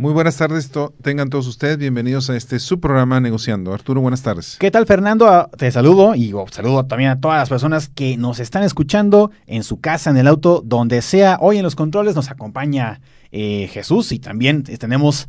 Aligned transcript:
Muy 0.00 0.12
buenas 0.12 0.36
tardes, 0.36 0.70
tengan 1.02 1.28
todos 1.28 1.48
ustedes 1.48 1.76
bienvenidos 1.76 2.30
a 2.30 2.36
este 2.36 2.60
su 2.60 2.78
programa 2.78 3.18
Negociando. 3.18 3.74
Arturo, 3.74 4.00
buenas 4.00 4.22
tardes. 4.22 4.56
¿Qué 4.60 4.70
tal, 4.70 4.86
Fernando? 4.86 5.26
Ah, 5.26 5.50
te 5.58 5.72
saludo 5.72 6.14
y 6.14 6.32
oh, 6.34 6.46
saludo 6.48 6.86
también 6.86 7.10
a 7.10 7.20
todas 7.20 7.38
las 7.38 7.48
personas 7.48 7.88
que 7.88 8.16
nos 8.16 8.38
están 8.38 8.62
escuchando 8.62 9.32
en 9.48 9.64
su 9.64 9.80
casa, 9.80 10.10
en 10.10 10.16
el 10.16 10.28
auto, 10.28 10.62
donde 10.64 11.02
sea. 11.02 11.36
Hoy 11.40 11.56
en 11.56 11.64
los 11.64 11.74
controles 11.74 12.14
nos 12.14 12.30
acompaña 12.30 13.00
eh, 13.32 13.68
Jesús 13.72 14.12
y 14.12 14.20
también 14.20 14.62
tenemos 14.62 15.28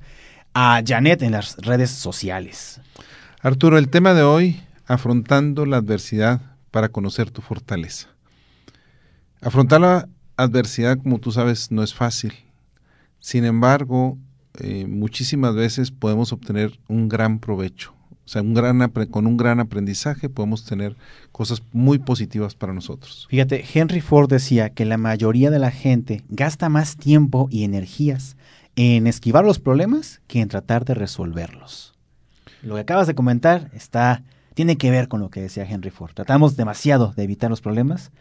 a 0.54 0.84
Janet 0.86 1.24
en 1.24 1.32
las 1.32 1.58
redes 1.58 1.90
sociales. 1.90 2.80
Arturo, 3.42 3.80
el 3.80 3.90
tema 3.90 4.14
de 4.14 4.22
hoy, 4.22 4.62
afrontando 4.86 5.66
la 5.66 5.78
adversidad 5.78 6.42
para 6.70 6.90
conocer 6.90 7.32
tu 7.32 7.42
fortaleza. 7.42 8.10
Afrontar 9.42 9.82
la 9.82 10.08
adversidad, 10.38 11.00
como 11.00 11.18
tú 11.18 11.32
sabes, 11.32 11.72
no 11.72 11.82
es 11.82 11.96
fácil. 11.96 12.34
Sin 13.18 13.46
embargo, 13.46 14.20
eh, 14.60 14.86
muchísimas 14.88 15.56
veces 15.56 15.92
podemos 15.92 16.34
obtener 16.34 16.80
un 16.88 17.10
gran 17.10 17.40
provecho. 17.40 17.94
O 18.26 18.32
sea, 18.32 18.44
un 18.44 18.54
gran, 18.54 18.88
con 19.10 19.26
un 19.26 19.38
gran 19.38 19.60
aprendizaje 19.60 20.30
podemos 20.30 20.64
tener 20.64 20.96
cosas 21.32 21.64
muy 21.72 21.98
positivas 21.98 22.54
para 22.54 22.74
nosotros. 22.74 23.26
Fíjate, 23.30 23.66
Henry 23.74 24.02
Ford 24.02 24.30
decía 24.30 24.70
que 24.70 24.86
la 24.86 24.98
mayoría 24.98 25.50
de 25.50 25.58
la 25.58 25.72
gente 25.72 26.24
gasta 26.30 26.70
más 26.70 26.96
tiempo 26.96 27.48
y 27.50 27.64
energías 27.64 28.38
en 28.76 29.08
esquivar 29.08 29.44
los 29.44 29.58
problemas 29.58 30.22
que 30.28 30.42
en 30.42 30.48
tratar 30.48 30.86
de 30.86 30.94
resolverlos. 30.94 31.94
Lo 32.62 32.76
que 32.76 32.82
acabas 32.82 33.08
de 33.08 33.16
comentar 33.16 33.72
está, 33.74 34.22
tiene 34.54 34.78
que 34.78 34.92
ver 34.92 35.08
con 35.08 35.22
lo 35.22 35.30
que 35.30 35.42
decía 35.42 35.66
Henry 35.68 35.90
Ford. 35.90 36.12
Tratamos 36.14 36.56
demasiado 36.56 37.14
de 37.16 37.24
evitar 37.24 37.50
los 37.50 37.62
problemas 37.62 38.12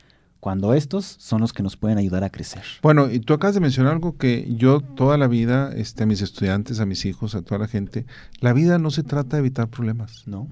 cuando 0.41 0.74
estos 0.74 1.16
son 1.19 1.41
los 1.41 1.52
que 1.52 1.62
nos 1.62 1.77
pueden 1.77 1.98
ayudar 1.98 2.24
a 2.24 2.30
crecer. 2.30 2.62
Bueno, 2.83 3.10
y 3.10 3.20
tú 3.20 3.34
acabas 3.34 3.55
de 3.55 3.60
mencionar 3.60 3.92
algo 3.92 4.16
que 4.16 4.47
yo 4.56 4.80
toda 4.80 5.19
la 5.19 5.27
vida, 5.27 5.73
este, 5.74 6.05
a 6.05 6.06
mis 6.06 6.23
estudiantes, 6.23 6.80
a 6.80 6.87
mis 6.87 7.05
hijos, 7.05 7.34
a 7.34 7.42
toda 7.42 7.59
la 7.59 7.69
gente, 7.69 8.06
la 8.41 8.52
vida 8.52 8.78
no 8.78 8.91
se 8.91 9.02
trata 9.02 9.37
de 9.37 9.41
evitar 9.41 9.69
problemas. 9.69 10.25
No. 10.27 10.48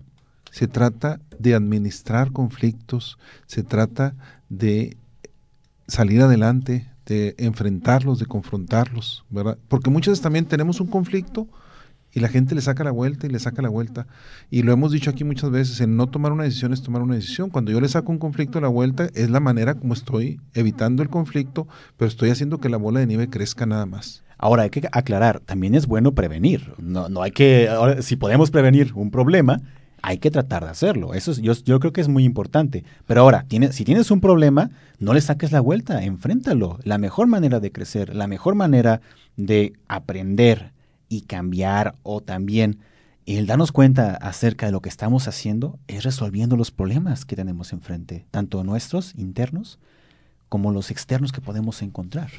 Se 0.50 0.66
trata 0.66 1.20
de 1.38 1.54
administrar 1.54 2.32
conflictos, 2.32 3.18
se 3.46 3.62
trata 3.62 4.14
de 4.48 4.96
salir 5.86 6.22
adelante, 6.22 6.90
de 7.06 7.34
enfrentarlos, 7.38 8.18
de 8.18 8.26
confrontarlos, 8.26 9.24
¿verdad? 9.30 9.58
Porque 9.68 9.90
muchas 9.90 10.12
veces 10.12 10.22
también 10.22 10.46
tenemos 10.46 10.80
un 10.80 10.88
conflicto, 10.88 11.46
y 12.16 12.20
la 12.20 12.28
gente 12.28 12.54
le 12.54 12.62
saca 12.62 12.82
la 12.82 12.92
vuelta 12.92 13.26
y 13.26 13.30
le 13.30 13.38
saca 13.38 13.60
la 13.60 13.68
vuelta. 13.68 14.06
Y 14.50 14.62
lo 14.62 14.72
hemos 14.72 14.90
dicho 14.90 15.10
aquí 15.10 15.22
muchas 15.22 15.50
veces, 15.50 15.82
el 15.82 15.96
no 15.96 16.06
tomar 16.06 16.32
una 16.32 16.44
decisión 16.44 16.72
es 16.72 16.82
tomar 16.82 17.02
una 17.02 17.14
decisión. 17.14 17.50
Cuando 17.50 17.72
yo 17.72 17.78
le 17.78 17.88
saco 17.88 18.10
un 18.10 18.16
conflicto 18.16 18.56
a 18.56 18.62
la 18.62 18.68
vuelta, 18.68 19.10
es 19.14 19.28
la 19.28 19.38
manera 19.38 19.74
como 19.74 19.92
estoy 19.92 20.40
evitando 20.54 21.02
el 21.02 21.10
conflicto, 21.10 21.68
pero 21.98 22.08
estoy 22.08 22.30
haciendo 22.30 22.56
que 22.56 22.70
la 22.70 22.78
bola 22.78 23.00
de 23.00 23.06
nieve 23.06 23.28
crezca 23.28 23.66
nada 23.66 23.84
más. 23.84 24.24
Ahora 24.38 24.62
hay 24.62 24.70
que 24.70 24.88
aclarar, 24.92 25.40
también 25.40 25.74
es 25.74 25.86
bueno 25.86 26.12
prevenir. 26.12 26.72
No, 26.78 27.10
no 27.10 27.20
hay 27.20 27.32
que, 27.32 27.68
si 28.00 28.16
podemos 28.16 28.50
prevenir 28.50 28.92
un 28.94 29.10
problema, 29.10 29.60
hay 30.00 30.16
que 30.16 30.30
tratar 30.30 30.64
de 30.64 30.70
hacerlo. 30.70 31.12
Eso 31.12 31.32
yo, 31.34 31.52
yo, 31.52 31.80
creo 31.80 31.92
que 31.92 32.00
es 32.00 32.08
muy 32.08 32.24
importante. 32.24 32.82
Pero 33.06 33.20
ahora, 33.20 33.44
tiene, 33.46 33.72
si 33.72 33.84
tienes 33.84 34.10
un 34.10 34.22
problema, 34.22 34.70
no 35.00 35.12
le 35.12 35.20
saques 35.20 35.52
la 35.52 35.60
vuelta, 35.60 36.02
enfréntalo. 36.02 36.78
La 36.82 36.96
mejor 36.96 37.26
manera 37.26 37.60
de 37.60 37.72
crecer, 37.72 38.16
la 38.16 38.26
mejor 38.26 38.54
manera 38.54 39.02
de 39.36 39.74
aprender 39.86 40.75
y 41.08 41.22
cambiar 41.22 41.94
o 42.02 42.20
también 42.20 42.78
el 43.26 43.46
darnos 43.46 43.72
cuenta 43.72 44.14
acerca 44.14 44.66
de 44.66 44.72
lo 44.72 44.80
que 44.80 44.88
estamos 44.88 45.26
haciendo 45.26 45.78
es 45.88 46.04
resolviendo 46.04 46.56
los 46.56 46.70
problemas 46.70 47.24
que 47.24 47.34
tenemos 47.34 47.72
enfrente, 47.72 48.24
tanto 48.30 48.62
nuestros 48.62 49.14
internos 49.16 49.80
como 50.48 50.72
los 50.72 50.92
externos 50.92 51.32
que 51.32 51.40
podemos 51.40 51.82
encontrar. 51.82 52.30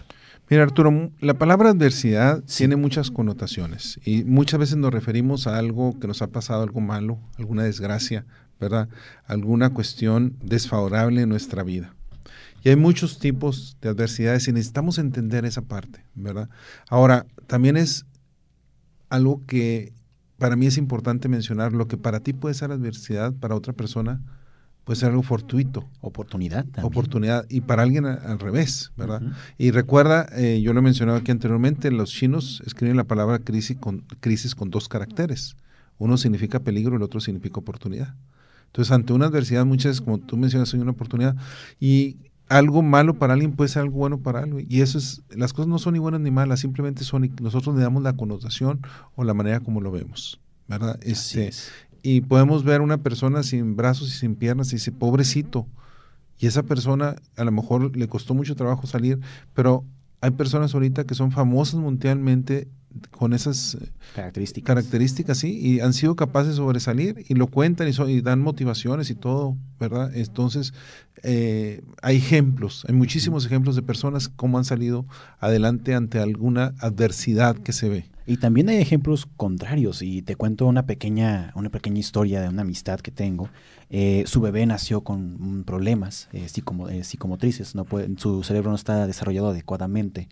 Mira, 0.50 0.64
Arturo, 0.64 1.12
la 1.20 1.34
palabra 1.34 1.72
adversidad 1.72 2.42
tiene 2.44 2.78
muchas 2.78 3.12
connotaciones 3.12 4.00
y 4.06 4.24
muchas 4.24 4.62
veces 4.62 4.78
nos 4.78 4.94
referimos 4.94 5.46
a 5.46 5.58
algo 5.58 6.00
que 6.00 6.08
nos 6.08 6.22
ha 6.22 6.28
pasado, 6.28 6.64
algo 6.64 6.80
malo, 6.80 7.20
alguna 7.38 7.64
desgracia, 7.64 8.26
¿verdad? 8.58 8.88
Alguna 9.26 9.72
cuestión 9.72 10.38
desfavorable 10.42 11.22
en 11.22 11.30
nuestra 11.30 11.64
vida. 11.64 11.94
Y 12.64 12.70
hay 12.70 12.78
muchos 12.78 13.20
tipos 13.20 13.76
de 13.82 13.90
adversidades 13.90 14.48
y 14.48 14.54
necesitamos 14.54 15.00
entender 15.00 15.44
esa 15.44 15.64
parte, 15.64 16.06
¿verdad? 16.16 16.50
Ahora, 16.90 17.26
también 17.48 17.76
es 17.76 18.06
algo 19.10 19.46
que 19.46 19.94
para 20.38 20.56
mí 20.56 20.68
es 20.68 20.78
importante 20.78 21.30
mencionar, 21.30 21.74
lo 21.74 21.88
que 21.88 21.98
para 21.98 22.20
ti 22.20 22.34
puede 22.34 22.54
ser 22.54 22.72
adversidad, 22.72 23.34
para 23.34 23.56
otra 23.56 23.74
persona 23.74 24.22
puede 24.88 25.00
ser 25.00 25.10
algo 25.10 25.24
fortuito. 25.24 25.86
Oportunidad. 26.00 26.64
También. 26.64 26.86
Oportunidad. 26.86 27.46
Y 27.50 27.60
para 27.62 27.84
alguien 27.84 28.06
al 28.06 28.40
revés, 28.40 28.94
¿verdad? 28.96 29.22
Y 29.58 29.72
recuerda, 29.72 30.28
eh, 30.32 30.62
yo 30.62 30.72
lo 30.72 30.80
he 30.80 30.84
mencionado 30.84 31.18
aquí 31.18 31.30
anteriormente, 31.32 31.92
los 31.92 32.12
chinos 32.12 32.64
escriben 32.66 32.96
la 32.96 33.04
palabra 33.04 33.40
crisis 33.40 33.76
con, 33.78 34.06
crisis 34.22 34.56
con 34.56 34.70
dos 34.70 34.88
caracteres. 34.88 35.58
Uno 35.98 36.16
significa 36.16 36.62
peligro, 36.62 36.96
el 36.96 37.02
otro 37.02 37.20
significa 37.20 37.60
oportunidad. 37.60 38.16
Entonces, 38.68 38.92
ante 38.94 39.12
una 39.12 39.26
adversidad, 39.26 39.66
muchas 39.66 39.92
veces, 39.92 40.02
como 40.02 40.20
tú 40.20 40.38
mencionas, 40.38 40.74
hay 40.74 40.80
una 40.80 40.92
oportunidad. 40.92 41.36
Y 41.80 42.18
algo 42.50 42.82
malo 42.82 43.18
para 43.18 43.34
alguien 43.34 43.54
puede 43.54 43.70
ser 43.70 43.84
algo 43.84 43.98
bueno 43.98 44.20
para 44.20 44.40
alguien. 44.40 44.66
Y 44.70 44.82
eso 44.82 44.98
es, 44.98 45.22
las 45.30 45.54
cosas 45.54 45.68
no 45.68 45.80
son 45.80 45.94
ni 45.94 46.00
buenas 46.00 46.22
ni 46.22 46.32
malas, 46.32 46.60
simplemente 46.60 47.04
son, 47.04 47.26
y 47.26 47.32
nosotros 47.42 47.76
le 47.76 47.82
damos 47.82 48.04
la 48.04 48.14
connotación 48.14 48.82
o 49.16 49.24
la 49.24 49.34
manera 49.34 49.60
como 49.60 49.82
lo 49.82 49.92
vemos, 49.92 50.40
¿verdad? 50.68 51.00
Este, 51.02 51.52
y 52.02 52.22
podemos 52.22 52.64
ver 52.64 52.82
una 52.82 53.00
persona 53.00 53.44
sin 53.44 53.76
brazos 53.76 54.10
y 54.10 54.12
sin 54.12 54.36
piernas 54.36 54.72
y 54.72 54.78
dice, 54.78 54.92
pobrecito. 54.92 55.68
Y 56.40 56.46
esa 56.46 56.64
persona 56.64 57.16
a 57.36 57.44
lo 57.44 57.52
mejor 57.52 57.96
le 57.98 58.08
costó 58.08 58.34
mucho 58.34 58.56
trabajo 58.56 58.86
salir, 58.86 59.20
pero 59.54 59.84
hay 60.22 60.32
personas 60.32 60.74
ahorita 60.74 61.06
que 61.06 61.16
son 61.16 61.32
famosas 61.32 61.80
mundialmente 61.80 62.68
con 63.12 63.34
esas 63.34 63.76
eh, 63.76 63.90
características. 64.16 64.68
características, 64.68 65.38
sí, 65.38 65.60
y 65.60 65.80
han 65.80 65.94
sido 65.94 66.16
capaces 66.16 66.52
de 66.52 66.56
sobresalir 66.56 67.26
y 67.28 67.36
lo 67.36 67.48
cuentan 67.48 67.88
y, 67.88 68.12
y 68.12 68.22
dan 68.22 68.40
motivaciones 68.40 69.10
y 69.10 69.16
todo, 69.16 69.58
¿verdad? 69.80 70.16
Entonces, 70.16 70.74
eh, 71.24 71.82
hay 72.02 72.18
ejemplos, 72.18 72.86
hay 72.88 72.96
muchísimos 72.96 73.46
ejemplos 73.46 73.76
de 73.76 73.82
personas 73.82 74.30
cómo 74.30 74.58
han 74.58 74.66
salido 74.66 75.06
adelante 75.40 75.96
ante 75.96 76.20
alguna 76.20 76.74
adversidad 76.80 77.58
que 77.58 77.74
se 77.74 77.90
ve. 77.90 78.10
Y 78.26 78.38
también 78.38 78.68
hay 78.68 78.78
ejemplos 78.78 79.26
contrarios, 79.38 80.02
y 80.02 80.22
te 80.22 80.36
cuento 80.36 80.66
una 80.66 80.86
pequeña, 80.86 81.54
una 81.56 81.70
pequeña 81.70 82.00
historia 82.00 82.42
de 82.42 82.50
una 82.50 82.64
amistad 82.64 83.00
que 83.00 83.12
tengo. 83.12 83.50
Eh, 83.90 84.26
su 84.28 84.42
bebé 84.42 84.66
nació 84.66 85.02
con 85.02 85.64
problemas 85.64 86.28
psicomotrices, 87.04 87.74
no 87.74 87.86
puede, 87.86 88.10
su 88.18 88.44
cerebro 88.44 88.72
no 88.72 88.76
está 88.76 89.08
desarrollado 89.08 89.50
adecuadamente. 89.50 90.28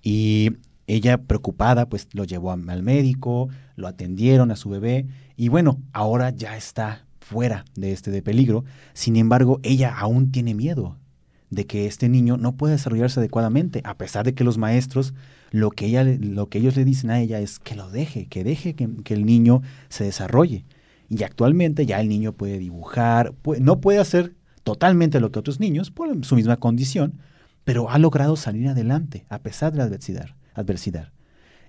Y 0.00 0.52
ella 0.86 1.18
preocupada, 1.18 1.88
pues 1.88 2.08
lo 2.12 2.24
llevó 2.24 2.52
al 2.52 2.82
médico, 2.82 3.48
lo 3.76 3.86
atendieron 3.86 4.50
a 4.50 4.56
su 4.56 4.70
bebé 4.70 5.06
y 5.36 5.48
bueno, 5.48 5.80
ahora 5.92 6.30
ya 6.30 6.56
está 6.56 7.06
fuera 7.20 7.64
de 7.76 7.92
este 7.92 8.10
de 8.10 8.22
peligro. 8.22 8.64
Sin 8.92 9.16
embargo, 9.16 9.60
ella 9.62 9.94
aún 9.96 10.32
tiene 10.32 10.54
miedo 10.54 10.96
de 11.50 11.66
que 11.66 11.86
este 11.86 12.08
niño 12.08 12.36
no 12.36 12.56
pueda 12.56 12.72
desarrollarse 12.72 13.20
adecuadamente, 13.20 13.80
a 13.84 13.96
pesar 13.96 14.24
de 14.24 14.34
que 14.34 14.44
los 14.44 14.58
maestros 14.58 15.14
lo 15.52 15.70
que 15.70 15.86
ella 15.86 16.04
lo 16.04 16.48
que 16.48 16.58
ellos 16.58 16.76
le 16.76 16.84
dicen 16.84 17.10
a 17.10 17.20
ella 17.20 17.40
es 17.40 17.58
que 17.58 17.74
lo 17.74 17.90
deje, 17.90 18.26
que 18.26 18.44
deje 18.44 18.74
que, 18.74 19.14
el 19.14 19.26
niño 19.26 19.62
se 19.88 20.04
desarrolle. 20.04 20.64
Y 21.08 21.24
actualmente 21.24 21.86
ya 21.86 22.00
el 22.00 22.08
niño 22.08 22.32
puede 22.32 22.58
dibujar, 22.58 23.34
no 23.60 23.80
puede 23.80 23.98
hacer 23.98 24.34
totalmente 24.62 25.18
lo 25.18 25.32
que 25.32 25.40
otros 25.40 25.58
niños 25.58 25.90
por 25.90 26.24
su 26.24 26.36
misma 26.36 26.58
condición, 26.58 27.14
pero 27.64 27.90
ha 27.90 27.98
logrado 27.98 28.36
salir 28.36 28.68
adelante 28.68 29.26
a 29.28 29.40
pesar 29.40 29.72
de 29.72 29.78
la 29.78 29.84
adversidad 29.84 30.30
adversidad. 30.54 31.12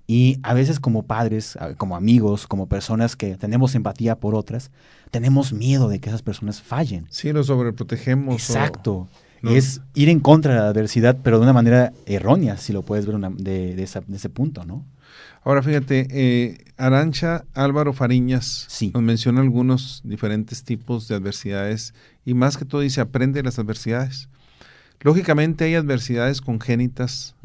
Y 0.08 0.40
a 0.44 0.54
veces 0.54 0.80
como 0.80 1.04
padres, 1.04 1.58
como 1.78 1.96
amigos, 1.96 2.48
como 2.48 2.68
personas 2.68 3.16
que 3.16 3.38
tenemos 3.38 3.76
empatía 3.76 4.20
por 4.20 4.36
otras, 4.36 4.72
tenemos 5.10 5.54
miedo 5.54 5.88
de 5.88 6.00
que 6.00 6.10
esas 6.10 6.22
personas 6.22 6.62
fallen. 6.62 7.08
Sí, 7.10 7.32
nos 7.32 7.48
sobreprotegemos. 7.48 8.36
Exacto. 8.36 9.08
Es 9.44 9.82
ir 9.96 10.10
en 10.10 10.20
contra 10.20 10.54
de 10.54 10.60
la 10.60 10.68
adversidad, 10.68 11.18
pero 11.24 11.38
de 11.38 11.44
una 11.44 11.54
manera 11.54 11.94
errónea, 12.06 12.58
si 12.58 12.74
lo 12.74 12.84
puedes 12.84 13.06
ver 13.06 13.18
de, 13.20 13.82
ese 13.82 14.30
punto, 14.30 14.66
¿no? 14.66 14.86
Ahora 15.44 15.64
fíjate, 15.64 16.08
eh, 16.12 16.66
Arancha 16.78 17.46
Álvaro 17.54 17.94
Fariñas 17.94 18.68
nos 18.94 19.02
menciona 19.02 19.42
algunos 19.42 20.02
diferentes 20.04 20.64
tipos 20.64 21.08
de 21.08 21.16
adversidades 21.16 21.96
y 22.26 22.36
más 22.36 22.58
que 22.58 22.66
todo 22.66 22.82
dice, 22.82 23.02
aprende 23.02 23.42
las 23.42 23.58
adversidades. 23.58 24.30
Lógicamente 25.02 25.66
hay 25.66 25.76
adversidades 25.76 26.42
congénitas, 26.42 27.36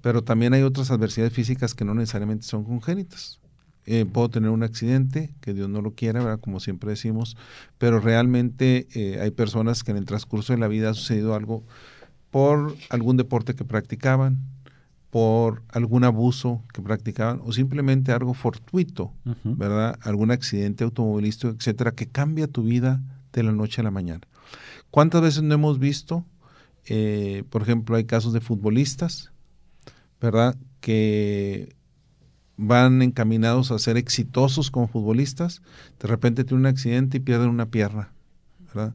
pero 0.00 0.22
también 0.22 0.54
hay 0.54 0.62
otras 0.62 0.90
adversidades 0.90 1.32
físicas 1.32 1.74
que 1.74 1.84
no 1.84 1.94
necesariamente 1.94 2.46
son 2.46 2.64
congénitas. 2.64 3.38
Eh, 3.84 4.06
puedo 4.10 4.30
tener 4.30 4.50
un 4.50 4.62
accidente, 4.62 5.34
que 5.40 5.52
Dios 5.52 5.68
no 5.68 5.82
lo 5.82 5.92
quiera, 5.92 6.36
como 6.38 6.60
siempre 6.60 6.90
decimos, 6.90 7.36
pero 7.78 8.00
realmente 8.00 8.86
eh, 8.94 9.18
hay 9.20 9.30
personas 9.32 9.82
que 9.82 9.90
en 9.90 9.96
el 9.96 10.06
transcurso 10.06 10.52
de 10.52 10.58
la 10.58 10.68
vida 10.68 10.90
ha 10.90 10.94
sucedido 10.94 11.34
algo 11.34 11.64
por 12.30 12.74
algún 12.88 13.16
deporte 13.16 13.54
que 13.54 13.64
practicaban, 13.64 14.38
por 15.10 15.62
algún 15.68 16.04
abuso 16.04 16.62
que 16.72 16.80
practicaban 16.80 17.42
o 17.44 17.52
simplemente 17.52 18.12
algo 18.12 18.32
fortuito, 18.32 19.12
¿verdad? 19.44 19.98
Algún 20.00 20.30
accidente 20.30 20.84
automovilístico, 20.84 21.52
etcétera, 21.52 21.92
que 21.92 22.06
cambia 22.06 22.46
tu 22.46 22.62
vida 22.62 23.02
de 23.34 23.42
la 23.42 23.52
noche 23.52 23.82
a 23.82 23.84
la 23.84 23.90
mañana. 23.90 24.22
¿Cuántas 24.90 25.20
veces 25.20 25.42
no 25.42 25.54
hemos 25.54 25.78
visto 25.78 26.24
eh, 26.86 27.44
por 27.50 27.62
ejemplo, 27.62 27.96
hay 27.96 28.04
casos 28.04 28.32
de 28.32 28.40
futbolistas, 28.40 29.32
¿verdad? 30.20 30.56
Que 30.80 31.74
van 32.56 33.02
encaminados 33.02 33.70
a 33.70 33.78
ser 33.78 33.96
exitosos 33.96 34.70
como 34.70 34.88
futbolistas, 34.88 35.62
de 36.00 36.08
repente 36.08 36.44
tienen 36.44 36.60
un 36.60 36.66
accidente 36.66 37.16
y 37.16 37.20
pierden 37.20 37.48
una 37.48 37.70
pierna, 37.70 38.12
¿verdad? 38.66 38.94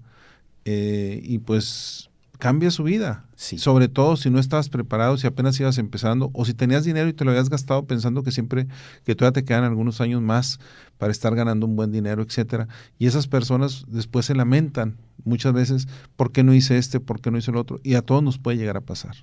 Eh, 0.66 1.22
y 1.24 1.40
pues 1.40 2.10
cambia 2.38 2.72
su 2.72 2.84
vida. 2.84 3.26
Sobre 3.36 3.88
todo 3.88 4.16
si 4.16 4.30
no 4.30 4.40
estabas 4.40 4.70
preparado, 4.70 5.18
si 5.18 5.28
apenas 5.28 5.60
ibas 5.60 5.78
empezando, 5.78 6.32
o 6.34 6.46
si 6.46 6.54
tenías 6.54 6.84
dinero 6.84 7.08
y 7.08 7.14
te 7.14 7.24
lo 7.24 7.32
habías 7.32 7.50
gastado 7.50 7.86
pensando 7.86 8.24
que 8.24 8.32
siempre, 8.32 8.68
que 9.06 9.16
todavía 9.16 9.34
te 9.34 9.46
quedan 9.46 9.64
algunos 9.64 10.02
años 10.02 10.22
más 10.22 10.60
para 10.98 11.12
estar 11.12 11.36
ganando 11.36 11.68
un 11.68 11.76
buen 11.76 11.92
dinero, 11.92 12.24
etcétera. 12.24 12.68
Y 12.98 13.06
esas 13.06 13.28
personas 13.28 13.86
después 13.88 14.26
se 14.26 14.36
lamentan 14.36 14.98
muchas 15.24 15.54
veces, 15.54 15.88
¿por 16.16 16.32
qué 16.32 16.44
no 16.44 16.54
hice 16.54 16.78
este? 16.78 17.00
¿Por 17.00 17.22
qué 17.22 17.30
no 17.30 17.38
hice 17.38 17.52
el 17.52 17.58
otro? 17.58 17.80
Y 17.84 17.96
a 17.96 18.02
todos 18.02 18.24
nos 18.24 18.40
puede 18.40 18.58
llegar 18.58 18.78
a 18.78 18.82
pasar. 18.82 19.16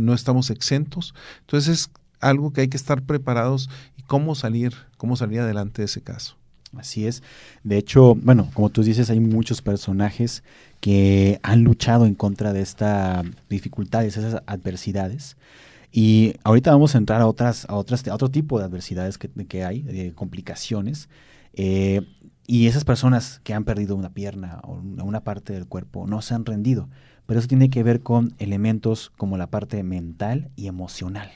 No 0.00 0.14
estamos 0.14 0.50
exentos. 0.50 1.14
Entonces 1.40 1.68
es 1.68 1.90
algo 2.20 2.52
que 2.52 2.62
hay 2.62 2.68
que 2.68 2.76
estar 2.76 3.02
preparados 3.02 3.68
y 3.96 4.02
cómo 4.02 4.34
salir, 4.34 4.74
cómo 4.96 5.16
salir 5.16 5.40
adelante 5.40 5.82
de 5.82 5.86
ese 5.86 6.02
caso. 6.02 6.36
Así 6.76 7.06
es. 7.06 7.22
De 7.64 7.78
hecho, 7.78 8.14
bueno, 8.14 8.50
como 8.54 8.70
tú 8.70 8.82
dices, 8.82 9.10
hay 9.10 9.20
muchos 9.20 9.62
personajes 9.62 10.42
que 10.80 11.40
han 11.42 11.62
luchado 11.62 12.06
en 12.06 12.14
contra 12.14 12.52
de 12.52 12.60
estas 12.60 13.24
dificultades, 13.48 14.16
esas 14.16 14.42
adversidades. 14.46 15.36
Y 15.92 16.34
ahorita 16.44 16.70
vamos 16.70 16.94
a 16.94 16.98
entrar 16.98 17.20
a 17.20 17.26
otras, 17.26 17.66
a 17.68 17.74
otras, 17.74 18.06
a 18.06 18.14
otro 18.14 18.30
tipo 18.30 18.58
de 18.58 18.66
adversidades 18.66 19.18
que, 19.18 19.28
que 19.46 19.64
hay, 19.64 19.82
de 19.82 20.12
complicaciones. 20.12 21.08
Eh, 21.54 22.02
y 22.46 22.66
esas 22.66 22.84
personas 22.84 23.40
que 23.42 23.54
han 23.54 23.64
perdido 23.64 23.96
una 23.96 24.10
pierna 24.10 24.60
o 24.62 24.74
una 24.74 25.20
parte 25.20 25.52
del 25.52 25.66
cuerpo 25.66 26.06
no 26.06 26.22
se 26.22 26.34
han 26.34 26.44
rendido. 26.44 26.88
Pero 27.26 27.40
eso 27.40 27.48
tiene 27.48 27.70
que 27.70 27.82
ver 27.82 28.02
con 28.02 28.34
elementos 28.38 29.10
como 29.16 29.36
la 29.36 29.48
parte 29.48 29.82
mental 29.82 30.50
y 30.54 30.68
emocional. 30.68 31.30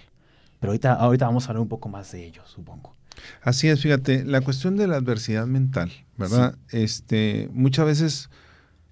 Pero 0.61 0.73
ahorita, 0.73 0.93
ahorita 0.93 1.27
vamos 1.27 1.47
a 1.47 1.49
hablar 1.49 1.63
un 1.63 1.69
poco 1.69 1.89
más 1.89 2.13
de 2.13 2.27
ello, 2.27 2.43
supongo. 2.47 2.95
Así 3.43 3.69
es, 3.69 3.81
fíjate, 3.81 4.25
la 4.25 4.41
cuestión 4.41 4.77
de 4.77 4.87
la 4.87 4.97
adversidad 4.97 5.47
mental, 5.47 5.91
¿verdad? 6.17 6.57
Este, 6.71 7.49
muchas 7.53 7.87
veces 7.87 8.31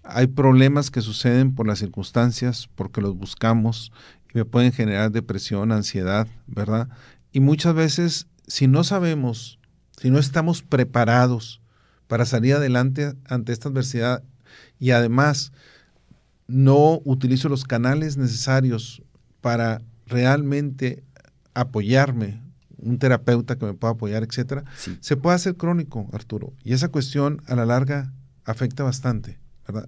hay 0.08 0.26
problemas 0.26 0.90
que 0.90 1.02
suceden 1.02 1.54
por 1.54 1.66
las 1.66 1.78
circunstancias, 1.78 2.68
porque 2.74 3.00
los 3.00 3.16
buscamos 3.16 3.92
y 4.32 4.38
me 4.38 4.44
pueden 4.44 4.72
generar 4.72 5.12
depresión, 5.12 5.70
ansiedad, 5.70 6.26
¿verdad? 6.46 6.88
Y 7.30 7.40
muchas 7.40 7.74
veces, 7.74 8.26
si 8.46 8.66
no 8.66 8.84
sabemos, 8.84 9.58
si 10.00 10.10
no 10.10 10.18
estamos 10.18 10.62
preparados 10.62 11.60
para 12.06 12.24
salir 12.24 12.54
adelante 12.54 13.14
ante 13.28 13.52
esta 13.52 13.68
adversidad 13.68 14.22
y 14.78 14.92
además 14.92 15.52
no 16.46 17.00
utilizo 17.04 17.50
los 17.50 17.64
canales 17.64 18.16
necesarios 18.16 19.02
para 19.42 19.82
realmente 20.06 21.04
apoyarme, 21.52 22.40
un 22.78 22.98
terapeuta 22.98 23.56
que 23.56 23.66
me 23.66 23.74
pueda 23.74 23.92
apoyar, 23.92 24.22
etcétera, 24.22 24.64
se 25.00 25.16
puede 25.16 25.36
hacer 25.36 25.56
crónico, 25.56 26.08
Arturo. 26.12 26.54
Y 26.64 26.72
esa 26.72 26.88
cuestión 26.88 27.42
a 27.46 27.54
la 27.56 27.66
larga 27.66 28.12
afecta 28.44 28.84
bastante. 28.84 29.38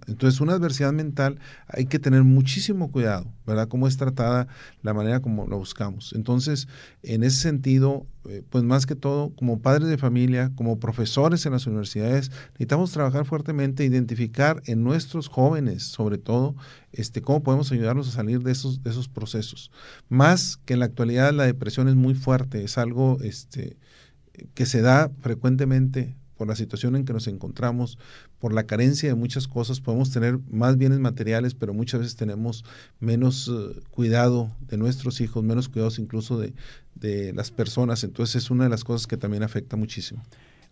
Entonces, 0.07 0.41
una 0.41 0.55
adversidad 0.55 0.93
mental 0.93 1.39
hay 1.67 1.87
que 1.87 1.99
tener 1.99 2.23
muchísimo 2.23 2.91
cuidado, 2.91 3.33
¿verdad? 3.47 3.69
Cómo 3.69 3.89
es 3.89 3.97
tratada, 3.97 4.47
la 4.83 4.93
manera 4.93 5.21
como 5.21 5.47
lo 5.47 5.57
buscamos. 5.57 6.13
Entonces, 6.15 6.69
en 7.03 7.23
ese 7.23 7.39
sentido, 7.39 8.07
eh, 8.29 8.43
pues 8.51 8.63
más 8.63 8.85
que 8.85 8.95
todo, 8.95 9.35
como 9.37 9.61
padres 9.61 9.89
de 9.89 9.97
familia, 9.97 10.53
como 10.55 10.79
profesores 10.79 11.47
en 11.47 11.53
las 11.53 11.67
universidades, 11.67 12.31
necesitamos 12.53 12.93
trabajar 12.93 13.25
fuertemente, 13.25 13.85
identificar 13.85 14.63
en 14.67 14.85
nuestros 14.85 15.29
jóvenes, 15.29 15.85
sobre 15.85 16.19
todo, 16.19 16.55
este, 16.93 17.23
cómo 17.23 17.43
podemos 17.43 17.73
ayudarlos 17.73 18.09
a 18.09 18.13
salir 18.13 18.43
de 18.43 18.53
esos, 18.53 18.83
de 18.83 18.91
esos 18.91 19.09
procesos. 19.09 19.71
Más 20.11 20.59
que 20.67 20.75
en 20.75 20.81
la 20.81 20.87
actualidad 20.87 21.33
la 21.33 21.45
depresión 21.45 21.89
es 21.89 21.95
muy 21.95 22.15
fuerte, 22.15 22.65
es 22.65 22.77
algo 22.77 23.19
este, 23.23 23.79
que 24.53 24.67
se 24.67 24.83
da 24.83 25.11
frecuentemente 25.21 26.20
por 26.41 26.49
la 26.49 26.57
situación 26.57 26.97
en 26.97 27.05
que 27.05 27.13
nos 27.13 27.27
encontramos, 27.27 27.99
por 28.39 28.55
la 28.55 28.63
carencia 28.63 29.11
de 29.11 29.15
muchas 29.15 29.47
cosas, 29.47 29.83
podemos 29.83 30.11
tener 30.11 30.39
más 30.51 30.79
bienes 30.79 30.99
materiales, 30.99 31.53
pero 31.53 31.75
muchas 31.75 32.01
veces 32.01 32.17
tenemos 32.17 32.65
menos 32.99 33.53
eh, 33.53 33.79
cuidado 33.91 34.51
de 34.67 34.79
nuestros 34.79 35.21
hijos, 35.21 35.45
menos 35.45 35.69
cuidados 35.69 35.99
incluso 35.99 36.39
de, 36.39 36.55
de 36.95 37.35
las 37.35 37.51
personas. 37.51 38.05
Entonces 38.05 38.43
es 38.43 38.51
una 38.51 38.65
de 38.65 38.71
las 38.71 38.85
cosas 38.85 39.07
que 39.07 39.19
también 39.19 39.43
afecta 39.43 39.77
muchísimo. 39.77 40.23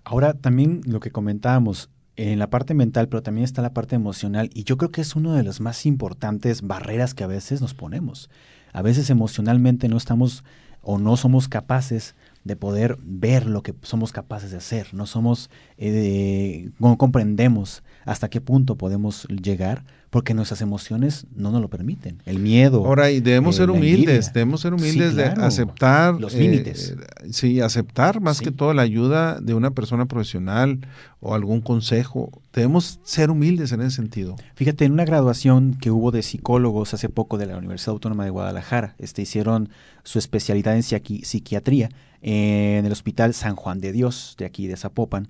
Ahora 0.04 0.32
también 0.32 0.80
lo 0.86 1.00
que 1.00 1.10
comentábamos, 1.10 1.90
en 2.16 2.38
la 2.38 2.48
parte 2.48 2.72
mental, 2.72 3.10
pero 3.10 3.22
también 3.22 3.44
está 3.44 3.60
la 3.60 3.74
parte 3.74 3.94
emocional, 3.94 4.48
y 4.54 4.64
yo 4.64 4.78
creo 4.78 4.90
que 4.90 5.02
es 5.02 5.16
una 5.16 5.36
de 5.36 5.42
las 5.42 5.60
más 5.60 5.84
importantes 5.84 6.62
barreras 6.62 7.12
que 7.12 7.24
a 7.24 7.26
veces 7.26 7.60
nos 7.60 7.74
ponemos. 7.74 8.30
A 8.72 8.80
veces 8.80 9.10
emocionalmente 9.10 9.86
no 9.90 9.98
estamos 9.98 10.44
o 10.80 10.98
no 10.98 11.18
somos 11.18 11.46
capaces 11.46 12.14
de 12.48 12.56
poder 12.56 12.98
ver 13.02 13.46
lo 13.46 13.62
que 13.62 13.74
somos 13.82 14.10
capaces 14.10 14.50
de 14.50 14.56
hacer. 14.56 14.92
No 14.94 15.06
somos, 15.06 15.50
eh, 15.76 16.70
no 16.80 16.98
comprendemos 16.98 17.84
hasta 18.04 18.28
qué 18.28 18.40
punto 18.40 18.76
podemos 18.76 19.28
llegar 19.28 19.84
porque 20.10 20.34
nuestras 20.34 20.62
emociones 20.62 21.26
no 21.34 21.50
nos 21.50 21.60
lo 21.60 21.68
permiten. 21.68 22.22
El 22.24 22.38
miedo. 22.38 22.84
Ahora, 22.84 23.10
y 23.10 23.20
debemos 23.20 23.56
ser 23.56 23.70
humildes, 23.70 24.32
debemos 24.32 24.60
ser 24.62 24.74
humildes 24.74 25.14
de 25.14 25.24
aceptar 25.24 26.14
los 26.14 26.34
límites. 26.34 26.96
Eh, 26.98 27.32
sí, 27.32 27.60
aceptar 27.60 28.20
más 28.20 28.40
que 28.40 28.50
todo 28.50 28.72
la 28.72 28.82
ayuda 28.82 29.40
de 29.40 29.54
una 29.54 29.72
persona 29.72 30.06
profesional 30.06 30.80
o 31.20 31.34
algún 31.34 31.60
consejo. 31.60 32.30
Debemos 32.52 33.00
ser 33.02 33.30
humildes 33.30 33.72
en 33.72 33.82
ese 33.82 33.96
sentido. 33.96 34.36
Fíjate, 34.54 34.84
en 34.84 34.92
una 34.92 35.04
graduación 35.04 35.74
que 35.74 35.90
hubo 35.90 36.10
de 36.10 36.22
psicólogos 36.22 36.94
hace 36.94 37.08
poco 37.08 37.36
de 37.36 37.46
la 37.46 37.58
Universidad 37.58 37.92
Autónoma 37.92 38.24
de 38.24 38.30
Guadalajara, 38.30 38.94
este, 38.98 39.22
hicieron 39.22 39.68
su 40.04 40.18
especialidad 40.18 40.74
en 40.74 40.82
psiquiatría 40.82 41.90
en 42.22 42.84
el 42.84 42.92
Hospital 42.92 43.34
San 43.34 43.56
Juan 43.56 43.80
de 43.80 43.92
Dios, 43.92 44.34
de 44.38 44.46
aquí 44.46 44.66
de 44.66 44.76
Zapopan, 44.76 45.28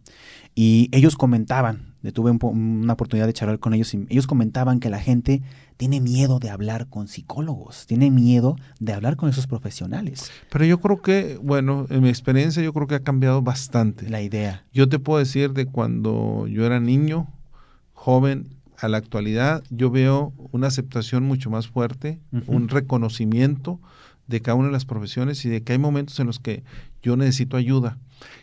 y 0.54 0.88
ellos 0.92 1.16
comentaban, 1.16 1.87
tuve 2.12 2.30
una 2.30 2.92
oportunidad 2.92 3.26
de 3.26 3.32
charlar 3.32 3.58
con 3.58 3.74
ellos, 3.74 3.92
y 3.94 4.06
ellos 4.08 4.26
comentaban 4.26 4.80
que 4.80 4.88
la 4.90 5.00
gente 5.00 5.42
tiene 5.76 6.00
miedo 6.00 6.38
de 6.38 6.50
hablar 6.50 6.88
con 6.88 7.08
psicólogos, 7.08 7.86
tiene 7.86 8.10
miedo 8.10 8.56
de 8.80 8.92
hablar 8.92 9.16
con 9.16 9.28
esos 9.28 9.46
profesionales. 9.46 10.30
Pero 10.50 10.64
yo 10.64 10.80
creo 10.80 11.02
que, 11.02 11.38
bueno, 11.42 11.86
en 11.90 12.02
mi 12.02 12.08
experiencia 12.08 12.62
yo 12.62 12.72
creo 12.72 12.86
que 12.86 12.96
ha 12.96 13.02
cambiado 13.02 13.42
bastante. 13.42 14.08
La 14.08 14.22
idea. 14.22 14.64
Yo 14.72 14.88
te 14.88 14.98
puedo 14.98 15.18
decir 15.18 15.52
de 15.52 15.66
cuando 15.66 16.46
yo 16.46 16.64
era 16.64 16.80
niño, 16.80 17.28
joven, 17.94 18.58
a 18.80 18.88
la 18.88 18.98
actualidad, 18.98 19.64
yo 19.70 19.90
veo 19.90 20.32
una 20.52 20.68
aceptación 20.68 21.24
mucho 21.24 21.50
más 21.50 21.66
fuerte, 21.66 22.20
un 22.46 22.68
reconocimiento 22.68 23.80
de 24.28 24.40
cada 24.40 24.54
una 24.54 24.68
de 24.68 24.72
las 24.72 24.84
profesiones 24.84 25.44
y 25.44 25.48
de 25.48 25.62
que 25.62 25.72
hay 25.72 25.78
momentos 25.78 26.20
en 26.20 26.26
los 26.26 26.38
que 26.38 26.62
yo 27.02 27.16
necesito 27.16 27.56
ayuda. 27.56 27.98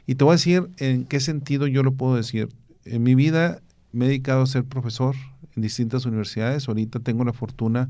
Y 0.06 0.16
te 0.16 0.26
voy 0.26 0.34
a 0.34 0.36
decir 0.36 0.70
en 0.78 1.06
qué 1.06 1.20
sentido 1.20 1.68
yo 1.68 1.84
lo 1.84 1.94
puedo 1.94 2.16
decir. 2.16 2.50
En 2.86 3.04
mi 3.04 3.16
vida 3.16 3.62
me 3.92 4.06
he 4.06 4.08
dedicado 4.10 4.44
a 4.44 4.48
ser 4.48 4.64
profesor 4.64 5.16
en 5.56 5.62
distintas 5.62 6.06
universidades. 6.06 6.68
Ahorita 6.68 7.00
tengo 7.00 7.24
la 7.26 7.34
fortuna 7.34 7.90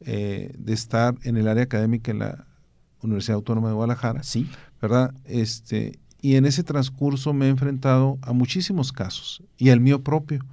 eh, 0.00 0.54
de 0.58 0.72
estar 0.72 1.14
en 1.24 1.36
el 1.36 1.48
área 1.48 1.64
académica 1.64 2.10
en 2.10 2.20
la 2.20 2.46
Universidad 3.02 3.36
Autónoma 3.36 3.68
de 3.68 3.74
Guadalajara. 3.74 4.22
Sí. 4.22 4.48
¿Verdad? 4.80 5.14
Este, 5.24 5.98
y 6.20 6.36
en 6.36 6.46
ese 6.46 6.62
transcurso 6.62 7.32
me 7.32 7.46
he 7.46 7.48
enfrentado 7.48 8.18
a 8.22 8.32
muchísimos 8.32 8.92
casos 8.92 9.42
y 9.58 9.70
el 9.70 9.80
mío 9.80 10.02
propio. 10.02 10.44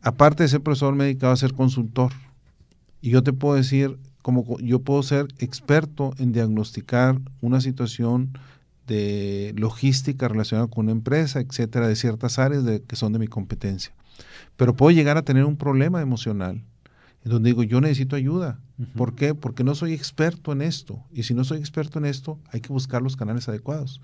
Aparte 0.00 0.42
de 0.42 0.48
ser 0.48 0.62
profesor, 0.62 0.94
me 0.94 1.04
he 1.04 1.06
dedicado 1.08 1.32
a 1.32 1.36
ser 1.36 1.54
consultor. 1.54 2.12
Y 3.00 3.10
yo 3.10 3.22
te 3.22 3.32
puedo 3.32 3.54
decir, 3.54 3.98
como 4.22 4.58
yo 4.60 4.80
puedo 4.80 5.02
ser 5.02 5.28
experto 5.38 6.12
en 6.18 6.32
diagnosticar 6.32 7.20
una 7.40 7.60
situación 7.60 8.38
de 8.86 9.54
logística 9.56 10.28
relacionada 10.28 10.68
con 10.68 10.86
una 10.86 10.92
empresa, 10.92 11.40
etcétera, 11.40 11.88
de 11.88 11.96
ciertas 11.96 12.38
áreas 12.38 12.64
de, 12.64 12.82
que 12.82 12.96
son 12.96 13.12
de 13.12 13.18
mi 13.18 13.28
competencia. 13.28 13.94
Pero 14.56 14.74
puedo 14.74 14.90
llegar 14.90 15.16
a 15.16 15.22
tener 15.22 15.44
un 15.44 15.56
problema 15.56 16.00
emocional, 16.00 16.62
en 17.24 17.30
donde 17.30 17.50
digo, 17.50 17.62
yo 17.62 17.80
necesito 17.80 18.16
ayuda. 18.16 18.60
¿Por 18.96 19.14
qué? 19.14 19.34
Porque 19.34 19.64
no 19.64 19.74
soy 19.74 19.92
experto 19.92 20.52
en 20.52 20.62
esto. 20.62 21.04
Y 21.12 21.22
si 21.22 21.34
no 21.34 21.44
soy 21.44 21.58
experto 21.58 21.98
en 21.98 22.04
esto, 22.04 22.38
hay 22.50 22.60
que 22.60 22.72
buscar 22.72 23.00
los 23.00 23.16
canales 23.16 23.48
adecuados. 23.48 24.00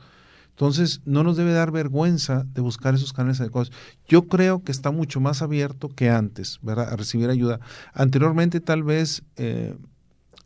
Entonces, 0.51 1.03
no 1.05 1.23
nos 1.23 1.37
debe 1.37 1.53
dar 1.53 1.71
vergüenza 1.71 2.45
de 2.53 2.61
buscar 2.61 2.95
esos 2.95 3.13
canales 3.13 3.41
adecuados. 3.41 3.71
Yo 4.09 4.27
creo 4.27 4.63
que 4.63 4.73
está 4.73 4.91
mucho 4.91 5.21
más 5.21 5.43
abierto 5.43 5.89
que 5.89 6.11
antes, 6.11 6.59
¿verdad? 6.63 6.93
A 6.93 6.97
recibir 6.97 7.31
ayuda. 7.31 7.61
Anteriormente, 7.93 8.61
tal 8.61 8.83
vez, 8.83 9.23
eh, 9.37 9.77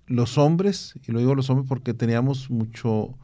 los 0.06 0.36
hombres, 0.36 0.94
y 1.06 1.12
lo 1.12 1.18
digo 1.18 1.34
los 1.34 1.48
hombres 1.48 1.66
porque 1.68 1.94
teníamos 1.94 2.50
mucho 2.50 3.16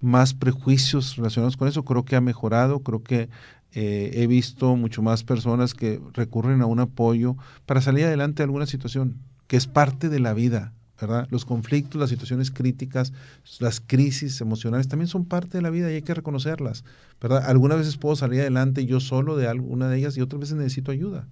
más 0.00 0.34
prejuicios 0.34 1.16
relacionados 1.16 1.56
con 1.56 1.68
eso, 1.68 1.84
creo 1.84 2.04
que 2.04 2.16
ha 2.16 2.20
mejorado, 2.20 2.80
creo 2.80 3.02
que 3.02 3.28
eh, 3.72 4.10
he 4.14 4.26
visto 4.26 4.76
mucho 4.76 5.02
más 5.02 5.24
personas 5.24 5.74
que 5.74 6.00
recurren 6.14 6.62
a 6.62 6.66
un 6.66 6.80
apoyo 6.80 7.36
para 7.66 7.80
salir 7.80 8.04
adelante 8.04 8.38
de 8.38 8.44
alguna 8.44 8.66
situación, 8.66 9.18
que 9.46 9.56
es 9.56 9.66
parte 9.66 10.08
de 10.08 10.20
la 10.20 10.34
vida, 10.34 10.72
¿verdad? 11.00 11.26
Los 11.30 11.44
conflictos, 11.44 12.00
las 12.00 12.10
situaciones 12.10 12.50
críticas, 12.50 13.12
las 13.58 13.80
crisis 13.80 14.40
emocionales 14.40 14.88
también 14.88 15.08
son 15.08 15.24
parte 15.24 15.58
de 15.58 15.62
la 15.62 15.70
vida 15.70 15.90
y 15.90 15.96
hay 15.96 16.02
que 16.02 16.14
reconocerlas, 16.14 16.84
¿verdad? 17.20 17.44
Algunas 17.46 17.78
veces 17.78 17.96
puedo 17.96 18.16
salir 18.16 18.40
adelante 18.40 18.86
yo 18.86 19.00
solo 19.00 19.36
de 19.36 19.46
alguna 19.46 19.88
de 19.88 19.98
ellas 19.98 20.16
y 20.16 20.20
otras 20.20 20.40
veces 20.40 20.56
necesito 20.56 20.92
ayuda. 20.92 21.28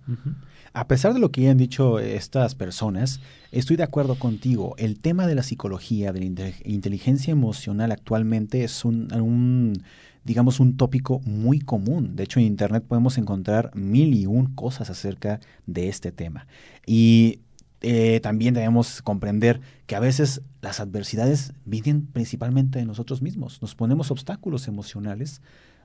A 0.73 0.89
pesar 0.89 1.15
de 1.15 1.21
lo 1.21 1.31
que 1.31 1.49
han 1.49 1.57
dicho 1.57 1.99
estas 2.01 2.55
personas, 2.55 3.21
estoy 3.53 3.77
de 3.77 3.85
acuerdo 3.85 4.17
contigo. 4.17 4.75
El 4.77 4.99
tema 4.99 5.27
de 5.27 5.37
la 5.37 5.43
psicología, 5.43 6.13
de 6.13 6.21
la 6.21 6.53
inteligencia 6.65 7.31
emocional 7.31 7.93
actualmente 7.93 8.65
es 8.65 8.85
un, 8.85 9.83
digamos, 10.25 10.59
un 10.59 10.77
tópico 10.77 11.21
muy 11.21 11.61
común. 11.61 12.17
De 12.17 12.25
hecho, 12.25 12.41
en 12.41 12.47
Internet 12.47 12.85
podemos 12.87 13.19
encontrar 13.19 13.71
mil 13.75 14.15
y 14.15 14.27
un 14.27 14.55
cosas 14.55 14.91
acerca 14.91 15.39
de 15.67 15.89
este 15.89 16.11
tema. 16.11 16.49
Y 16.87 17.39
eh, 17.87 18.21
también 18.21 18.55
debemos 18.55 19.03
comprender 19.03 19.61
que 19.87 19.95
a 19.95 20.01
veces 20.01 20.41
las 20.63 20.81
adversidades 20.81 21.53
vienen 21.67 22.07
principalmente 22.07 22.79
de 22.79 22.87
nosotros 22.87 23.21
mismos. 23.21 23.61
Nos 23.61 23.75
ponemos 23.75 24.11
obstáculos 24.11 24.69
emocionales 24.69 25.43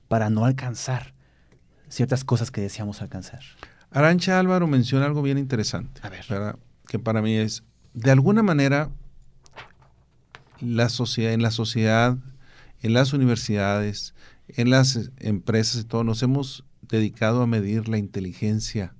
para 0.08 0.30
no 0.30 0.46
alcanzar 0.46 1.12
ciertas 1.90 2.24
cosas 2.24 2.50
que 2.50 2.62
deseamos 2.62 3.02
alcanzar. 3.02 3.40
Arancha 3.90 4.38
Álvaro 4.38 4.66
menciona 4.66 5.04
algo 5.04 5.20
bien 5.20 5.36
interesante, 5.36 6.00
a 6.02 6.08
ver. 6.08 6.24
que 6.88 6.98
para 6.98 7.20
mí 7.20 7.34
es, 7.34 7.64
de 7.92 8.10
alguna 8.10 8.42
manera, 8.42 8.88
la 10.60 10.88
sociedad, 10.88 11.34
en 11.34 11.42
la 11.42 11.50
sociedad, 11.50 12.16
en 12.80 12.94
las 12.94 13.12
universidades, 13.12 14.14
en 14.48 14.70
las 14.70 15.10
empresas 15.18 15.82
y 15.82 15.84
todo, 15.84 16.02
nos 16.04 16.22
hemos 16.22 16.64
dedicado 16.80 17.42
a 17.42 17.46
medir 17.46 17.88
la 17.88 17.98
inteligencia 17.98 18.94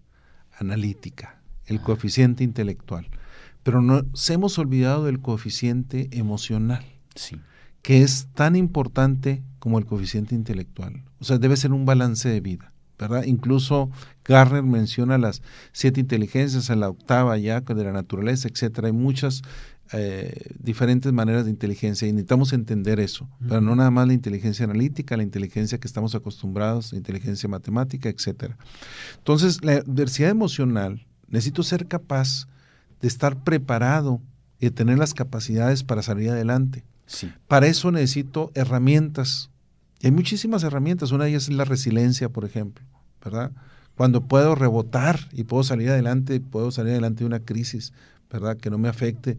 analítica 0.53 1.40
el 1.71 1.81
coeficiente 1.81 2.43
intelectual, 2.45 3.07
pero 3.63 3.81
nos 3.81 4.29
hemos 4.29 4.59
olvidado 4.59 5.05
del 5.05 5.21
coeficiente 5.21 6.09
emocional, 6.11 6.85
sí. 7.15 7.37
que 7.83 8.03
es 8.03 8.29
tan 8.35 8.57
importante 8.57 9.43
como 9.61 9.79
el 9.79 9.87
coeficiente 9.87 10.35
intelectual. 10.35 11.05
O 11.21 11.25
sea, 11.25 11.39
debe 11.39 11.57
ser 11.57 11.73
un 11.73 11.85
balance 11.85 12.29
de 12.29 12.41
vida. 12.41 12.73
¿verdad? 12.99 13.25
Incluso 13.25 13.91
Garner 14.25 14.63
menciona 14.63 15.17
las 15.17 15.41
siete 15.73 16.01
inteligencias, 16.01 16.69
en 16.69 16.81
la 16.81 16.91
octava 16.91 17.39
ya 17.39 17.63
de 17.63 17.85
la 17.85 17.93
naturaleza, 17.93 18.47
etcétera. 18.49 18.89
Hay 18.89 18.93
muchas 18.93 19.41
eh, 19.93 20.53
diferentes 20.59 21.11
maneras 21.11 21.47
de 21.47 21.51
inteligencia 21.51 22.07
y 22.07 22.13
necesitamos 22.13 22.53
entender 22.53 23.01
eso, 23.01 23.27
pero 23.41 23.63
no 23.63 23.75
nada 23.75 23.91
más 23.91 24.07
la 24.07 24.13
inteligencia 24.13 24.67
analítica, 24.67 25.17
la 25.17 25.23
inteligencia 25.23 25.79
que 25.79 25.89
estamos 25.89 26.15
acostumbrados, 26.15 26.93
la 26.93 26.99
inteligencia 26.99 27.49
matemática, 27.49 28.11
etcétera. 28.11 28.59
Entonces, 29.17 29.65
la 29.65 29.81
diversidad 29.81 30.31
emocional 30.31 31.07
Necesito 31.31 31.63
ser 31.63 31.87
capaz 31.87 32.47
de 33.01 33.09
estar 33.09 33.43
preparado 33.43 34.21
y 34.59 34.67
de 34.67 34.71
tener 34.71 34.99
las 34.99 35.15
capacidades 35.15 35.85
para 35.85 36.03
salir 36.03 36.31
adelante. 36.31 36.85
Sí. 37.07 37.33
Para 37.49 37.67
eso 37.67 37.91
necesito 37.91 38.51
herramientas. 38.55 39.51
Y 40.01 40.07
hay 40.07 40.13
muchísimas 40.13 40.63
herramientas. 40.63 41.13
Una 41.13 41.25
de 41.25 41.31
ellas 41.31 41.45
es 41.45 41.55
la 41.55 41.65
resiliencia, 41.65 42.29
por 42.29 42.45
ejemplo, 42.45 42.85
¿verdad? 43.25 43.53
Cuando 43.97 44.23
puedo 44.23 44.55
rebotar 44.55 45.29
y 45.33 45.45
puedo 45.45 45.63
salir 45.63 45.91
adelante, 45.91 46.41
puedo 46.41 46.71
salir 46.71 46.93
adelante 46.93 47.21
de 47.21 47.27
una 47.27 47.41
crisis, 47.41 47.93
¿verdad? 48.31 48.57
Que 48.57 48.71
no 48.71 48.79
me 48.79 48.89
afecte 48.89 49.39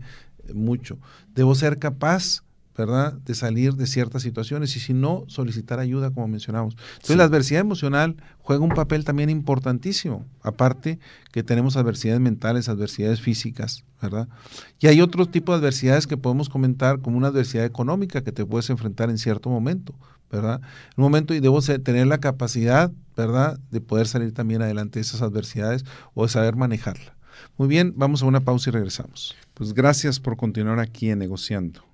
mucho. 0.53 0.97
Debo 1.33 1.55
ser 1.55 1.79
capaz 1.79 2.43
¿verdad? 2.77 3.13
De 3.13 3.35
salir 3.35 3.73
de 3.75 3.87
ciertas 3.87 4.21
situaciones 4.21 4.75
y 4.75 4.79
si 4.79 4.93
no, 4.93 5.23
solicitar 5.27 5.79
ayuda, 5.79 6.11
como 6.11 6.27
mencionamos. 6.27 6.75
Entonces, 6.93 7.17
la 7.17 7.25
adversidad 7.25 7.61
emocional 7.61 8.15
juega 8.39 8.63
un 8.63 8.69
papel 8.69 9.03
también 9.05 9.29
importantísimo, 9.29 10.25
aparte 10.41 10.99
que 11.31 11.43
tenemos 11.43 11.75
adversidades 11.77 12.21
mentales, 12.21 12.69
adversidades 12.69 13.21
físicas, 13.21 13.83
¿verdad? 14.01 14.27
Y 14.79 14.87
hay 14.87 15.01
otro 15.01 15.25
tipo 15.25 15.51
de 15.51 15.59
adversidades 15.59 16.07
que 16.07 16.17
podemos 16.17 16.49
comentar, 16.49 16.99
como 16.99 17.17
una 17.17 17.27
adversidad 17.27 17.65
económica 17.65 18.23
que 18.23 18.31
te 18.31 18.45
puedes 18.45 18.69
enfrentar 18.69 19.09
en 19.09 19.17
cierto 19.17 19.49
momento, 19.49 19.93
¿verdad? 20.31 20.61
En 20.61 20.93
un 20.97 21.03
momento 21.03 21.33
y 21.33 21.39
debo 21.39 21.61
tener 21.61 22.07
la 22.07 22.19
capacidad, 22.19 22.91
¿verdad?, 23.17 23.59
de 23.69 23.81
poder 23.81 24.07
salir 24.07 24.33
también 24.33 24.61
adelante 24.61 24.99
de 24.99 25.01
esas 25.01 25.21
adversidades 25.21 25.85
o 26.13 26.23
de 26.23 26.29
saber 26.29 26.55
manejarla. 26.55 27.15
Muy 27.57 27.67
bien, 27.67 27.93
vamos 27.95 28.23
a 28.23 28.25
una 28.25 28.41
pausa 28.41 28.69
y 28.69 28.73
regresamos. 28.73 29.35
Pues 29.53 29.73
gracias 29.73 30.19
por 30.19 30.37
continuar 30.37 30.79
aquí 30.79 31.09
en 31.09 31.19
Negociando. 31.19 31.90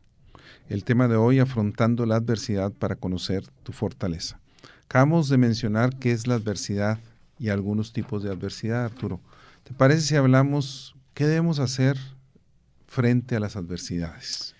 El 0.70 0.84
tema 0.84 1.08
de 1.08 1.16
hoy, 1.16 1.40
afrontando 1.40 2.06
la 2.06 2.18
adversidad 2.18 2.74
para 2.74 2.96
conocer 2.96 3.48
tu 3.64 3.72
fortaleza. 3.72 4.40
Acabamos 4.86 5.30
de 5.30 5.38
mencionar 5.38 5.98
qué 5.98 6.12
es 6.12 6.28
la 6.28 6.36
adversidad 6.36 7.00
y 7.40 7.50
algunos 7.50 7.94
tipos 7.94 8.22
de 8.22 8.32
adversidad, 8.32 8.84
Arturo. 8.84 9.22
¿Te 9.64 9.74
parece 9.74 10.02
si 10.02 10.16
hablamos 10.16 10.96
qué 11.14 11.26
debemos 11.26 11.60
hacer 11.60 11.98
frente 12.86 13.38
a 13.38 13.40
las 13.40 13.56
adversidades? 13.56 14.56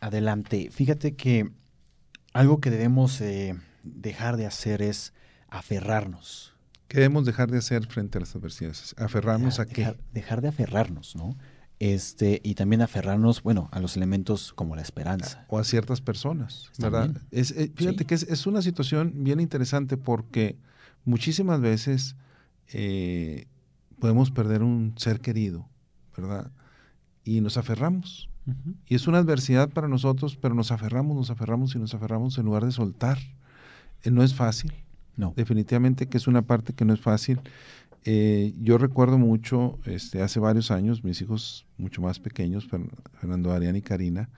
Adelante. 0.00 0.70
Fíjate 0.70 1.14
que 1.14 1.50
algo 2.32 2.60
que 2.60 2.70
debemos 2.70 3.20
eh, 3.20 3.56
dejar 3.82 4.38
de 4.38 4.46
hacer 4.46 4.80
es 4.80 5.12
aferrarnos. 5.48 6.54
¿Qué 6.88 6.98
debemos 6.98 7.26
dejar 7.26 7.50
de 7.50 7.58
hacer 7.58 7.86
frente 7.86 8.18
a 8.18 8.20
las 8.20 8.34
adversidades? 8.34 8.94
¿Aferrarnos 8.98 9.60
a 9.60 9.66
qué? 9.66 9.94
dejar 10.12 10.40
de 10.40 10.48
aferrarnos, 10.48 11.16
¿no? 11.16 11.36
Este, 11.80 12.42
y 12.44 12.54
también 12.56 12.82
aferrarnos, 12.82 13.42
bueno, 13.42 13.70
a 13.72 13.80
los 13.80 13.96
elementos 13.96 14.52
como 14.52 14.76
la 14.76 14.82
esperanza. 14.82 15.46
O 15.48 15.58
a 15.58 15.64
ciertas 15.64 16.02
personas, 16.02 16.70
¿verdad? 16.78 17.10
Es, 17.30 17.52
eh, 17.52 17.72
fíjate 17.74 18.04
que 18.04 18.14
es, 18.14 18.46
una 18.46 18.60
situación 18.60 19.24
bien 19.24 19.40
interesante 19.40 19.96
porque 19.96 20.58
muchísimas 21.06 21.62
veces 21.62 22.16
eh, 22.68 23.46
podemos 23.98 24.30
perder 24.30 24.62
un 24.62 24.92
ser 24.98 25.20
querido, 25.20 25.68
¿verdad? 26.14 26.52
Y 27.24 27.40
nos 27.40 27.56
aferramos. 27.56 28.28
Y 28.86 28.94
es 28.96 29.06
una 29.06 29.18
adversidad 29.18 29.70
para 29.70 29.88
nosotros, 29.88 30.36
pero 30.36 30.54
nos 30.54 30.72
aferramos, 30.72 31.16
nos 31.16 31.30
aferramos 31.30 31.74
y 31.74 31.78
nos 31.78 31.94
aferramos 31.94 32.36
en 32.36 32.44
lugar 32.44 32.66
de 32.66 32.72
soltar. 32.72 33.18
Eh, 34.02 34.10
no 34.10 34.22
es 34.22 34.34
fácil. 34.34 34.74
No. 35.16 35.32
Definitivamente 35.34 36.08
que 36.08 36.18
es 36.18 36.26
una 36.26 36.42
parte 36.42 36.74
que 36.74 36.84
no 36.84 36.92
es 36.92 37.00
fácil. 37.00 37.40
Eh, 38.04 38.54
yo 38.60 38.78
recuerdo 38.78 39.18
mucho, 39.18 39.78
este, 39.84 40.22
hace 40.22 40.40
varios 40.40 40.70
años, 40.70 41.04
mis 41.04 41.20
hijos 41.20 41.66
mucho 41.76 42.00
más 42.00 42.18
pequeños, 42.18 42.66
Fernando 43.20 43.52
Arián 43.52 43.76
y 43.76 43.82
Karina, 43.82 44.30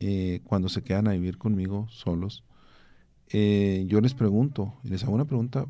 eh, 0.00 0.40
cuando 0.44 0.68
se 0.68 0.82
quedan 0.82 1.08
a 1.08 1.12
vivir 1.12 1.38
conmigo 1.38 1.86
solos, 1.90 2.42
eh, 3.28 3.84
yo 3.88 4.00
les 4.00 4.14
pregunto, 4.14 4.74
y 4.82 4.88
les 4.88 5.04
hago 5.04 5.14
una 5.14 5.26
pregunta 5.26 5.66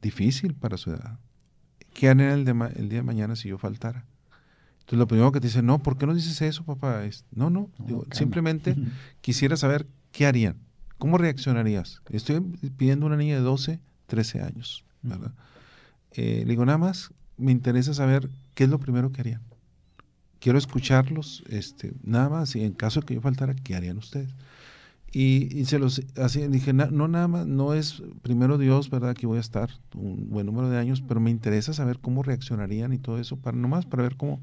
difícil 0.00 0.54
para 0.54 0.76
su 0.76 0.90
edad. 0.90 1.18
¿Qué 1.92 2.08
harían 2.08 2.30
el, 2.30 2.48
el 2.76 2.88
día 2.88 3.00
de 3.00 3.02
mañana 3.02 3.36
si 3.36 3.48
yo 3.48 3.58
faltara? 3.58 4.06
Entonces 4.80 4.98
lo 4.98 5.06
primero 5.06 5.32
que 5.32 5.40
te 5.40 5.48
dicen, 5.48 5.66
no, 5.66 5.82
¿por 5.82 5.98
qué 5.98 6.06
no 6.06 6.14
dices 6.14 6.40
eso, 6.42 6.64
papá? 6.64 7.04
Es, 7.04 7.24
no, 7.30 7.50
no, 7.50 7.70
simplemente 8.12 8.74
quisiera 9.20 9.56
saber 9.56 9.86
qué 10.12 10.26
harían, 10.26 10.56
cómo 10.98 11.18
reaccionarías. 11.18 12.00
Estoy 12.10 12.40
pidiendo 12.76 13.06
una 13.06 13.16
niña 13.16 13.36
de 13.36 13.42
12, 13.42 13.80
13 14.06 14.40
años, 14.40 14.84
¿verdad? 15.02 15.32
Eh, 16.12 16.42
le 16.44 16.50
digo, 16.50 16.64
nada 16.64 16.78
más 16.78 17.12
me 17.36 17.52
interesa 17.52 17.94
saber 17.94 18.28
qué 18.54 18.64
es 18.64 18.70
lo 18.70 18.78
primero 18.78 19.12
que 19.12 19.20
harían. 19.20 19.42
Quiero 20.38 20.58
escucharlos, 20.58 21.44
este, 21.48 21.92
nada 22.02 22.28
más, 22.28 22.56
y 22.56 22.64
en 22.64 22.72
caso 22.72 23.00
de 23.00 23.06
que 23.06 23.14
yo 23.14 23.20
faltara, 23.20 23.54
¿qué 23.54 23.74
harían 23.74 23.98
ustedes? 23.98 24.34
Y, 25.12 25.64
se 25.64 25.80
los 25.80 26.02
así 26.16 26.46
dije, 26.46 26.72
no, 26.72 27.08
nada 27.08 27.26
más, 27.26 27.46
no 27.46 27.74
es 27.74 28.02
primero 28.22 28.58
Dios, 28.58 28.90
¿verdad? 28.90 29.14
Que 29.14 29.26
voy 29.26 29.38
a 29.38 29.40
estar 29.40 29.68
un 29.94 30.30
buen 30.30 30.46
número 30.46 30.70
de 30.70 30.78
años, 30.78 31.02
pero 31.02 31.18
me 31.18 31.30
interesa 31.30 31.72
saber 31.72 31.98
cómo 31.98 32.22
reaccionarían 32.22 32.92
y 32.92 32.98
todo 32.98 33.18
eso, 33.18 33.36
para 33.36 33.56
nomás 33.56 33.86
para 33.86 34.04
ver 34.04 34.16
cómo, 34.16 34.40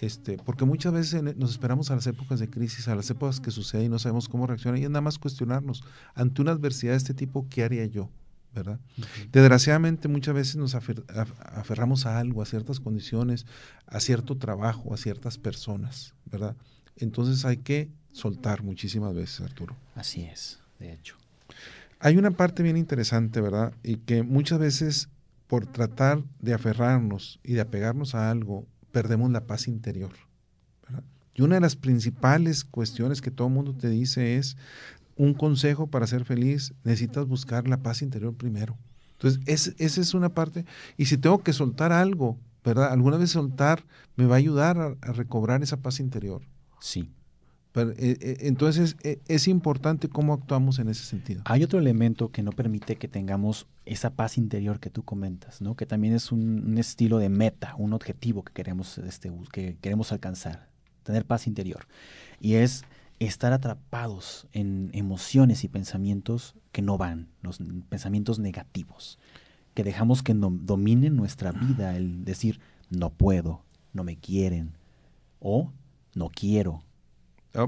este, 0.00 0.38
porque 0.38 0.64
muchas 0.64 0.94
veces 0.94 1.22
nos 1.36 1.50
esperamos 1.50 1.90
a 1.90 1.96
las 1.96 2.06
épocas 2.06 2.40
de 2.40 2.48
crisis, 2.48 2.88
a 2.88 2.94
las 2.94 3.10
épocas 3.10 3.40
que 3.40 3.50
sucede 3.50 3.84
y 3.84 3.88
no 3.90 3.98
sabemos 3.98 4.28
cómo 4.28 4.46
reaccionar, 4.46 4.80
y 4.80 4.84
es 4.84 4.90
nada 4.90 5.02
más 5.02 5.18
cuestionarnos, 5.18 5.84
ante 6.14 6.40
una 6.40 6.52
adversidad 6.52 6.92
de 6.92 6.98
este 6.98 7.12
tipo, 7.12 7.46
¿qué 7.50 7.62
haría 7.62 7.84
yo? 7.84 8.08
¿Verdad? 8.54 8.80
Desgraciadamente 9.32 10.08
muchas 10.08 10.34
veces 10.34 10.56
nos 10.56 10.74
aferramos 10.74 12.06
a 12.06 12.18
algo, 12.18 12.42
a 12.42 12.46
ciertas 12.46 12.80
condiciones, 12.80 13.46
a 13.86 14.00
cierto 14.00 14.36
trabajo, 14.36 14.92
a 14.92 14.96
ciertas 14.96 15.38
personas, 15.38 16.14
¿verdad? 16.26 16.56
Entonces 16.96 17.44
hay 17.44 17.58
que 17.58 17.90
soltar 18.12 18.62
muchísimas 18.62 19.14
veces, 19.14 19.40
Arturo. 19.40 19.76
Así 19.94 20.22
es, 20.22 20.60
de 20.78 20.92
hecho. 20.92 21.16
Hay 22.00 22.16
una 22.16 22.30
parte 22.30 22.62
bien 22.62 22.76
interesante, 22.76 23.40
¿verdad? 23.40 23.74
Y 23.82 23.96
que 23.96 24.22
muchas 24.22 24.58
veces 24.58 25.08
por 25.46 25.66
tratar 25.66 26.22
de 26.40 26.54
aferrarnos 26.54 27.40
y 27.42 27.54
de 27.54 27.60
apegarnos 27.60 28.14
a 28.14 28.30
algo, 28.30 28.66
perdemos 28.92 29.30
la 29.32 29.46
paz 29.46 29.66
interior. 29.66 30.12
¿verdad? 30.86 31.02
Y 31.34 31.42
una 31.42 31.56
de 31.56 31.60
las 31.60 31.74
principales 31.74 32.64
cuestiones 32.64 33.20
que 33.20 33.32
todo 33.32 33.48
el 33.48 33.54
mundo 33.54 33.74
te 33.74 33.88
dice 33.88 34.36
es, 34.36 34.56
un 35.20 35.34
consejo 35.34 35.86
para 35.86 36.06
ser 36.06 36.24
feliz, 36.24 36.72
necesitas 36.82 37.26
buscar 37.26 37.68
la 37.68 37.76
paz 37.76 38.00
interior 38.00 38.34
primero. 38.34 38.78
Entonces, 39.12 39.74
esa 39.76 40.00
es 40.00 40.14
una 40.14 40.30
parte. 40.30 40.64
Y 40.96 41.04
si 41.04 41.18
tengo 41.18 41.42
que 41.42 41.52
soltar 41.52 41.92
algo, 41.92 42.38
¿verdad? 42.64 42.90
Alguna 42.90 43.18
vez 43.18 43.28
soltar 43.28 43.84
me 44.16 44.24
va 44.24 44.36
a 44.36 44.38
ayudar 44.38 44.78
a, 44.78 45.12
recobrar 45.12 45.62
esa 45.62 45.76
paz 45.76 46.00
interior. 46.00 46.40
Sí. 46.80 47.10
Pero, 47.72 47.90
eh, 47.90 48.16
eh, 48.18 48.36
entonces, 48.40 48.96
eh, 49.02 49.18
es 49.28 49.46
importante 49.46 50.08
cómo 50.08 50.32
actuamos 50.32 50.78
en 50.78 50.88
ese 50.88 51.04
sentido. 51.04 51.42
Hay 51.44 51.64
otro 51.64 51.78
elemento 51.78 52.30
que 52.30 52.42
no 52.42 52.52
permite 52.52 52.96
que 52.96 53.06
tengamos 53.06 53.66
esa 53.84 54.08
paz 54.08 54.38
interior 54.38 54.80
que 54.80 54.88
tú 54.88 55.02
comentas, 55.02 55.60
¿no? 55.60 55.76
Que 55.76 55.84
también 55.84 56.14
es 56.14 56.32
un, 56.32 56.78
estilo 56.78 57.18
de 57.18 57.28
meta, 57.28 57.74
un 57.76 57.92
objetivo 57.92 58.42
que 58.42 58.54
queremos, 58.54 58.96
este, 58.96 59.30
que 59.52 59.76
queremos 59.82 60.12
alcanzar 60.12 60.70
tener 61.02 61.26
paz 61.26 61.46
interior. 61.46 61.86
Y 62.40 62.54
es 62.54 62.84
estar 63.20 63.52
atrapados 63.52 64.48
en 64.52 64.90
emociones 64.94 65.62
y 65.64 65.68
pensamientos 65.68 66.56
que 66.72 66.82
no 66.82 66.98
van, 66.98 67.28
los 67.42 67.60
pensamientos 67.88 68.38
negativos, 68.38 69.18
que 69.74 69.84
dejamos 69.84 70.22
que 70.22 70.34
dominen 70.34 71.16
nuestra 71.16 71.52
vida, 71.52 71.96
el 71.96 72.24
decir, 72.24 72.60
no 72.88 73.10
puedo, 73.10 73.62
no 73.92 74.04
me 74.04 74.16
quieren, 74.16 74.72
o 75.38 75.70
no 76.14 76.30
quiero. 76.30 76.82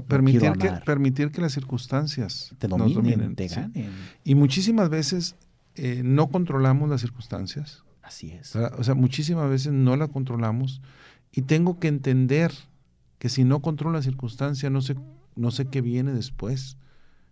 permitir, 0.07 0.51
que, 0.53 0.71
permitir 0.85 1.31
que 1.31 1.41
las 1.41 1.53
circunstancias 1.53 2.55
te 2.57 2.67
dominen, 2.67 3.35
te 3.35 3.47
ganen. 3.47 3.91
Y 4.23 4.33
muchísimas 4.33 4.89
veces 4.89 5.35
eh, 5.75 6.01
no 6.03 6.29
controlamos 6.29 6.89
las 6.89 7.01
circunstancias. 7.01 7.83
Así 8.01 8.31
es. 8.31 8.55
O 8.55 8.83
sea, 8.83 8.95
muchísimas 8.95 9.49
veces 9.49 9.71
no 9.71 9.95
la 9.95 10.07
controlamos 10.07 10.81
y 11.31 11.43
tengo 11.43 11.79
que 11.79 11.87
entender 11.87 12.51
que 13.17 13.29
si 13.29 13.43
no 13.43 13.61
controlo 13.61 13.97
la 13.97 14.03
circunstancia, 14.03 14.69
no 14.69 14.81
sé, 14.81 14.95
no 15.35 15.51
sé 15.51 15.65
qué 15.65 15.81
viene 15.81 16.13
después. 16.13 16.77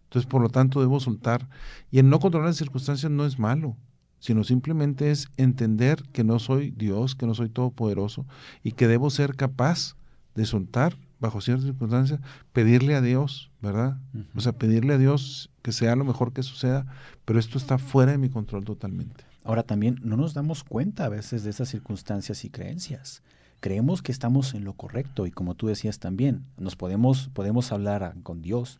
Entonces, 0.06 0.30
por 0.30 0.42
lo 0.42 0.50
tanto, 0.50 0.82
debo 0.82 1.00
soltar. 1.00 1.48
Y 1.90 2.00
el 2.00 2.10
no 2.10 2.20
controlar 2.20 2.50
las 2.50 2.58
circunstancias 2.58 3.12
no 3.12 3.26
es 3.26 3.40
malo, 3.40 3.78
sino 4.20 4.44
simplemente 4.44 5.12
es 5.12 5.30
entender 5.38 6.04
que 6.12 6.24
no 6.24 6.40
soy 6.40 6.72
Dios, 6.72 7.16
que 7.16 7.26
no 7.26 7.34
soy 7.34 7.50
todopoderoso 7.50 8.26
y 8.64 8.74
que 8.74 8.88
debo 8.88 9.10
ser 9.10 9.36
capaz 9.36 9.96
de 10.36 10.46
soltar 10.46 10.98
bajo 11.22 11.40
ciertas 11.40 11.66
circunstancias, 11.66 12.20
pedirle 12.52 12.96
a 12.96 13.02
Dios, 13.02 13.52
¿verdad? 13.62 14.00
O 14.36 14.42
sea, 14.42 14.54
pedirle 14.54 14.96
a 14.96 14.98
Dios 14.98 15.52
que 15.62 15.72
sea 15.72 15.96
lo 15.96 16.04
mejor 16.04 16.34
que 16.34 16.42
suceda, 16.42 16.88
pero 17.26 17.40
esto 17.40 17.60
está 17.60 17.78
fuera 17.78 18.12
de 18.12 18.18
mi 18.18 18.30
control 18.30 18.66
totalmente. 18.66 19.24
Ahora 19.44 19.64
también 19.64 20.00
no 20.04 20.18
nos 20.18 20.34
damos 20.34 20.64
cuenta 20.64 21.06
a 21.06 21.10
veces 21.10 21.44
de 21.44 21.52
esas 21.52 21.70
circunstancias 21.70 22.44
y 22.44 22.50
creencias. 22.50 23.22
Creemos 23.62 24.02
que 24.02 24.12
estamos 24.12 24.56
en 24.56 24.64
lo 24.64 24.74
correcto 24.74 25.28
y 25.28 25.32
como 25.32 25.54
tú 25.54 25.68
decías 25.68 26.00
también, 26.00 26.44
nos 26.58 26.76
podemos, 26.76 27.30
podemos 27.34 27.72
hablar 27.72 28.16
con 28.24 28.42
Dios 28.42 28.80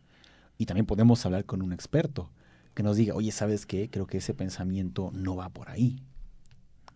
y 0.58 0.66
también 0.66 0.86
podemos 0.86 1.24
hablar 1.24 1.44
con 1.44 1.62
un 1.62 1.72
experto 1.72 2.30
que 2.74 2.82
nos 2.82 2.96
diga, 2.96 3.14
oye, 3.14 3.30
¿sabes 3.30 3.64
qué? 3.64 3.88
Creo 3.88 4.08
que 4.08 4.18
ese 4.18 4.34
pensamiento 4.34 5.12
no 5.14 5.36
va 5.36 5.50
por 5.50 5.70
ahí. 5.70 6.02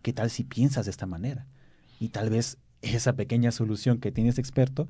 ¿Qué 0.01 0.11
tal 0.11 0.29
si 0.29 0.43
piensas 0.43 0.85
de 0.85 0.91
esta 0.91 1.05
manera? 1.05 1.45
Y 1.99 2.09
tal 2.09 2.29
vez 2.29 2.57
esa 2.81 3.13
pequeña 3.13 3.51
solución 3.51 3.99
que 3.99 4.11
tiene 4.11 4.31
ese 4.31 4.41
experto 4.41 4.89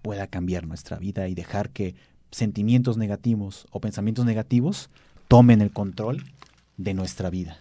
pueda 0.00 0.26
cambiar 0.26 0.66
nuestra 0.66 0.98
vida 0.98 1.28
y 1.28 1.34
dejar 1.34 1.68
que 1.68 1.96
sentimientos 2.30 2.96
negativos 2.96 3.66
o 3.72 3.80
pensamientos 3.80 4.24
negativos 4.24 4.88
tomen 5.28 5.60
el 5.60 5.70
control 5.70 6.24
de 6.78 6.94
nuestra 6.94 7.28
vida. 7.28 7.58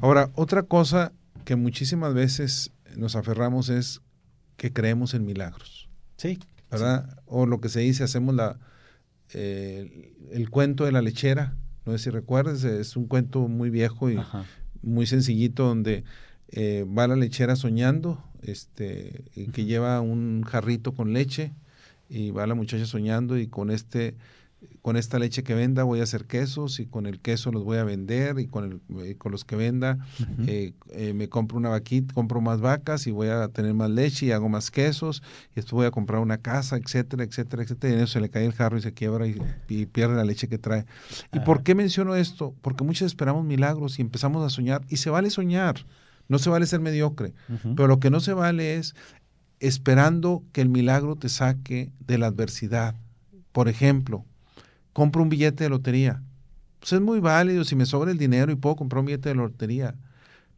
Ahora, 0.00 0.30
otra 0.34 0.64
cosa 0.64 1.12
que 1.44 1.54
muchísimas 1.54 2.14
veces 2.14 2.72
nos 2.96 3.14
aferramos 3.14 3.68
es 3.68 4.00
que 4.58 4.72
creemos 4.72 5.14
en 5.14 5.24
milagros. 5.24 5.88
Sí. 6.18 6.38
¿Verdad? 6.70 7.22
O 7.24 7.46
lo 7.46 7.62
que 7.62 7.70
se 7.70 7.80
dice, 7.80 8.04
hacemos 8.04 8.34
la, 8.34 8.58
eh, 9.32 10.12
el 10.30 10.50
cuento 10.50 10.84
de 10.84 10.92
la 10.92 11.00
lechera. 11.00 11.56
No 11.86 11.92
sé 11.92 11.98
si 11.98 12.10
recuerdas, 12.10 12.64
es 12.64 12.96
un 12.96 13.06
cuento 13.06 13.48
muy 13.48 13.70
viejo 13.70 14.10
y 14.10 14.18
muy 14.82 15.06
sencillito 15.06 15.64
donde 15.64 16.04
eh, 16.48 16.84
va 16.86 17.08
la 17.08 17.16
lechera 17.16 17.56
soñando, 17.56 18.22
este, 18.42 19.24
que 19.54 19.64
lleva 19.64 20.02
un 20.02 20.42
jarrito 20.42 20.92
con 20.92 21.14
leche 21.14 21.52
y 22.10 22.30
va 22.32 22.46
la 22.46 22.54
muchacha 22.54 22.84
soñando 22.84 23.38
y 23.38 23.46
con 23.46 23.70
este 23.70 24.16
con 24.82 24.96
esta 24.96 25.18
leche 25.18 25.42
que 25.42 25.54
venda 25.54 25.84
voy 25.84 26.00
a 26.00 26.04
hacer 26.04 26.24
quesos 26.24 26.80
y 26.80 26.86
con 26.86 27.06
el 27.06 27.20
queso 27.20 27.52
los 27.52 27.62
voy 27.62 27.78
a 27.78 27.84
vender 27.84 28.38
y 28.38 28.46
con, 28.46 28.64
el, 28.64 29.04
eh, 29.04 29.16
con 29.16 29.32
los 29.32 29.44
que 29.44 29.54
venda 29.54 29.98
eh, 30.46 30.72
me 31.14 31.28
compro 31.28 31.58
una 31.58 31.68
vaquita, 31.68 32.14
compro 32.14 32.40
más 32.40 32.60
vacas 32.60 33.06
y 33.06 33.10
voy 33.10 33.28
a 33.28 33.48
tener 33.48 33.74
más 33.74 33.90
leche 33.90 34.26
y 34.26 34.32
hago 34.32 34.48
más 34.48 34.70
quesos 34.70 35.22
y 35.52 35.56
después 35.56 35.72
voy 35.72 35.86
a 35.86 35.90
comprar 35.90 36.20
una 36.20 36.38
casa, 36.38 36.76
etcétera, 36.76 37.24
etcétera, 37.24 37.62
etcétera. 37.62 37.92
Y 37.92 37.96
en 37.96 38.02
eso 38.02 38.14
se 38.14 38.20
le 38.20 38.30
cae 38.30 38.46
el 38.46 38.52
jarro 38.52 38.78
y 38.78 38.82
se 38.82 38.92
quiebra 38.92 39.26
y, 39.26 39.86
pierde 39.86 40.16
la 40.16 40.24
leche 40.24 40.48
que 40.48 40.58
trae. 40.58 40.86
¿Y 41.32 41.40
por 41.40 41.62
qué 41.62 41.74
menciono 41.74 42.14
esto? 42.14 42.54
Porque 42.62 42.84
muchos 42.84 43.06
esperamos 43.06 43.44
milagros 43.44 43.98
y 43.98 44.02
empezamos 44.02 44.44
a 44.44 44.50
soñar 44.50 44.82
y 44.88 44.96
se 44.96 45.10
vale 45.10 45.30
soñar. 45.30 45.84
No 46.28 46.38
se 46.38 46.50
vale 46.50 46.66
ser 46.66 46.80
mediocre, 46.80 47.32
pero 47.74 47.88
lo 47.88 48.00
que 48.00 48.10
no 48.10 48.20
se 48.20 48.34
vale 48.34 48.76
es 48.76 48.94
esperando 49.60 50.42
que 50.52 50.60
el 50.60 50.68
milagro 50.68 51.16
te 51.16 51.28
saque 51.28 51.90
de 52.00 52.18
la 52.18 52.26
adversidad. 52.26 52.94
Por 53.52 53.68
ejemplo, 53.68 54.24
compro 54.98 55.22
un 55.22 55.28
billete 55.28 55.62
de 55.62 55.70
lotería. 55.70 56.24
Pues 56.80 56.92
es 56.92 57.00
muy 57.00 57.20
válido 57.20 57.62
si 57.62 57.76
me 57.76 57.86
sobra 57.86 58.10
el 58.10 58.18
dinero 58.18 58.50
y 58.50 58.56
puedo 58.56 58.74
comprar 58.74 58.98
un 58.98 59.06
billete 59.06 59.28
de 59.28 59.36
lotería. 59.36 59.94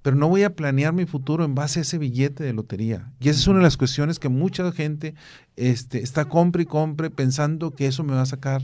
Pero 0.01 0.17
no 0.17 0.29
voy 0.29 0.45
a 0.45 0.57
planear 0.57 0.95
mi 0.95 1.05
futuro 1.05 1.45
en 1.45 1.55
base 1.55 1.81
a 1.81 1.83
ese 1.83 1.99
billete 1.99 2.43
de 2.43 2.55
lotería. 2.55 3.13
Y 3.21 3.29
esa 3.29 3.39
es 3.39 3.47
una 3.49 3.59
de 3.59 3.65
las 3.65 3.77
cuestiones 3.77 4.19
que 4.19 4.31
mucha 4.31 4.73
gente 4.73 5.15
este, 5.57 6.03
está 6.03 6.25
compre 6.25 6.63
y 6.63 6.65
compre 6.65 7.11
pensando 7.11 7.73
que 7.73 7.85
eso 7.85 8.03
me 8.03 8.15
va 8.15 8.23
a 8.23 8.27
sacar 8.27 8.63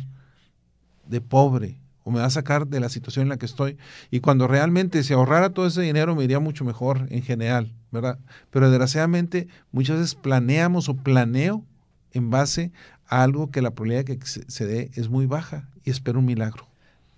de 1.07 1.21
pobre 1.21 1.79
o 2.05 2.11
me 2.11 2.21
va 2.21 2.25
a 2.25 2.31
sacar 2.31 2.67
de 2.67 2.81
la 2.81 2.89
situación 2.89 3.25
en 3.25 3.29
la 3.29 3.37
que 3.37 3.45
estoy. 3.45 3.77
Y 4.11 4.21
cuando 4.21 4.49
realmente 4.49 5.03
se 5.03 5.12
ahorrara 5.12 5.51
todo 5.51 5.67
ese 5.67 5.83
dinero 5.83 6.17
me 6.17 6.25
iría 6.25 6.41
mucho 6.41 6.65
mejor 6.65 7.07
en 7.11 7.23
general, 7.23 7.75
¿verdad? 7.91 8.19
Pero 8.51 8.71
desgraciadamente 8.71 9.47
muchas 9.73 9.99
veces 9.99 10.15
planeamos 10.15 10.89
o 10.89 10.97
planeo 10.97 11.67
en 12.12 12.31
base 12.31 12.73
algo 13.09 13.51
que 13.51 13.62
la 13.62 13.71
probabilidad 13.73 14.05
de 14.05 14.19
que 14.19 14.27
se 14.27 14.66
dé 14.66 14.90
es 14.95 15.09
muy 15.09 15.27
baja 15.27 15.69
y 15.85 15.90
espero 15.90 16.19
un 16.19 16.27
milagro. 16.27 16.69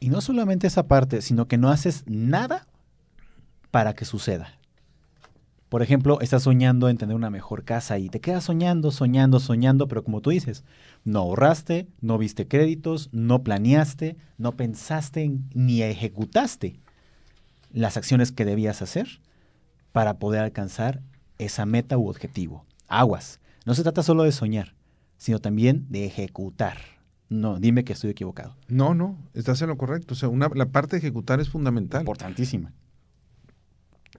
Y 0.00 0.10
no 0.10 0.20
solamente 0.20 0.66
esa 0.66 0.86
parte, 0.86 1.22
sino 1.22 1.48
que 1.48 1.58
no 1.58 1.70
haces 1.70 2.04
nada 2.06 2.66
para 3.70 3.94
que 3.94 4.04
suceda. 4.04 4.58
Por 5.68 5.82
ejemplo, 5.82 6.20
estás 6.20 6.44
soñando 6.44 6.88
en 6.88 6.96
tener 6.96 7.14
una 7.14 7.28
mejor 7.28 7.64
casa 7.64 7.98
y 7.98 8.08
te 8.08 8.20
quedas 8.20 8.44
soñando, 8.44 8.90
soñando, 8.90 9.38
soñando, 9.38 9.86
pero 9.86 10.02
como 10.02 10.22
tú 10.22 10.30
dices, 10.30 10.64
no 11.04 11.20
ahorraste, 11.20 11.88
no 12.00 12.16
viste 12.16 12.48
créditos, 12.48 13.10
no 13.12 13.42
planeaste, 13.42 14.16
no 14.38 14.56
pensaste 14.56 15.30
ni 15.52 15.82
ejecutaste 15.82 16.80
las 17.70 17.98
acciones 17.98 18.32
que 18.32 18.46
debías 18.46 18.80
hacer 18.80 19.20
para 19.92 20.18
poder 20.18 20.40
alcanzar 20.42 21.02
esa 21.36 21.66
meta 21.66 21.98
u 21.98 22.08
objetivo. 22.08 22.64
Aguas. 22.86 23.38
No 23.66 23.74
se 23.74 23.82
trata 23.82 24.02
solo 24.02 24.22
de 24.22 24.32
soñar, 24.32 24.74
sino 25.18 25.40
también 25.40 25.86
de 25.90 26.06
ejecutar. 26.06 26.78
No, 27.28 27.60
dime 27.60 27.84
que 27.84 27.92
estoy 27.92 28.10
equivocado. 28.10 28.56
No, 28.68 28.94
no, 28.94 29.18
estás 29.34 29.60
en 29.60 29.68
lo 29.68 29.76
correcto. 29.76 30.14
O 30.14 30.16
sea, 30.16 30.30
una, 30.30 30.48
la 30.54 30.70
parte 30.70 30.96
de 30.96 30.98
ejecutar 30.98 31.40
es 31.40 31.50
fundamental. 31.50 32.00
Importantísima. 32.00 32.72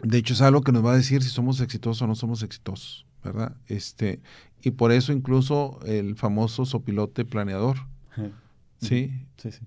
De 0.03 0.17
hecho, 0.19 0.33
es 0.33 0.41
algo 0.41 0.61
que 0.61 0.71
nos 0.71 0.85
va 0.85 0.93
a 0.93 0.95
decir 0.95 1.23
si 1.23 1.29
somos 1.29 1.59
exitosos 1.59 2.01
o 2.03 2.07
no 2.07 2.15
somos 2.15 2.43
exitosos, 2.43 3.07
¿verdad? 3.23 3.57
Este, 3.67 4.21
y 4.61 4.71
por 4.71 4.91
eso 4.91 5.11
incluso 5.11 5.79
el 5.85 6.15
famoso 6.15 6.65
sopilote 6.65 7.25
planeador. 7.25 7.77
¿Sí? 8.81 9.11
Sí, 9.37 9.51
sí. 9.51 9.59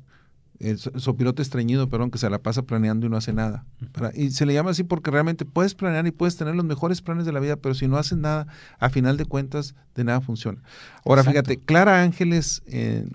El 0.62 0.78
sopilote 0.78 1.42
estreñido, 1.42 1.88
perdón, 1.88 2.12
que 2.12 2.18
se 2.18 2.30
la 2.30 2.38
pasa 2.38 2.62
planeando 2.62 3.06
y 3.06 3.08
no 3.08 3.16
hace 3.16 3.32
nada. 3.32 3.66
Y 4.14 4.30
se 4.30 4.46
le 4.46 4.54
llama 4.54 4.70
así 4.70 4.84
porque 4.84 5.10
realmente 5.10 5.44
puedes 5.44 5.74
planear 5.74 6.06
y 6.06 6.12
puedes 6.12 6.36
tener 6.36 6.54
los 6.54 6.64
mejores 6.64 7.02
planes 7.02 7.26
de 7.26 7.32
la 7.32 7.40
vida, 7.40 7.56
pero 7.56 7.74
si 7.74 7.88
no 7.88 7.96
haces 7.96 8.16
nada, 8.16 8.46
a 8.78 8.88
final 8.88 9.16
de 9.16 9.24
cuentas, 9.24 9.74
de 9.96 10.04
nada 10.04 10.20
funciona. 10.20 10.62
Ahora, 11.04 11.24
fíjate, 11.24 11.56
Clara 11.56 12.02
Ángeles, 12.02 12.62
en 12.66 13.10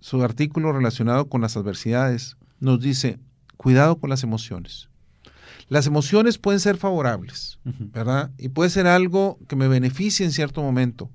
su 0.00 0.22
artículo 0.22 0.72
relacionado 0.72 1.26
con 1.28 1.42
las 1.42 1.58
adversidades, 1.58 2.38
nos 2.60 2.80
dice, 2.80 3.18
cuidado 3.58 3.96
con 3.96 4.08
las 4.08 4.22
emociones. 4.22 4.88
Las 5.68 5.86
emociones 5.86 6.38
pueden 6.38 6.60
ser 6.60 6.78
favorables, 6.78 7.58
¿verdad? 7.64 8.30
Y 8.38 8.48
puede 8.48 8.70
ser 8.70 8.86
algo 8.86 9.38
que 9.48 9.54
me 9.54 9.68
beneficie 9.68 10.24
en 10.24 10.32
cierto 10.32 10.62
momento, 10.62 11.10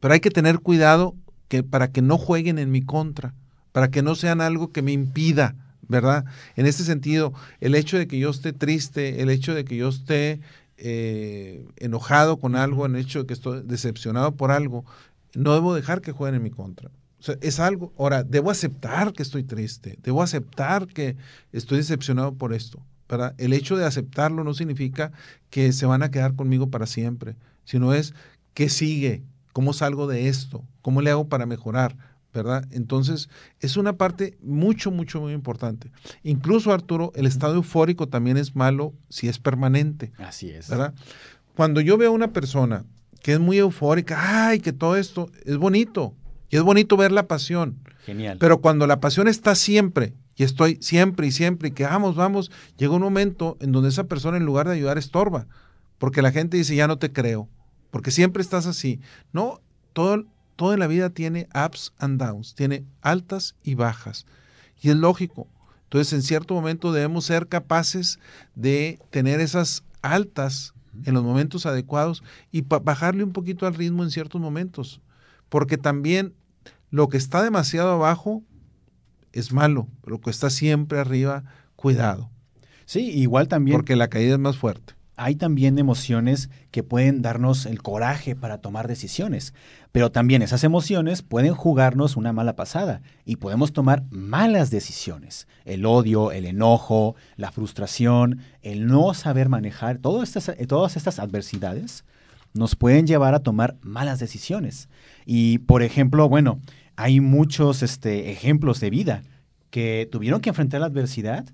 pero 0.00 0.12
hay 0.12 0.20
que 0.20 0.30
tener 0.30 0.58
cuidado 0.58 1.14
que, 1.48 1.62
para 1.62 1.92
que 1.92 2.02
no 2.02 2.18
jueguen 2.18 2.58
en 2.58 2.72
mi 2.72 2.82
contra, 2.82 3.32
para 3.74 3.90
que 3.90 4.02
no 4.02 4.14
sean 4.14 4.40
algo 4.40 4.70
que 4.70 4.82
me 4.82 4.92
impida, 4.92 5.56
¿verdad? 5.88 6.24
En 6.54 6.66
este 6.66 6.84
sentido, 6.84 7.34
el 7.58 7.74
hecho 7.74 7.98
de 7.98 8.06
que 8.06 8.20
yo 8.20 8.30
esté 8.30 8.52
triste, 8.52 9.20
el 9.20 9.30
hecho 9.30 9.52
de 9.52 9.64
que 9.64 9.76
yo 9.76 9.88
esté 9.88 10.38
eh, 10.76 11.66
enojado 11.78 12.38
con 12.38 12.54
algo, 12.54 12.86
el 12.86 12.94
hecho 12.94 13.18
de 13.18 13.26
que 13.26 13.34
estoy 13.34 13.62
decepcionado 13.64 14.36
por 14.36 14.52
algo, 14.52 14.84
no 15.34 15.54
debo 15.54 15.74
dejar 15.74 16.02
que 16.02 16.12
jueguen 16.12 16.36
en 16.36 16.44
mi 16.44 16.50
contra. 16.50 16.88
O 17.18 17.22
sea, 17.24 17.34
es 17.40 17.58
algo, 17.58 17.92
ahora, 17.98 18.22
debo 18.22 18.52
aceptar 18.52 19.12
que 19.12 19.24
estoy 19.24 19.42
triste, 19.42 19.98
debo 20.04 20.22
aceptar 20.22 20.86
que 20.86 21.16
estoy 21.50 21.78
decepcionado 21.78 22.32
por 22.32 22.52
esto. 22.52 22.80
El 23.38 23.54
hecho 23.54 23.76
de 23.76 23.86
aceptarlo 23.86 24.44
no 24.44 24.54
significa 24.54 25.10
que 25.50 25.72
se 25.72 25.84
van 25.84 26.04
a 26.04 26.12
quedar 26.12 26.36
conmigo 26.36 26.70
para 26.70 26.86
siempre, 26.86 27.34
sino 27.64 27.92
es 27.92 28.14
qué 28.54 28.68
sigue, 28.68 29.24
cómo 29.52 29.72
salgo 29.72 30.06
de 30.06 30.28
esto, 30.28 30.64
cómo 30.80 31.02
le 31.02 31.10
hago 31.10 31.28
para 31.28 31.44
mejorar, 31.44 31.96
¿verdad? 32.34 32.66
Entonces, 32.72 33.30
es 33.60 33.76
una 33.76 33.94
parte 33.96 34.36
mucho, 34.42 34.90
mucho, 34.90 35.20
muy 35.20 35.32
importante. 35.32 35.90
Incluso, 36.22 36.72
Arturo, 36.72 37.12
el 37.14 37.26
estado 37.26 37.54
eufórico 37.54 38.08
también 38.08 38.36
es 38.36 38.54
malo 38.56 38.92
si 39.08 39.28
es 39.28 39.38
permanente. 39.38 40.12
Así 40.18 40.50
es. 40.50 40.68
¿Verdad? 40.68 40.92
Cuando 41.54 41.80
yo 41.80 41.96
veo 41.96 42.10
a 42.10 42.14
una 42.14 42.32
persona 42.32 42.84
que 43.22 43.32
es 43.32 43.40
muy 43.40 43.56
eufórica, 43.58 44.48
ay, 44.48 44.58
que 44.58 44.72
todo 44.72 44.96
esto 44.96 45.30
es 45.46 45.56
bonito, 45.56 46.14
y 46.50 46.56
es 46.56 46.62
bonito 46.62 46.96
ver 46.96 47.12
la 47.12 47.26
pasión. 47.26 47.78
Genial. 48.04 48.36
Pero 48.38 48.60
cuando 48.60 48.86
la 48.86 49.00
pasión 49.00 49.28
está 49.28 49.54
siempre 49.54 50.14
y 50.36 50.42
estoy 50.42 50.78
siempre 50.82 51.28
y 51.28 51.32
siempre 51.32 51.68
y 51.68 51.72
que 51.72 51.84
vamos, 51.84 52.16
vamos, 52.16 52.50
llega 52.76 52.94
un 52.94 53.02
momento 53.02 53.56
en 53.60 53.72
donde 53.72 53.88
esa 53.88 54.04
persona 54.04 54.36
en 54.36 54.44
lugar 54.44 54.66
de 54.66 54.74
ayudar 54.74 54.98
estorba, 54.98 55.46
porque 55.98 56.20
la 56.20 56.32
gente 56.32 56.56
dice, 56.56 56.74
ya 56.74 56.86
no 56.86 56.98
te 56.98 57.12
creo, 57.12 57.48
porque 57.90 58.10
siempre 58.10 58.42
estás 58.42 58.66
así. 58.66 59.00
No, 59.32 59.60
todo 59.92 60.26
Toda 60.56 60.76
la 60.76 60.86
vida 60.86 61.10
tiene 61.10 61.48
ups 61.54 61.92
and 61.98 62.20
downs, 62.20 62.54
tiene 62.54 62.84
altas 63.02 63.54
y 63.62 63.74
bajas. 63.74 64.26
Y 64.80 64.90
es 64.90 64.96
lógico. 64.96 65.48
Entonces, 65.84 66.12
en 66.12 66.22
cierto 66.22 66.54
momento 66.54 66.92
debemos 66.92 67.24
ser 67.24 67.48
capaces 67.48 68.18
de 68.54 68.98
tener 69.10 69.40
esas 69.40 69.84
altas 70.02 70.74
en 71.04 71.14
los 71.14 71.24
momentos 71.24 71.66
adecuados 71.66 72.22
y 72.52 72.62
bajarle 72.62 73.24
un 73.24 73.32
poquito 73.32 73.66
al 73.66 73.74
ritmo 73.74 74.02
en 74.02 74.10
ciertos 74.10 74.40
momentos. 74.40 75.00
Porque 75.48 75.76
también 75.76 76.34
lo 76.90 77.08
que 77.08 77.16
está 77.16 77.42
demasiado 77.42 77.90
abajo 77.92 78.42
es 79.32 79.52
malo, 79.52 79.88
pero 80.02 80.16
lo 80.16 80.20
que 80.20 80.30
está 80.30 80.50
siempre 80.50 81.00
arriba, 81.00 81.44
cuidado. 81.74 82.30
Sí, 82.86 83.10
igual 83.10 83.48
también. 83.48 83.76
Porque 83.76 83.96
la 83.96 84.08
caída 84.08 84.34
es 84.34 84.38
más 84.38 84.56
fuerte 84.56 84.94
hay 85.16 85.36
también 85.36 85.78
emociones 85.78 86.50
que 86.70 86.82
pueden 86.82 87.22
darnos 87.22 87.66
el 87.66 87.82
coraje 87.82 88.34
para 88.34 88.58
tomar 88.58 88.88
decisiones, 88.88 89.54
pero 89.92 90.10
también 90.10 90.42
esas 90.42 90.64
emociones 90.64 91.22
pueden 91.22 91.54
jugarnos 91.54 92.16
una 92.16 92.32
mala 92.32 92.56
pasada 92.56 93.00
y 93.24 93.36
podemos 93.36 93.72
tomar 93.72 94.02
malas 94.10 94.70
decisiones. 94.70 95.46
El 95.64 95.86
odio, 95.86 96.32
el 96.32 96.46
enojo, 96.46 97.14
la 97.36 97.52
frustración, 97.52 98.40
el 98.62 98.86
no 98.86 99.14
saber 99.14 99.48
manejar, 99.48 99.98
todas 99.98 100.36
estas, 100.36 100.56
todas 100.66 100.96
estas 100.96 101.18
adversidades 101.18 102.04
nos 102.54 102.76
pueden 102.76 103.06
llevar 103.06 103.34
a 103.34 103.40
tomar 103.40 103.76
malas 103.82 104.18
decisiones. 104.20 104.88
Y, 105.26 105.58
por 105.58 105.82
ejemplo, 105.82 106.28
bueno, 106.28 106.60
hay 106.96 107.20
muchos 107.20 107.82
este, 107.82 108.30
ejemplos 108.30 108.80
de 108.80 108.90
vida 108.90 109.22
que 109.70 110.08
tuvieron 110.10 110.40
que 110.40 110.50
enfrentar 110.50 110.80
la 110.80 110.86
adversidad 110.86 111.46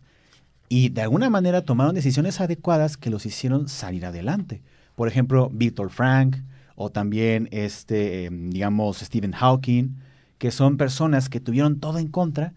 y 0.72 0.90
de 0.90 1.02
alguna 1.02 1.28
manera 1.30 1.62
tomaron 1.62 1.96
decisiones 1.96 2.40
adecuadas 2.40 2.96
que 2.96 3.11
los 3.11 3.26
hicieron 3.26 3.68
salir 3.68 4.06
adelante. 4.06 4.62
Por 4.94 5.09
ejemplo, 5.09 5.50
Víctor 5.52 5.90
Frank 5.90 6.37
o 6.76 6.90
también 6.90 7.48
este, 7.50 8.26
em, 8.26 8.50
digamos, 8.50 8.98
Stephen 8.98 9.33
Hawking, 9.33 9.96
que 10.38 10.52
son 10.52 10.76
personas 10.76 11.28
que 11.28 11.40
tuvieron 11.40 11.80
todo 11.80 11.98
en 11.98 12.06
contra 12.06 12.54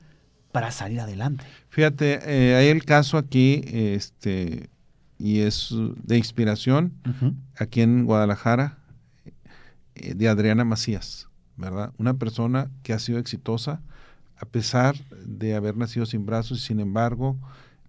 para 0.52 0.70
salir 0.70 1.00
adelante. 1.00 1.44
Fíjate, 1.70 2.20
eh, 2.24 2.56
hay 2.56 2.68
el 2.68 2.86
caso 2.86 3.18
aquí, 3.18 3.64
este, 3.66 4.70
y 5.18 5.40
es 5.40 5.74
de 6.04 6.16
inspiración, 6.16 6.94
aquí 7.58 7.82
en 7.82 8.06
Guadalajara, 8.06 8.78
eh, 9.96 10.14
de 10.14 10.30
Adriana 10.30 10.64
Macías, 10.64 11.30
¿verdad? 11.58 11.92
Una 11.98 12.14
persona 12.14 12.70
que 12.84 12.94
ha 12.94 13.00
sido 13.00 13.18
exitosa 13.18 13.82
a 14.38 14.46
pesar 14.46 14.96
de 15.26 15.56
haber 15.56 15.76
nacido 15.78 16.06
sin 16.06 16.28
brazos 16.28 16.60
y 16.60 16.62
sin 16.62 16.80
embargo 16.80 17.40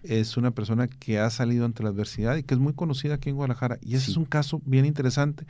es 0.04 0.36
una 0.36 0.52
persona 0.52 0.88
que 0.88 1.18
ha 1.18 1.30
salido 1.30 1.64
ante 1.64 1.82
la 1.82 1.90
adversidad 1.90 2.36
y 2.36 2.42
que 2.42 2.54
es 2.54 2.60
muy 2.60 2.74
conocida 2.74 3.14
aquí 3.14 3.30
en 3.30 3.36
Guadalajara. 3.36 3.78
Y 3.82 3.94
ese 3.96 4.10
es 4.10 4.16
un 4.16 4.24
caso 4.24 4.60
bien 4.64 4.84
interesante. 4.84 5.46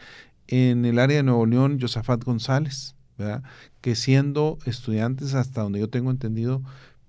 En 0.47 0.85
el 0.85 0.99
área 0.99 1.19
de 1.19 1.23
Nuevo 1.23 1.47
León, 1.47 1.79
Josafat 1.81 2.23
González, 2.25 2.95
¿verdad? 3.19 3.43
que 3.81 3.95
siendo 3.95 4.59
estudiantes, 4.67 5.35
hasta 5.35 5.63
donde 5.63 5.81
yo 5.81 5.89
tengo 5.89 6.11
entendido, 6.11 6.63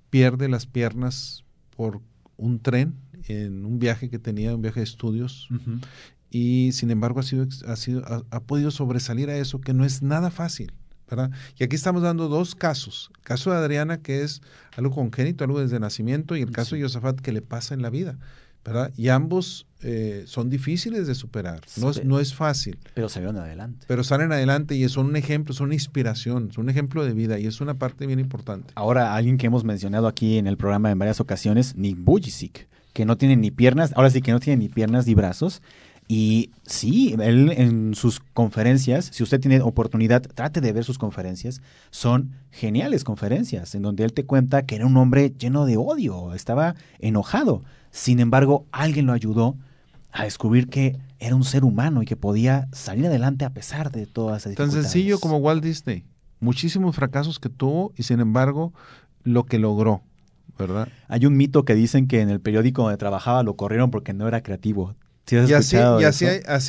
pierde 0.10 0.50
las 0.50 0.66
piernas 0.66 1.44
por 1.76 2.02
un 2.38 2.60
tren 2.60 2.96
en 3.28 3.66
un 3.66 3.80
viaje 3.80 4.10
que 4.10 4.20
tenía, 4.20 4.56
un 4.56 4.62
viaje 4.62 4.80
de 4.80 4.86
estudios. 4.86 5.50
Y 6.30 6.72
sin 6.74 6.92
embargo 6.92 7.20
ha, 7.20 7.24
sido, 7.24 7.48
ha, 7.68 7.76
sido, 7.76 8.04
ha 8.30 8.40
podido 8.42 8.72
sobresalir 8.72 9.30
a 9.30 9.38
eso, 9.38 9.62
que 9.62 9.74
no 9.74 9.86
es 9.86 10.02
nada 10.02 10.32
fácil. 10.32 10.74
Y 11.58 11.64
aquí 11.64 11.76
estamos 11.76 12.02
dando 12.02 12.28
dos 12.28 12.56
casos. 12.56 13.12
El 13.18 13.24
caso 13.24 13.52
de 13.52 13.58
Adriana, 13.58 14.02
que 14.02 14.24
es 14.24 14.42
algo 14.76 14.94
congénito, 14.94 15.44
algo 15.44 15.60
desde 15.60 15.80
nacimiento, 15.80 16.36
y 16.36 16.42
el 16.42 16.52
caso 16.52 16.76
de 16.76 16.82
Josafat, 16.82 17.20
que 17.20 17.32
le 17.32 17.42
pasa 17.42 17.74
en 17.74 17.82
la 17.82 17.90
vida. 17.90 18.18
¿verdad? 18.66 18.92
Y 18.98 19.10
ambos 19.10 19.68
eh, 19.82 20.24
son 20.26 20.50
difíciles 20.50 21.06
de 21.06 21.14
superar, 21.14 21.62
no 21.78 21.92
es, 21.92 22.04
no 22.04 22.20
es 22.20 22.34
fácil. 22.34 22.80
Pero 22.96 23.08
salieron 23.10 23.38
adelante. 23.38 23.86
Pero 23.88 24.04
salen 24.04 24.32
adelante 24.32 24.76
y 24.76 24.90
son 24.90 25.06
un 25.06 25.16
ejemplo, 25.16 25.54
son 25.54 25.66
una 25.66 25.76
inspiración, 25.76 26.52
son 26.52 26.64
un 26.64 26.70
ejemplo 26.72 27.06
de 27.06 27.14
vida 27.14 27.38
y 27.38 27.46
es 27.46 27.62
una 27.62 27.76
parte 27.76 28.08
bien 28.08 28.20
importante. 28.20 28.74
Ahora, 28.74 29.16
alguien 29.16 29.38
que 29.38 29.46
hemos 29.46 29.64
mencionado 29.64 30.08
aquí 30.08 30.40
en 30.40 30.48
el 30.48 30.58
programa 30.58 30.90
en 30.90 30.98
varias 30.98 31.20
ocasiones, 31.20 31.76
Nick 31.76 31.98
Bujicic, 32.00 32.68
que 32.94 33.06
no 33.06 33.18
tiene 33.18 33.36
ni 33.36 33.52
piernas, 33.52 33.94
ahora 33.96 34.10
sí 34.10 34.22
que 34.22 34.32
no 34.32 34.40
tiene 34.40 34.64
ni 34.64 34.70
piernas 34.70 35.06
ni 35.06 35.14
brazos, 35.14 35.62
y 36.08 36.52
sí, 36.66 37.16
él 37.20 37.52
en 37.58 37.96
sus 37.96 38.20
conferencias, 38.20 39.10
si 39.12 39.24
usted 39.24 39.40
tiene 39.40 39.62
oportunidad, 39.62 40.22
trate 40.22 40.62
de 40.62 40.72
ver 40.72 40.84
sus 40.84 41.00
conferencias, 41.00 41.62
son 41.90 42.32
geniales 42.52 43.04
conferencias 43.04 43.74
en 43.74 43.82
donde 43.82 44.04
él 44.04 44.14
te 44.14 44.26
cuenta 44.26 44.66
que 44.66 44.76
era 44.76 44.86
un 44.86 44.98
hombre 44.98 45.34
lleno 45.38 45.66
de 45.66 45.78
odio, 45.78 46.34
estaba 46.36 46.76
enojado. 47.00 47.64
Sin 47.90 48.20
embargo, 48.20 48.68
alguien 48.72 49.08
lo 49.08 49.14
ayudó 49.14 49.58
a 50.12 50.26
descubrir 50.26 50.70
que 50.70 51.00
era 51.18 51.36
un 51.36 51.44
ser 51.44 51.64
humano 51.64 52.04
y 52.04 52.06
que 52.06 52.16
podía 52.16 52.68
salir 52.72 53.08
adelante 53.08 53.44
a 53.44 53.54
pesar 53.54 53.92
de 53.92 54.06
todas 54.06 54.46
esas 54.46 54.56
Tan 54.56 54.72
sencillo 54.72 55.20
como 55.20 55.38
Walt 55.38 55.64
Disney. 55.64 56.06
Muchísimos 56.40 56.96
fracasos 56.96 57.40
que 57.40 57.50
tuvo 57.50 57.94
y 57.96 58.04
sin 58.04 58.20
embargo 58.20 58.74
lo 59.24 59.46
que 59.46 59.58
logró. 59.58 60.04
¿verdad? 60.58 60.88
Hay 61.08 61.26
un 61.26 61.36
mito 61.36 61.66
que 61.66 61.74
dicen 61.74 62.08
que 62.08 62.22
en 62.22 62.30
el 62.30 62.40
periódico 62.40 62.84
donde 62.84 62.98
trabajaba 62.98 63.44
lo 63.44 63.56
corrieron 63.56 63.92
porque 63.92 64.14
no 64.14 64.28
era 64.28 64.42
creativo 64.42 64.96
y 65.32 65.54
así, 65.54 65.76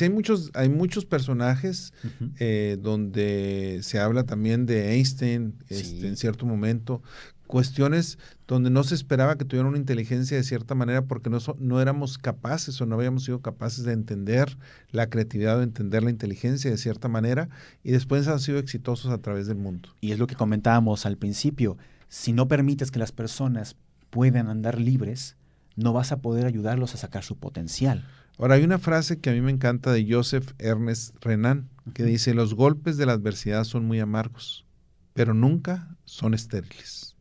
hay, 0.03 0.09
muchos, 0.09 0.51
hay 0.53 0.69
muchos 0.69 1.05
personajes 1.05 1.93
eh, 2.39 2.77
donde 2.81 3.79
se 3.83 3.99
habla 3.99 4.23
también 4.23 4.65
de 4.65 4.93
Einstein 4.95 5.53
este, 5.69 6.07
en 6.07 6.17
cierto 6.17 6.45
momento, 6.45 7.03
cuestiones 7.45 8.17
donde 8.47 8.69
no 8.69 8.83
se 8.83 8.95
esperaba 8.95 9.37
que 9.37 9.45
tuvieran 9.45 9.69
una 9.69 9.77
inteligencia 9.77 10.37
de 10.37 10.43
cierta 10.43 10.75
manera 10.75 11.03
porque 11.05 11.29
no, 11.29 11.39
no 11.59 11.81
éramos 11.81 12.17
capaces 12.17 12.79
o 12.81 12.85
no 12.85 12.95
habíamos 12.95 13.25
sido 13.25 13.41
capaces 13.41 13.83
de 13.85 13.93
entender 13.93 14.57
la 14.91 15.09
creatividad 15.09 15.59
o 15.59 15.63
entender 15.63 16.03
la 16.03 16.09
inteligencia 16.09 16.69
de 16.69 16.77
cierta 16.77 17.07
manera 17.07 17.49
y 17.83 17.91
después 17.91 18.27
han 18.27 18.39
sido 18.39 18.59
exitosos 18.59 19.11
a 19.11 19.17
través 19.19 19.47
del 19.47 19.57
mundo. 19.57 19.89
Y 20.01 20.11
es 20.11 20.19
lo 20.19 20.27
que 20.27 20.35
comentábamos 20.35 21.05
al 21.05 21.17
principio, 21.17 21.77
si 22.09 22.33
no 22.33 22.47
permites 22.47 22.91
que 22.91 22.99
las 22.99 23.11
personas 23.11 23.75
puedan 24.09 24.47
andar 24.47 24.79
libres, 24.79 25.35
no 25.75 25.93
vas 25.93 26.11
a 26.11 26.21
poder 26.21 26.45
ayudarlos 26.45 26.95
a 26.95 26.97
sacar 26.97 27.23
su 27.23 27.37
potencial. 27.37 28.05
Ahora, 28.37 28.55
hay 28.55 28.63
una 28.63 28.77
frase 28.77 29.19
que 29.19 29.29
a 29.29 29.33
mí 29.33 29.41
me 29.41 29.51
encanta 29.51 29.91
de 29.91 30.05
Joseph 30.07 30.51
Ernest 30.59 31.15
Renan, 31.21 31.69
que 31.93 32.03
dice, 32.03 32.33
los 32.33 32.53
golpes 32.53 32.97
de 32.97 33.05
la 33.05 33.13
adversidad 33.13 33.63
son 33.63 33.85
muy 33.85 33.99
amargos, 33.99 34.65
pero 35.13 35.33
nunca 35.33 35.95
son 36.05 36.33
estériles. 36.33 37.15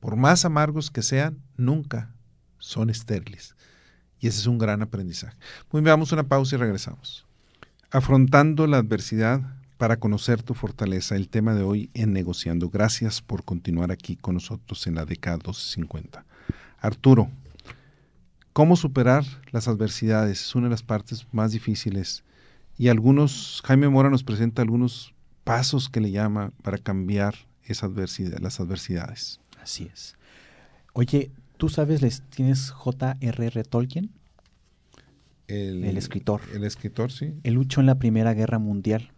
Por 0.00 0.16
más 0.16 0.44
amargos 0.44 0.90
que 0.90 1.02
sean, 1.02 1.38
nunca 1.56 2.14
son 2.58 2.90
estériles. 2.90 3.56
Y 4.20 4.28
ese 4.28 4.40
es 4.40 4.46
un 4.46 4.58
gran 4.58 4.82
aprendizaje. 4.82 5.36
Muy 5.70 5.80
bien, 5.80 5.92
vamos 5.92 6.12
a 6.12 6.16
una 6.16 6.28
pausa 6.28 6.56
y 6.56 6.58
regresamos. 6.58 7.26
Afrontando 7.90 8.66
la 8.66 8.78
adversidad 8.78 9.40
para 9.78 9.98
conocer 9.98 10.42
tu 10.42 10.54
fortaleza, 10.54 11.16
el 11.16 11.28
tema 11.28 11.54
de 11.54 11.62
hoy 11.62 11.90
en 11.94 12.12
Negociando. 12.12 12.70
Gracias 12.70 13.22
por 13.22 13.44
continuar 13.44 13.92
aquí 13.92 14.16
con 14.16 14.34
nosotros 14.34 14.86
en 14.86 14.94
la 14.94 15.04
década 15.04 15.38
250. 15.38 16.24
Arturo, 16.78 17.30
cómo 18.54 18.76
superar 18.76 19.24
las 19.50 19.68
adversidades 19.68 20.40
es 20.40 20.54
una 20.54 20.68
de 20.68 20.70
las 20.70 20.82
partes 20.82 21.26
más 21.32 21.52
difíciles. 21.52 22.24
Y 22.78 22.88
algunos, 22.88 23.60
Jaime 23.64 23.88
Mora 23.88 24.08
nos 24.08 24.24
presenta 24.24 24.62
algunos 24.62 25.12
pasos 25.42 25.90
que 25.90 26.00
le 26.00 26.10
llama 26.10 26.52
para 26.62 26.78
cambiar 26.78 27.34
esa 27.64 27.86
adversidad, 27.86 28.38
las 28.38 28.60
adversidades. 28.60 29.40
Así 29.60 29.90
es. 29.92 30.16
Oye, 30.92 31.30
¿tú 31.56 31.68
sabes, 31.68 32.00
les, 32.00 32.22
tienes 32.30 32.70
J.R.R. 32.70 33.64
Tolkien? 33.64 34.10
El, 35.48 35.84
el, 35.84 35.98
escritor. 35.98 36.40
El 36.54 36.64
escritor, 36.64 37.12
sí. 37.12 37.34
Él 37.42 37.54
luchó 37.54 37.80
en 37.80 37.86
la 37.86 37.98
Primera 37.98 38.34
Guerra 38.34 38.58
Mundial 38.58 39.12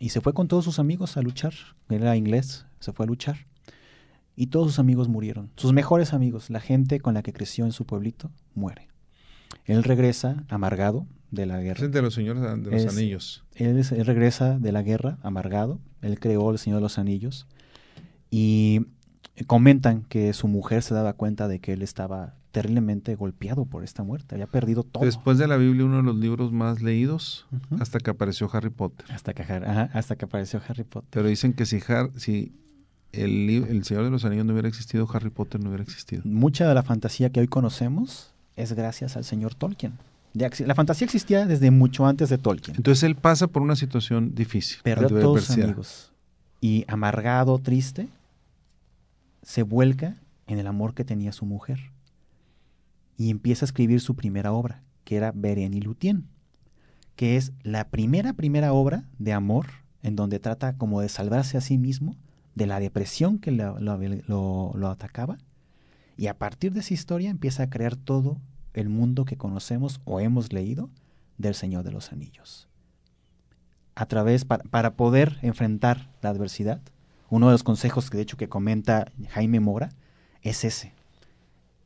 y 0.00 0.10
se 0.10 0.20
fue 0.20 0.34
con 0.34 0.48
todos 0.48 0.64
sus 0.64 0.80
amigos 0.80 1.16
a 1.16 1.22
luchar. 1.22 1.54
Él 1.88 2.02
era 2.02 2.16
inglés, 2.16 2.66
se 2.80 2.92
fue 2.92 3.06
a 3.06 3.06
luchar. 3.06 3.46
Y 4.40 4.46
todos 4.46 4.68
sus 4.68 4.78
amigos 4.78 5.06
murieron. 5.06 5.50
Sus 5.56 5.74
mejores 5.74 6.14
amigos, 6.14 6.48
la 6.48 6.60
gente 6.60 6.98
con 6.98 7.12
la 7.12 7.22
que 7.22 7.30
creció 7.30 7.66
en 7.66 7.72
su 7.72 7.84
pueblito, 7.84 8.30
muere. 8.54 8.88
Él 9.66 9.84
regresa 9.84 10.44
amargado 10.48 11.06
de 11.30 11.44
la 11.44 11.60
guerra. 11.60 11.84
Es 11.84 11.92
de 11.92 12.00
los 12.00 12.14
señores 12.14 12.42
de 12.42 12.70
los 12.70 12.86
anillos. 12.86 13.44
Él, 13.54 13.84
regresa 14.06 14.58
de 14.58 14.72
la 14.72 14.80
guerra 14.80 15.18
amargado. 15.22 15.78
Él 16.00 16.18
creó 16.18 16.50
el 16.52 16.58
Señor 16.58 16.78
de 16.78 16.80
los 16.80 16.98
Anillos. 16.98 17.48
Y 18.30 18.86
comentan 19.46 20.04
que 20.04 20.32
su 20.32 20.48
mujer 20.48 20.82
se 20.82 20.94
daba 20.94 21.12
cuenta 21.12 21.46
de 21.46 21.58
que 21.58 21.74
él 21.74 21.82
estaba 21.82 22.36
terriblemente 22.50 23.16
golpeado 23.16 23.66
por 23.66 23.84
esta 23.84 24.04
muerte, 24.04 24.36
había 24.36 24.46
perdido 24.46 24.84
todo. 24.84 25.04
Después 25.04 25.36
de 25.36 25.48
la 25.48 25.58
Biblia, 25.58 25.84
uno 25.84 25.98
de 25.98 26.02
los 26.02 26.16
libros 26.16 26.50
más 26.50 26.80
leídos, 26.80 27.46
hasta 27.78 27.98
que 27.98 28.08
apareció 28.08 28.48
Harry 28.54 28.70
Potter. 28.70 29.04
Hasta 29.12 29.34
que, 29.34 29.42
hasta 29.42 30.16
que 30.16 30.24
apareció 30.24 30.62
Harry 30.66 30.84
Potter. 30.84 31.10
Pero 31.10 31.28
dicen 31.28 31.52
que 31.52 31.66
si, 31.66 31.78
si 32.16 32.54
el, 33.12 33.50
el 33.50 33.84
Señor 33.84 34.04
de 34.04 34.10
los 34.10 34.24
Anillos 34.24 34.46
no 34.46 34.52
hubiera 34.52 34.68
existido, 34.68 35.08
Harry 35.12 35.30
Potter 35.30 35.60
no 35.60 35.68
hubiera 35.68 35.82
existido. 35.82 36.22
Mucha 36.24 36.68
de 36.68 36.74
la 36.74 36.82
fantasía 36.82 37.30
que 37.30 37.40
hoy 37.40 37.48
conocemos 37.48 38.32
es 38.56 38.72
gracias 38.72 39.16
al 39.16 39.24
señor 39.24 39.54
Tolkien. 39.54 39.98
La 40.32 40.74
fantasía 40.76 41.06
existía 41.06 41.44
desde 41.44 41.72
mucho 41.72 42.06
antes 42.06 42.28
de 42.28 42.38
Tolkien. 42.38 42.76
Entonces 42.76 43.02
él 43.02 43.16
pasa 43.16 43.48
por 43.48 43.62
una 43.62 43.74
situación 43.74 44.34
difícil. 44.34 44.78
Perdió 44.84 45.06
a 45.18 45.20
todos 45.20 45.44
sus 45.44 45.58
amigos. 45.58 46.12
Y 46.60 46.84
amargado, 46.86 47.58
triste, 47.58 48.08
se 49.42 49.62
vuelca 49.62 50.16
en 50.46 50.58
el 50.58 50.68
amor 50.68 50.94
que 50.94 51.04
tenía 51.04 51.32
su 51.32 51.46
mujer. 51.46 51.90
Y 53.16 53.30
empieza 53.30 53.64
a 53.64 53.68
escribir 53.68 54.00
su 54.00 54.14
primera 54.14 54.52
obra, 54.52 54.82
que 55.04 55.16
era 55.16 55.32
Beren 55.34 55.74
y 55.74 55.80
Lutien, 55.80 56.28
que 57.16 57.36
es 57.36 57.52
la 57.64 57.88
primera, 57.88 58.34
primera 58.34 58.72
obra 58.72 59.04
de 59.18 59.32
amor 59.32 59.66
en 60.02 60.16
donde 60.16 60.38
trata 60.38 60.76
como 60.76 61.00
de 61.00 61.08
salvarse 61.08 61.58
a 61.58 61.60
sí 61.60 61.76
mismo 61.76 62.16
de 62.54 62.66
la 62.66 62.80
depresión 62.80 63.38
que 63.38 63.50
lo, 63.50 63.78
lo, 63.78 64.88
atacaba 64.88 65.38
y 66.16 66.26
a 66.26 66.38
partir 66.38 66.72
de 66.72 66.80
esa 66.80 66.94
historia 66.94 67.30
empieza 67.30 67.64
a 67.64 67.70
crear 67.70 67.96
todo 67.96 68.38
el 68.74 68.88
mundo 68.88 69.24
que 69.24 69.36
conocemos 69.36 70.00
o 70.04 70.20
hemos 70.20 70.52
leído 70.52 70.90
del 71.38 71.54
Señor 71.54 71.84
de 71.84 71.92
los 71.92 72.12
Anillos. 72.12 72.68
A 73.94 74.06
través, 74.06 74.44
para, 74.44 74.94
poder 74.94 75.38
enfrentar 75.42 76.10
la 76.22 76.30
adversidad, 76.30 76.80
uno 77.28 77.46
de 77.46 77.52
los 77.52 77.62
consejos 77.62 78.10
que 78.10 78.16
de 78.16 78.22
hecho 78.22 78.36
que 78.36 78.48
comenta 78.48 79.10
Jaime 79.30 79.60
Mora 79.60 79.90
es 80.42 80.64
ese. 80.64 80.92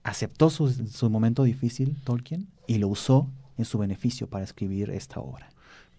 Aceptó 0.03 0.51
su, 0.51 0.71
su 0.71 1.11
momento 1.11 1.45
difícil, 1.45 1.97
Tolkien, 2.05 2.49
y 2.67 2.79
lo 2.79 2.89
usó 2.89 3.29
en 3.57 3.65
su 3.65 3.79
beneficio 3.79 4.27
para 4.29 4.45
escribir 4.45 4.91
esta 4.91 5.21
obra. 5.21 5.49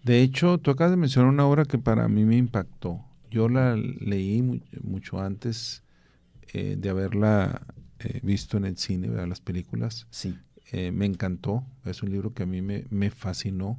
De 0.02 0.22
hecho, 0.22 0.58
tú 0.58 0.70
acabas 0.70 0.92
de 0.92 0.96
mencionar 0.96 1.30
una 1.30 1.46
obra 1.46 1.64
que 1.64 1.78
para 1.78 2.06
mí 2.06 2.24
me 2.24 2.36
impactó. 2.36 3.00
Yo 3.36 3.50
la 3.50 3.76
leí 3.76 4.62
mucho 4.82 5.20
antes 5.20 5.82
eh, 6.54 6.74
de 6.78 6.88
haberla 6.88 7.66
eh, 7.98 8.20
visto 8.22 8.56
en 8.56 8.64
el 8.64 8.78
cine, 8.78 9.10
ver 9.10 9.28
las 9.28 9.42
películas. 9.42 10.06
Sí. 10.08 10.38
Eh, 10.72 10.90
me 10.90 11.04
encantó. 11.04 11.62
Es 11.84 12.02
un 12.02 12.12
libro 12.12 12.32
que 12.32 12.44
a 12.44 12.46
mí 12.46 12.62
me, 12.62 12.86
me 12.88 13.10
fascinó 13.10 13.78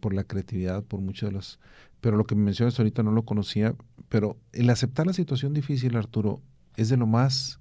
por 0.00 0.12
la 0.12 0.24
creatividad, 0.24 0.82
por 0.82 1.00
muchos 1.00 1.28
de 1.28 1.34
los... 1.34 1.60
Pero 2.00 2.16
lo 2.16 2.24
que 2.24 2.34
me 2.34 2.42
mencionas 2.42 2.76
ahorita 2.76 3.04
no 3.04 3.12
lo 3.12 3.24
conocía. 3.24 3.76
Pero 4.08 4.40
el 4.52 4.68
aceptar 4.70 5.06
la 5.06 5.12
situación 5.12 5.54
difícil, 5.54 5.96
Arturo, 5.96 6.42
es 6.76 6.88
de 6.88 6.96
lo 6.96 7.06
más... 7.06 7.60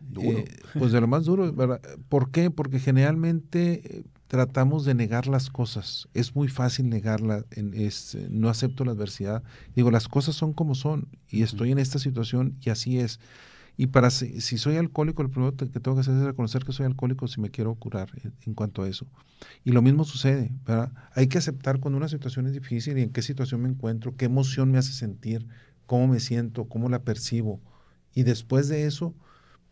Duro. 0.00 0.42
pues 0.76 0.90
de 0.90 1.00
lo 1.00 1.06
más 1.06 1.26
duro, 1.26 1.52
¿verdad? 1.52 1.80
¿Por 2.08 2.32
qué? 2.32 2.50
Porque 2.50 2.80
generalmente 2.80 4.02
tratamos 4.30 4.84
de 4.84 4.94
negar 4.94 5.26
las 5.26 5.50
cosas. 5.50 6.08
Es 6.14 6.36
muy 6.36 6.46
fácil 6.46 6.88
negarla, 6.88 7.44
es, 7.50 8.16
no 8.30 8.48
acepto 8.48 8.84
la 8.84 8.92
adversidad. 8.92 9.42
Digo, 9.74 9.90
las 9.90 10.06
cosas 10.06 10.36
son 10.36 10.52
como 10.52 10.76
son 10.76 11.08
y 11.28 11.42
estoy 11.42 11.72
en 11.72 11.80
esta 11.80 11.98
situación 11.98 12.56
y 12.60 12.70
así 12.70 13.00
es. 13.00 13.18
Y 13.76 13.88
para 13.88 14.08
si, 14.10 14.40
soy 14.40 14.76
alcohólico, 14.76 15.24
lo 15.24 15.30
primero 15.30 15.56
que 15.56 15.66
tengo 15.66 15.96
que 15.96 16.02
hacer 16.02 16.14
es 16.14 16.22
reconocer 16.22 16.64
que 16.64 16.70
soy 16.70 16.86
alcohólico 16.86 17.26
si 17.26 17.40
me 17.40 17.50
quiero 17.50 17.74
curar 17.74 18.12
en, 18.46 18.54
cuanto 18.54 18.84
a 18.84 18.88
eso. 18.88 19.04
Y 19.64 19.72
lo 19.72 19.82
mismo 19.82 20.04
sucede, 20.04 20.52
¿verdad? 20.64 20.92
Hay 21.16 21.26
que 21.26 21.38
aceptar 21.38 21.80
cuando 21.80 21.96
una 21.96 22.08
situación 22.08 22.46
es 22.46 22.52
difícil 22.52 22.98
y 22.98 23.02
en 23.02 23.10
qué 23.10 23.22
situación 23.22 23.62
me 23.62 23.68
encuentro, 23.68 24.14
qué 24.14 24.26
emoción 24.26 24.70
me 24.70 24.78
hace 24.78 24.92
sentir, 24.92 25.44
cómo 25.86 26.06
me 26.06 26.20
siento, 26.20 26.66
cómo 26.66 26.88
la 26.88 27.02
percibo. 27.02 27.60
Y 28.14 28.22
después 28.22 28.68
de 28.68 28.86
eso, 28.86 29.12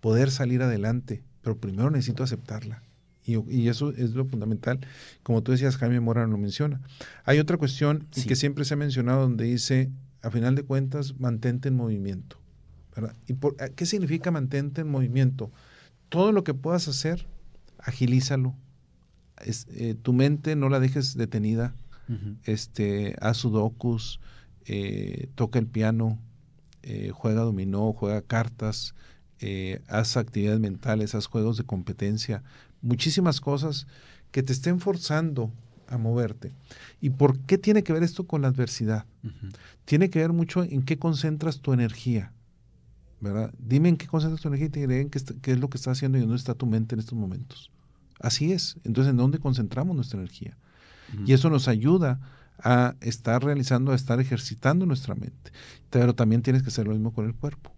poder 0.00 0.32
salir 0.32 0.62
adelante. 0.62 1.22
Pero 1.42 1.58
primero 1.58 1.90
necesito 1.90 2.24
aceptarla. 2.24 2.82
Y, 3.28 3.68
eso 3.68 3.90
es 3.90 4.14
lo 4.14 4.24
fundamental. 4.24 4.80
Como 5.22 5.42
tú 5.42 5.52
decías, 5.52 5.76
Jaime 5.76 6.00
Mora 6.00 6.26
lo 6.26 6.38
menciona. 6.38 6.80
Hay 7.24 7.38
otra 7.38 7.58
cuestión 7.58 8.08
que 8.26 8.36
siempre 8.36 8.64
se 8.64 8.74
ha 8.74 8.76
mencionado 8.78 9.22
donde 9.22 9.44
dice, 9.44 9.90
a 10.22 10.30
final 10.30 10.54
de 10.54 10.62
cuentas, 10.62 11.18
mantente 11.20 11.68
en 11.68 11.76
movimiento. 11.76 12.38
¿Y 13.26 13.34
por, 13.34 13.56
qué 13.56 13.86
significa 13.86 14.30
mantente 14.30 14.80
en 14.80 14.88
movimiento? 14.88 15.52
Todo 16.08 16.32
lo 16.32 16.42
que 16.42 16.54
puedas 16.54 16.88
hacer, 16.88 17.26
agilízalo. 17.78 18.54
Eh, 19.44 19.94
tu 20.00 20.12
mente 20.12 20.56
no 20.56 20.68
la 20.68 20.80
dejes 20.80 21.16
detenida. 21.16 21.74
este, 22.44 23.14
haz 23.20 23.36
sudokus, 23.36 24.18
eh, 24.64 25.28
toca 25.34 25.58
el 25.58 25.66
piano, 25.66 26.18
eh, 26.82 27.10
juega 27.12 27.42
dominó, 27.42 27.92
juega 27.92 28.22
cartas, 28.22 28.94
haz 29.88 30.16
actividades 30.16 30.58
mentales, 30.58 31.14
haz 31.14 31.26
juegos 31.26 31.58
de 31.58 31.64
competencia, 31.64 32.42
muchísimas 32.82 33.40
cosas 33.40 33.86
que 34.30 34.42
te 34.42 34.52
estén 34.52 34.80
forzando 34.80 35.52
a 35.88 35.98
moverte. 35.98 36.52
¿Y 37.00 37.10
por 37.10 37.38
qué 37.40 37.58
tiene 37.58 37.82
que 37.82 37.92
ver 37.92 38.02
esto 38.02 38.26
con 38.26 38.42
la 38.42 38.48
adversidad? 38.48 39.06
Tiene 39.84 40.10
que 40.10 40.18
ver 40.18 40.32
mucho 40.32 40.62
en 40.62 40.82
qué 40.82 40.98
concentras 40.98 41.60
tu 41.60 41.72
energía. 41.72 42.32
¿verdad? 43.20 43.52
Dime 43.58 43.88
en 43.88 43.96
qué 43.96 44.06
concentras 44.06 44.40
tu 44.40 44.48
energía 44.48 44.66
y 44.66 44.70
te 44.70 44.80
diré 44.80 45.08
qué, 45.08 45.52
es 45.52 45.58
lo 45.58 45.68
que 45.68 45.76
estás 45.76 45.98
haciendo 45.98 46.18
y 46.18 46.20
dónde 46.20 46.36
está 46.36 46.54
tu 46.54 46.66
mente 46.66 46.94
en 46.94 47.00
estos 47.00 47.18
momentos. 47.18 47.70
Así 48.20 48.52
es. 48.52 48.76
Entonces, 48.84 49.10
¿en 49.10 49.16
dónde 49.16 49.38
concentramos 49.38 49.94
nuestra 49.94 50.18
energía? 50.18 50.56
Y 51.24 51.32
eso 51.32 51.48
nos 51.48 51.68
ayuda 51.68 52.20
a 52.58 52.94
estar 53.00 53.42
realizando, 53.42 53.92
a 53.92 53.94
estar 53.94 54.20
ejercitando 54.20 54.84
nuestra 54.84 55.14
mente. 55.14 55.52
Pero 55.90 56.14
también 56.14 56.42
tienes 56.42 56.62
que 56.62 56.68
hacer 56.68 56.86
lo 56.86 56.92
mismo 56.92 57.14
con 57.14 57.26
el 57.26 57.34
cuerpo. 57.34 57.72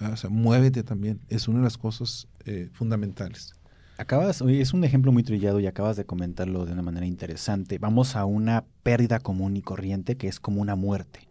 O 0.00 0.16
sea, 0.16 0.30
muévete 0.30 0.82
también. 0.82 1.20
Es 1.28 1.48
una 1.48 1.58
de 1.58 1.64
las 1.64 1.76
cosas 1.76 2.28
eh, 2.46 2.70
fundamentales. 2.72 3.54
Acabas, 4.02 4.40
es 4.40 4.74
un 4.74 4.82
ejemplo 4.82 5.12
muy 5.12 5.22
trillado 5.22 5.60
y 5.60 5.68
acabas 5.68 5.96
de 5.96 6.04
comentarlo 6.04 6.66
de 6.66 6.72
una 6.72 6.82
manera 6.82 7.06
interesante. 7.06 7.78
Vamos 7.78 8.16
a 8.16 8.24
una 8.24 8.64
pérdida 8.82 9.20
común 9.20 9.56
y 9.56 9.62
corriente 9.62 10.16
que 10.16 10.26
es 10.26 10.40
como 10.40 10.60
una 10.60 10.74
muerte. 10.74 11.28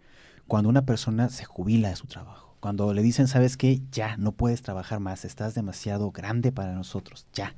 Cuando 0.48 0.70
una 0.70 0.86
persona 0.86 1.28
se 1.28 1.44
jubila 1.44 1.90
de 1.90 1.98
su 1.98 2.08
trabajo, 2.08 2.56
cuando 2.62 2.94
le 2.94 3.02
dicen, 3.02 3.28
sabes 3.28 3.58
qué, 3.58 3.82
ya 3.92 4.16
no 4.16 4.32
puedes 4.32 4.62
trabajar 4.62 5.02
más, 5.02 5.26
estás 5.26 5.54
demasiado 5.54 6.12
grande 6.12 6.54
para 6.54 6.74
nosotros, 6.74 7.28
ya, 7.34 7.56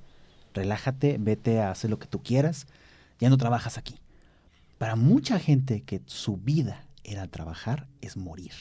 relájate, 0.55 1.17
vete 1.19 1.61
a 1.61 1.69
hacer 1.69 1.91
lo 1.91 1.99
que 1.99 2.07
tú 2.07 2.23
quieras, 2.23 2.65
ya 3.19 3.29
no 3.29 3.37
trabajas 3.37 3.77
aquí. 3.77 3.99
Para 4.79 4.95
mucha 4.95 5.37
gente 5.37 5.81
que 5.81 6.01
su 6.07 6.37
vida 6.37 6.87
era 7.03 7.27
trabajar 7.27 7.87
es 8.01 8.17
morir. 8.17 8.53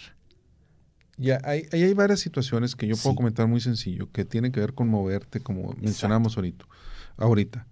Ya, 1.17 1.41
hay, 1.45 1.67
hay 1.73 1.95
varias 1.95 2.21
situaciones 2.21 2.75
que 2.75 2.87
yo 2.87 2.97
puedo 2.97 3.15
comentar 3.15 3.47
muy 3.47 3.61
sencillo, 3.61 4.11
que 4.11 4.25
tienen 4.25 4.51
que 4.51 4.61
ver 4.61 4.75
con 4.75 4.89
moverte, 4.89 5.41
como 5.41 5.75
mencionamos 5.81 6.37
ahorita. 6.37 6.65
ahorita. 7.17 7.67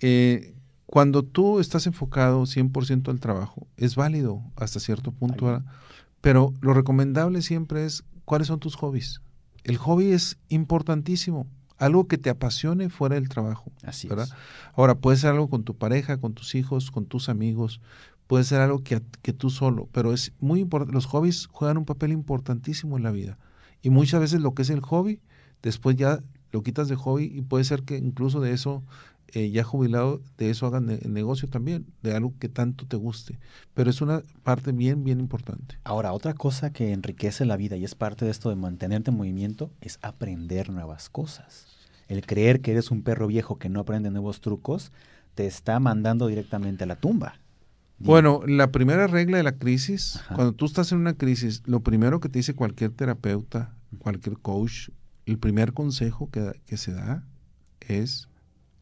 Eh, 0.00 0.54
cuando 0.86 1.24
tú 1.24 1.58
estás 1.58 1.86
enfocado 1.86 2.42
100% 2.42 3.10
al 3.10 3.20
trabajo, 3.20 3.66
es 3.76 3.96
válido 3.96 4.42
hasta 4.54 4.78
cierto 4.78 5.10
punto, 5.10 5.62
pero 6.20 6.54
lo 6.60 6.74
recomendable 6.74 7.42
siempre 7.42 7.84
es 7.84 8.04
cuáles 8.24 8.46
son 8.48 8.60
tus 8.60 8.76
hobbies. 8.76 9.20
El 9.64 9.78
hobby 9.78 10.12
es 10.12 10.38
importantísimo, 10.48 11.48
algo 11.78 12.06
que 12.06 12.18
te 12.18 12.30
apasione 12.30 12.88
fuera 12.88 13.16
del 13.16 13.28
trabajo. 13.28 13.72
Así 13.82 14.06
¿verdad? 14.08 14.28
Ahora, 14.74 14.94
puede 14.94 15.16
ser 15.16 15.30
algo 15.30 15.50
con 15.50 15.64
tu 15.64 15.76
pareja, 15.76 16.18
con 16.18 16.34
tus 16.34 16.54
hijos, 16.54 16.90
con 16.92 17.06
tus 17.06 17.28
amigos, 17.28 17.80
puede 18.26 18.44
ser 18.44 18.60
algo 18.60 18.82
que, 18.82 19.02
que 19.22 19.32
tú 19.32 19.50
solo, 19.50 19.88
pero 19.92 20.12
es 20.12 20.32
muy 20.40 20.60
importante, 20.60 20.94
los 20.94 21.06
hobbies 21.06 21.46
juegan 21.46 21.78
un 21.78 21.84
papel 21.84 22.12
importantísimo 22.12 22.96
en 22.96 23.02
la 23.02 23.10
vida. 23.10 23.38
Y 23.82 23.90
muchas 23.90 24.20
veces 24.20 24.40
lo 24.40 24.54
que 24.54 24.62
es 24.62 24.70
el 24.70 24.80
hobby, 24.80 25.20
después 25.62 25.96
ya 25.96 26.22
lo 26.52 26.62
quitas 26.62 26.88
de 26.88 26.96
hobby 26.96 27.24
y 27.24 27.42
puede 27.42 27.64
ser 27.64 27.82
que 27.82 27.96
incluso 27.96 28.40
de 28.40 28.52
eso, 28.52 28.82
eh, 29.28 29.50
ya 29.50 29.64
jubilado, 29.64 30.20
de 30.38 30.50
eso 30.50 30.66
hagan 30.66 30.86
negocio 31.04 31.48
también, 31.48 31.86
de 32.02 32.14
algo 32.14 32.32
que 32.38 32.48
tanto 32.48 32.86
te 32.86 32.96
guste. 32.96 33.38
Pero 33.74 33.90
es 33.90 34.00
una 34.00 34.22
parte 34.42 34.72
bien, 34.72 35.04
bien 35.04 35.20
importante. 35.20 35.78
Ahora, 35.84 36.12
otra 36.12 36.34
cosa 36.34 36.72
que 36.72 36.92
enriquece 36.92 37.44
la 37.44 37.56
vida 37.56 37.76
y 37.76 37.84
es 37.84 37.94
parte 37.94 38.24
de 38.24 38.30
esto 38.30 38.48
de 38.48 38.56
mantenerte 38.56 39.10
en 39.10 39.16
movimiento 39.16 39.70
es 39.80 39.98
aprender 40.02 40.70
nuevas 40.70 41.10
cosas. 41.10 41.66
El 42.08 42.24
creer 42.24 42.60
que 42.60 42.70
eres 42.70 42.90
un 42.90 43.02
perro 43.02 43.26
viejo 43.26 43.58
que 43.58 43.68
no 43.68 43.80
aprende 43.80 44.10
nuevos 44.10 44.40
trucos 44.40 44.92
te 45.34 45.46
está 45.46 45.78
mandando 45.80 46.28
directamente 46.28 46.84
a 46.84 46.86
la 46.86 46.96
tumba. 46.96 47.40
Bueno, 47.98 48.42
la 48.46 48.72
primera 48.72 49.06
regla 49.06 49.38
de 49.38 49.42
la 49.42 49.56
crisis, 49.56 50.20
cuando 50.34 50.52
tú 50.52 50.66
estás 50.66 50.92
en 50.92 50.98
una 50.98 51.14
crisis, 51.14 51.62
lo 51.66 51.80
primero 51.80 52.20
que 52.20 52.28
te 52.28 52.38
dice 52.38 52.54
cualquier 52.54 52.90
terapeuta, 52.90 53.74
cualquier 53.98 54.38
coach, 54.38 54.90
el 55.24 55.38
primer 55.38 55.72
consejo 55.72 56.30
que, 56.30 56.60
que 56.66 56.76
se 56.76 56.92
da 56.92 57.24
es, 57.80 58.28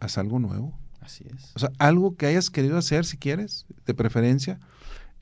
haz 0.01 0.19
algo 0.19 0.39
nuevo. 0.39 0.79
Así 1.01 1.25
es. 1.35 1.53
O 1.55 1.59
sea, 1.59 1.71
algo 1.79 2.17
que 2.17 2.27
hayas 2.27 2.51
querido 2.51 2.77
hacer 2.77 3.05
si 3.05 3.17
quieres, 3.17 3.67
de 3.87 3.95
preferencia. 3.95 4.59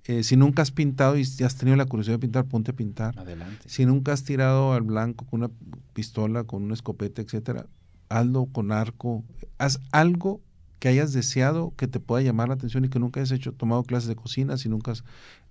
Eh, 0.04 0.24
si 0.24 0.36
nunca 0.36 0.62
has 0.62 0.72
pintado 0.72 1.16
y 1.16 1.22
has 1.22 1.56
tenido 1.56 1.76
la 1.76 1.86
curiosidad 1.86 2.16
de 2.16 2.20
pintar, 2.20 2.46
ponte 2.46 2.72
a 2.72 2.74
pintar. 2.74 3.18
Adelante. 3.18 3.68
Si 3.68 3.86
nunca 3.86 4.12
has 4.12 4.24
tirado 4.24 4.72
al 4.72 4.82
blanco 4.82 5.26
con 5.26 5.42
una 5.42 5.50
pistola, 5.92 6.44
con 6.44 6.62
una 6.64 6.74
escopeta, 6.74 7.22
etcétera, 7.22 7.66
hazlo 8.08 8.46
con 8.46 8.72
arco. 8.72 9.24
Haz 9.58 9.80
algo 9.92 10.40
que 10.82 10.88
hayas 10.88 11.12
deseado 11.12 11.72
que 11.76 11.86
te 11.86 12.00
pueda 12.00 12.24
llamar 12.24 12.48
la 12.48 12.54
atención 12.54 12.84
y 12.84 12.88
que 12.88 12.98
nunca 12.98 13.20
hayas 13.20 13.30
hecho, 13.30 13.52
tomado 13.52 13.84
clases 13.84 14.08
de 14.08 14.16
cocina, 14.16 14.56
si 14.56 14.68
nunca 14.68 14.90
has 14.90 15.04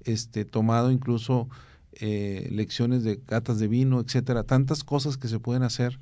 este, 0.03 0.43
tomado 0.43 0.91
incluso 0.91 1.47
eh, 1.93 2.49
lecciones 2.51 3.05
de 3.05 3.21
gatas 3.29 3.57
de 3.57 3.69
vino, 3.69 4.01
etcétera, 4.01 4.43
tantas 4.43 4.83
cosas 4.83 5.15
que 5.15 5.29
se 5.29 5.39
pueden 5.39 5.63
hacer 5.63 6.01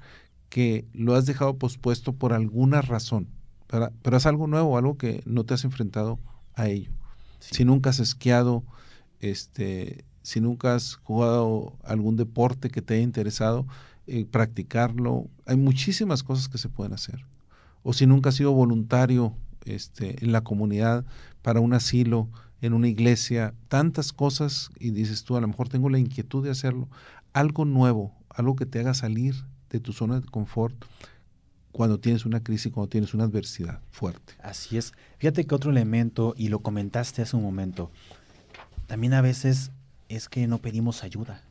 que 0.49 0.87
lo 0.93 1.13
has 1.13 1.27
dejado 1.27 1.59
pospuesto 1.59 2.13
por 2.13 2.33
alguna 2.33 2.81
razón, 2.81 3.27
pero, 3.67 3.91
pero 4.01 4.17
es 4.17 4.25
algo 4.25 4.47
nuevo, 4.47 4.79
algo 4.79 4.97
que 4.97 5.21
no 5.27 5.43
te 5.43 5.53
has 5.53 5.63
enfrentado 5.63 6.17
a 6.55 6.67
ello. 6.67 6.89
Si 7.39 7.65
nunca 7.65 7.91
has 7.91 7.99
esquiado, 7.99 8.63
este, 9.19 10.05
si 10.23 10.41
nunca 10.41 10.73
has 10.73 10.95
jugado 10.95 11.77
algún 11.83 12.15
deporte 12.15 12.71
que 12.71 12.81
te 12.81 12.95
haya 12.95 13.03
interesado, 13.03 13.67
eh, 14.07 14.25
practicarlo, 14.25 15.27
hay 15.45 15.57
muchísimas 15.57 16.23
cosas 16.23 16.49
que 16.49 16.57
se 16.57 16.67
pueden 16.67 16.93
hacer 16.93 17.23
o 17.83 17.93
si 17.93 18.05
nunca 18.05 18.29
has 18.29 18.35
sido 18.35 18.51
voluntario 18.51 19.33
este, 19.65 20.23
en 20.23 20.31
la 20.31 20.41
comunidad 20.41 21.05
para 21.41 21.59
un 21.59 21.73
asilo, 21.73 22.29
en 22.61 22.73
una 22.73 22.87
iglesia, 22.87 23.53
tantas 23.67 24.11
cosas 24.11 24.69
y 24.79 24.91
dices 24.91 25.23
tú, 25.23 25.37
a 25.37 25.41
lo 25.41 25.47
mejor 25.47 25.69
tengo 25.69 25.89
la 25.89 25.99
inquietud 25.99 26.43
de 26.43 26.51
hacerlo, 26.51 26.89
algo 27.33 27.65
nuevo, 27.65 28.13
algo 28.29 28.55
que 28.55 28.65
te 28.65 28.79
haga 28.79 28.93
salir 28.93 29.35
de 29.69 29.79
tu 29.79 29.93
zona 29.93 30.19
de 30.19 30.27
confort 30.27 30.75
cuando 31.71 31.99
tienes 31.99 32.25
una 32.25 32.41
crisis, 32.41 32.71
cuando 32.71 32.89
tienes 32.89 33.13
una 33.13 33.25
adversidad 33.25 33.79
fuerte. 33.91 34.33
Así 34.41 34.77
es. 34.77 34.93
Fíjate 35.17 35.45
que 35.45 35.55
otro 35.55 35.71
elemento, 35.71 36.33
y 36.35 36.49
lo 36.49 36.59
comentaste 36.59 37.21
hace 37.21 37.37
un 37.37 37.43
momento, 37.43 37.91
también 38.87 39.13
a 39.13 39.21
veces 39.21 39.71
es 40.09 40.27
que 40.27 40.47
no 40.47 40.57
pedimos 40.57 41.03
ayuda, 41.03 41.43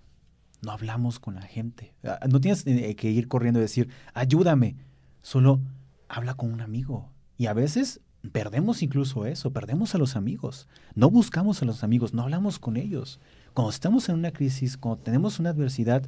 no 0.61 0.73
hablamos 0.73 1.21
con 1.21 1.37
la 1.37 1.43
gente. 1.43 1.95
Ah, 2.03 2.19
no 2.29 2.41
tienes 2.41 2.67
eh, 2.67 2.97
que 2.97 3.11
ir 3.11 3.29
corriendo 3.29 3.61
y 3.61 3.63
decir, 3.63 3.89
ayúdame, 4.13 4.77
solo 5.23 5.61
habla 6.09 6.35
con 6.35 6.53
un 6.53 6.61
amigo. 6.61 7.11
Y 7.37 7.47
a 7.47 7.53
veces 7.53 8.01
perdemos 8.33 8.83
incluso 8.83 9.27
eso, 9.27 9.53
perdemos 9.53 9.95
a 9.95 9.99
los 9.99 10.17
amigos. 10.17 10.69
No 10.95 11.11
buscamos 11.11 11.63
a 11.63 11.65
los 11.65 11.85
amigos, 11.85 12.15
no 12.15 12.23
hablamos 12.23 12.59
con 12.59 12.77
ellos. 12.77 13.21
Cuando 13.55 13.71
estamos 13.71 14.09
en 14.09 14.17
una 14.17 14.33
crisis, 14.33 14.77
cuando 14.77 15.03
tenemos 15.03 15.39
una 15.39 15.51
adversidad, 15.51 16.05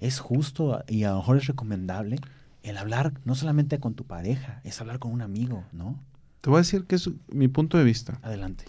es 0.00 0.18
justo 0.18 0.82
y 0.88 1.04
a 1.04 1.10
lo 1.10 1.18
mejor 1.18 1.36
es 1.36 1.46
recomendable 1.46 2.18
el 2.62 2.76
hablar 2.76 3.12
no 3.24 3.34
solamente 3.34 3.80
con 3.80 3.94
tu 3.94 4.04
pareja, 4.04 4.60
es 4.64 4.80
hablar 4.80 4.98
con 4.98 5.12
un 5.12 5.22
amigo, 5.22 5.64
¿no? 5.72 5.98
Te 6.40 6.50
voy 6.50 6.58
a 6.58 6.62
decir 6.62 6.84
que 6.84 6.96
es 6.96 7.10
mi 7.28 7.48
punto 7.48 7.78
de 7.78 7.84
vista. 7.84 8.18
Adelante. 8.22 8.64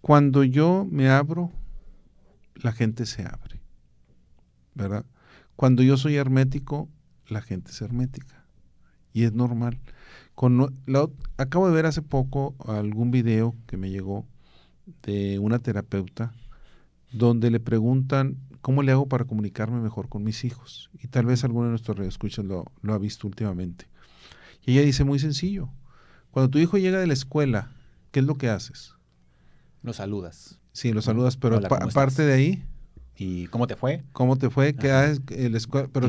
Cuando 0.00 0.44
yo 0.44 0.86
me 0.90 1.08
abro, 1.08 1.50
la 2.56 2.72
gente 2.72 3.06
se 3.06 3.22
abre. 3.22 3.60
¿Verdad? 4.74 5.04
Cuando 5.56 5.82
yo 5.82 5.96
soy 5.96 6.16
hermético, 6.16 6.88
la 7.28 7.40
gente 7.40 7.70
es 7.70 7.80
hermética. 7.80 8.44
Y 9.12 9.24
es 9.24 9.32
normal. 9.32 9.78
Con, 10.34 10.74
acabo 11.36 11.68
de 11.68 11.74
ver 11.74 11.86
hace 11.86 12.02
poco 12.02 12.54
algún 12.66 13.10
video 13.10 13.54
que 13.66 13.76
me 13.76 13.90
llegó 13.90 14.26
de 15.02 15.38
una 15.38 15.58
terapeuta 15.60 16.34
donde 17.12 17.50
le 17.50 17.60
preguntan 17.60 18.36
cómo 18.60 18.82
le 18.82 18.92
hago 18.92 19.08
para 19.08 19.24
comunicarme 19.24 19.80
mejor 19.80 20.08
con 20.08 20.24
mis 20.24 20.44
hijos. 20.44 20.90
Y 21.00 21.08
tal 21.08 21.26
vez 21.26 21.44
alguno 21.44 21.66
de 21.66 21.70
nuestros 21.70 21.96
radioescuchas 21.96 22.44
lo, 22.44 22.64
lo 22.82 22.94
ha 22.94 22.98
visto 22.98 23.26
últimamente. 23.26 23.86
Y 24.66 24.72
ella 24.72 24.82
dice 24.82 25.04
muy 25.04 25.18
sencillo, 25.18 25.68
cuando 26.30 26.50
tu 26.50 26.58
hijo 26.58 26.78
llega 26.78 26.98
de 26.98 27.06
la 27.06 27.12
escuela, 27.12 27.70
¿qué 28.10 28.20
es 28.20 28.26
lo 28.26 28.34
que 28.34 28.48
haces? 28.48 28.94
Lo 29.82 29.92
saludas. 29.92 30.58
Sí, 30.72 30.92
lo 30.92 31.02
saludas, 31.02 31.36
pero 31.36 31.58
aparte 31.58 32.24
de 32.24 32.32
ahí. 32.32 32.64
¿Y 33.16 33.46
cómo 33.46 33.68
te 33.68 33.76
fue? 33.76 34.02
¿Cómo 34.12 34.36
te 34.36 34.50
fue? 34.50 34.74
¿Qué 34.74 34.90
haces? 34.90 35.20
Pero, 35.24 35.90
pero 35.92 36.06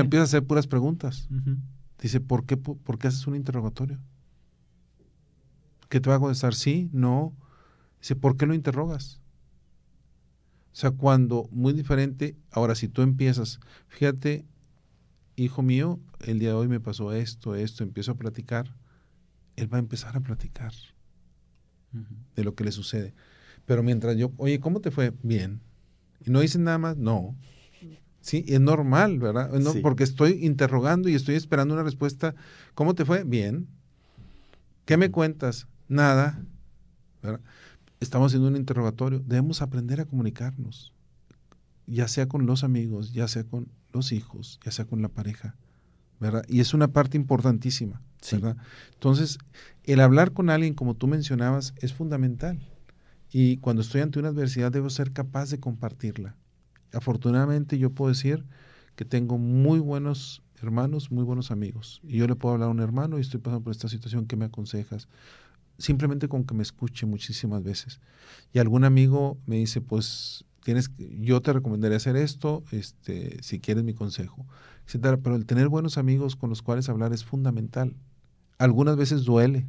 empieza 0.00 0.20
a 0.20 0.24
hacer 0.24 0.44
puras 0.44 0.68
preguntas. 0.68 1.28
Dice, 2.04 2.20
¿por 2.20 2.44
qué, 2.44 2.58
¿por 2.58 2.98
qué 2.98 3.06
haces 3.06 3.26
un 3.26 3.34
interrogatorio? 3.34 3.98
¿Qué 5.88 6.00
te 6.00 6.10
va 6.10 6.16
a 6.16 6.18
contestar? 6.18 6.54
Sí, 6.54 6.90
no. 6.92 7.34
Dice, 7.98 8.14
¿por 8.14 8.36
qué 8.36 8.44
lo 8.44 8.52
interrogas? 8.52 9.22
O 10.74 10.76
sea, 10.76 10.90
cuando, 10.90 11.48
muy 11.50 11.72
diferente, 11.72 12.36
ahora 12.50 12.74
si 12.74 12.88
tú 12.88 13.00
empiezas, 13.00 13.58
fíjate, 13.88 14.44
hijo 15.36 15.62
mío, 15.62 15.98
el 16.20 16.40
día 16.40 16.50
de 16.50 16.56
hoy 16.56 16.68
me 16.68 16.78
pasó 16.78 17.10
esto, 17.14 17.54
esto, 17.54 17.82
empiezo 17.82 18.12
a 18.12 18.16
platicar, 18.16 18.76
él 19.56 19.72
va 19.72 19.78
a 19.78 19.80
empezar 19.80 20.14
a 20.14 20.20
platicar 20.20 20.74
de 22.36 22.44
lo 22.44 22.54
que 22.54 22.64
le 22.64 22.72
sucede. 22.72 23.14
Pero 23.64 23.82
mientras 23.82 24.14
yo, 24.18 24.30
oye, 24.36 24.60
¿cómo 24.60 24.82
te 24.82 24.90
fue? 24.90 25.14
Bien. 25.22 25.62
Y 26.20 26.28
no 26.28 26.40
dicen 26.40 26.64
nada 26.64 26.76
más, 26.76 26.98
no. 26.98 27.34
Sí, 28.24 28.42
es 28.48 28.58
normal, 28.58 29.18
¿verdad? 29.18 29.52
No, 29.52 29.74
Porque 29.82 30.02
estoy 30.02 30.46
interrogando 30.46 31.10
y 31.10 31.14
estoy 31.14 31.34
esperando 31.34 31.74
una 31.74 31.82
respuesta. 31.82 32.34
¿Cómo 32.74 32.94
te 32.94 33.04
fue? 33.04 33.22
Bien. 33.22 33.68
¿Qué 34.86 34.96
me 34.96 35.10
cuentas? 35.10 35.66
Nada. 35.88 36.42
Estamos 38.00 38.30
haciendo 38.30 38.48
un 38.48 38.56
interrogatorio. 38.56 39.18
Debemos 39.26 39.60
aprender 39.60 40.00
a 40.00 40.06
comunicarnos, 40.06 40.94
ya 41.86 42.08
sea 42.08 42.26
con 42.26 42.46
los 42.46 42.64
amigos, 42.64 43.12
ya 43.12 43.28
sea 43.28 43.44
con 43.44 43.68
los 43.92 44.10
hijos, 44.10 44.58
ya 44.64 44.72
sea 44.72 44.86
con 44.86 45.02
la 45.02 45.10
pareja. 45.10 45.54
¿verdad? 46.18 46.46
Y 46.48 46.60
es 46.60 46.72
una 46.72 46.88
parte 46.88 47.18
importantísima. 47.18 48.00
¿verdad? 48.32 48.56
Entonces, 48.94 49.36
el 49.82 50.00
hablar 50.00 50.32
con 50.32 50.48
alguien, 50.48 50.72
como 50.72 50.94
tú 50.94 51.08
mencionabas, 51.08 51.74
es 51.82 51.92
fundamental. 51.92 52.58
Y 53.30 53.58
cuando 53.58 53.82
estoy 53.82 54.00
ante 54.00 54.18
una 54.18 54.28
adversidad, 54.28 54.72
debo 54.72 54.88
ser 54.88 55.12
capaz 55.12 55.50
de 55.50 55.60
compartirla. 55.60 56.36
Afortunadamente, 56.94 57.78
yo 57.78 57.90
puedo 57.90 58.08
decir 58.08 58.44
que 58.96 59.04
tengo 59.04 59.38
muy 59.38 59.80
buenos 59.80 60.42
hermanos, 60.62 61.10
muy 61.10 61.24
buenos 61.24 61.50
amigos. 61.50 62.00
Y 62.02 62.18
yo 62.18 62.26
le 62.26 62.36
puedo 62.36 62.54
hablar 62.54 62.68
a 62.68 62.72
un 62.72 62.80
hermano 62.80 63.18
y 63.18 63.20
estoy 63.20 63.40
pasando 63.40 63.62
por 63.62 63.72
esta 63.72 63.88
situación, 63.88 64.26
¿qué 64.26 64.36
me 64.36 64.46
aconsejas? 64.46 65.08
Simplemente 65.78 66.28
con 66.28 66.44
que 66.44 66.54
me 66.54 66.62
escuche 66.62 67.06
muchísimas 67.06 67.62
veces. 67.62 68.00
Y 68.52 68.58
algún 68.58 68.84
amigo 68.84 69.36
me 69.46 69.56
dice, 69.56 69.80
pues 69.80 70.44
tienes, 70.62 70.90
yo 70.96 71.42
te 71.42 71.52
recomendaría 71.52 71.96
hacer 71.96 72.16
esto, 72.16 72.64
este, 72.70 73.42
si 73.42 73.60
quieres 73.60 73.84
mi 73.84 73.94
consejo. 73.94 74.46
Pero 75.00 75.36
el 75.36 75.46
tener 75.46 75.68
buenos 75.68 75.98
amigos 75.98 76.36
con 76.36 76.50
los 76.50 76.62
cuales 76.62 76.88
hablar 76.88 77.12
es 77.12 77.24
fundamental. 77.24 77.94
Algunas 78.58 78.96
veces 78.96 79.24
duele, 79.24 79.66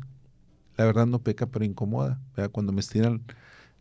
la 0.77 0.85
verdad 0.85 1.07
no 1.07 1.19
peca, 1.19 1.47
pero 1.47 1.65
incomoda. 1.65 2.19
Cuando 2.51 2.71
me 2.71 2.81
estiran 2.81 3.23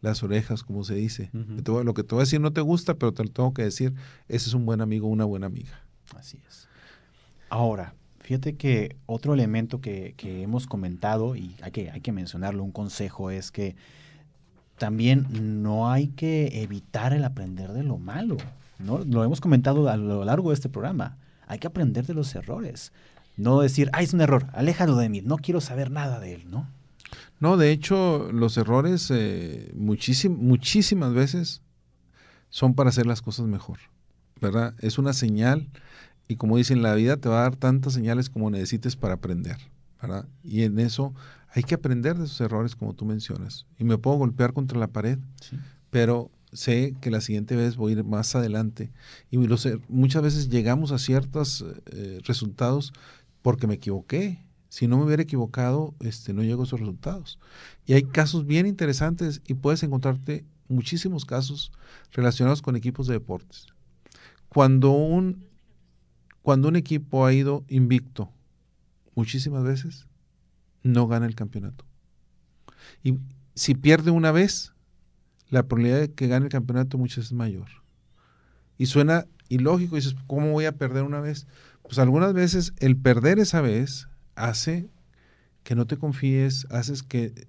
las 0.04 0.22
orejas, 0.22 0.62
como 0.62 0.84
se 0.84 0.94
dice. 0.94 1.30
lo 1.32 1.94
que 1.94 2.04
te 2.04 2.14
voy 2.14 2.22
a 2.22 2.24
decir 2.24 2.40
no 2.40 2.52
te 2.52 2.60
gusta, 2.60 2.94
pero 2.94 3.12
te 3.12 3.24
lo 3.24 3.30
tengo 3.30 3.52
que 3.52 3.62
decir. 3.62 3.94
Ese 4.28 4.48
es 4.48 4.54
un 4.54 4.64
buen 4.66 4.80
amigo, 4.80 5.08
una 5.08 5.24
buena 5.24 5.46
amiga. 5.46 5.82
Así 6.16 6.38
es. 6.46 6.68
Ahora, 7.48 7.94
fíjate 8.20 8.54
que 8.56 8.96
otro 9.06 9.34
elemento 9.34 9.80
que, 9.80 10.14
hemos 10.22 10.66
comentado, 10.66 11.34
y 11.34 11.56
hay 11.62 11.72
que, 11.72 11.90
hay 11.90 12.00
que 12.00 12.12
mencionarlo, 12.12 12.62
un 12.62 12.72
consejo 12.72 13.30
es 13.30 13.50
que 13.50 13.76
también 14.78 15.62
no 15.62 15.90
hay 15.90 16.08
que 16.08 16.62
evitar 16.62 17.12
el 17.12 17.24
aprender 17.24 17.72
de 17.72 17.82
lo 17.82 17.98
malo. 17.98 18.36
¿no? 18.78 18.98
Lo 18.98 19.24
hemos 19.24 19.40
comentado 19.40 19.88
a 19.88 19.96
lo 19.96 20.24
largo 20.24 20.50
de 20.50 20.54
este 20.54 20.68
programa. 20.68 21.16
Hay 21.46 21.58
que 21.58 21.66
aprender 21.66 22.06
de 22.06 22.14
los 22.14 22.34
errores. 22.34 22.92
No 23.36 23.60
decir, 23.60 23.90
ah, 23.92 24.02
es 24.02 24.12
un 24.14 24.20
error, 24.20 24.46
aléjalo 24.52 24.96
de 24.96 25.08
mí, 25.08 25.20
no 25.20 25.38
quiero 25.38 25.60
saber 25.60 25.90
nada 25.90 26.20
de 26.20 26.34
él, 26.34 26.50
¿no? 26.50 26.68
No, 27.44 27.58
de 27.58 27.72
hecho, 27.72 28.32
los 28.32 28.56
errores 28.56 29.10
eh, 29.10 29.70
muchísimas 29.76 31.12
veces 31.12 31.60
son 32.48 32.72
para 32.72 32.88
hacer 32.88 33.04
las 33.04 33.20
cosas 33.20 33.44
mejor, 33.44 33.80
¿verdad? 34.40 34.74
Es 34.78 34.96
una 34.96 35.12
señal 35.12 35.68
y 36.26 36.36
como 36.36 36.56
dicen, 36.56 36.80
la 36.80 36.94
vida 36.94 37.18
te 37.18 37.28
va 37.28 37.40
a 37.40 37.42
dar 37.42 37.56
tantas 37.56 37.92
señales 37.92 38.30
como 38.30 38.48
necesites 38.48 38.96
para 38.96 39.16
aprender, 39.16 39.58
¿verdad? 40.00 40.26
Y 40.42 40.62
en 40.62 40.78
eso 40.78 41.12
hay 41.50 41.64
que 41.64 41.74
aprender 41.74 42.16
de 42.16 42.24
esos 42.24 42.40
errores 42.40 42.76
como 42.76 42.94
tú 42.94 43.04
mencionas. 43.04 43.66
Y 43.78 43.84
me 43.84 43.98
puedo 43.98 44.16
golpear 44.16 44.54
contra 44.54 44.78
la 44.78 44.86
pared, 44.88 45.18
pero 45.90 46.30
sé 46.50 46.94
que 47.02 47.10
la 47.10 47.20
siguiente 47.20 47.56
vez 47.56 47.76
voy 47.76 47.92
a 47.92 47.96
ir 47.96 48.04
más 48.04 48.34
adelante. 48.34 48.90
Y 49.30 49.36
muchas 49.36 50.22
veces 50.22 50.48
llegamos 50.48 50.92
a 50.92 50.98
ciertos 50.98 51.62
eh, 51.92 52.20
resultados 52.24 52.94
porque 53.42 53.66
me 53.66 53.74
equivoqué. 53.74 54.42
Si 54.74 54.88
no 54.88 54.98
me 54.98 55.04
hubiera 55.04 55.22
equivocado, 55.22 55.94
este, 56.00 56.32
no 56.32 56.42
llego 56.42 56.62
a 56.62 56.64
esos 56.64 56.80
resultados. 56.80 57.38
Y 57.86 57.92
hay 57.92 58.02
casos 58.02 58.44
bien 58.44 58.66
interesantes 58.66 59.40
y 59.46 59.54
puedes 59.54 59.84
encontrarte 59.84 60.44
muchísimos 60.66 61.24
casos 61.24 61.70
relacionados 62.10 62.60
con 62.60 62.74
equipos 62.74 63.06
de 63.06 63.12
deportes. 63.12 63.68
Cuando 64.48 64.90
un, 64.90 65.44
cuando 66.42 66.66
un 66.66 66.74
equipo 66.74 67.24
ha 67.24 67.32
ido 67.32 67.64
invicto 67.68 68.32
muchísimas 69.14 69.62
veces, 69.62 70.08
no 70.82 71.06
gana 71.06 71.26
el 71.26 71.36
campeonato. 71.36 71.84
Y 73.04 73.20
si 73.54 73.76
pierde 73.76 74.10
una 74.10 74.32
vez, 74.32 74.72
la 75.50 75.68
probabilidad 75.68 76.00
de 76.00 76.12
que 76.12 76.26
gane 76.26 76.46
el 76.46 76.50
campeonato 76.52 76.98
muchas 76.98 77.26
es 77.26 77.32
mayor. 77.32 77.68
Y 78.76 78.86
suena 78.86 79.26
ilógico, 79.48 79.94
dices, 79.94 80.16
¿cómo 80.26 80.50
voy 80.50 80.64
a 80.64 80.76
perder 80.76 81.04
una 81.04 81.20
vez? 81.20 81.46
Pues 81.84 82.00
algunas 82.00 82.32
veces 82.32 82.72
el 82.78 82.96
perder 82.96 83.38
esa 83.38 83.60
vez 83.60 84.08
hace 84.36 84.88
que 85.62 85.74
no 85.74 85.86
te 85.86 85.96
confíes, 85.96 86.66
haces 86.70 87.02
que, 87.02 87.46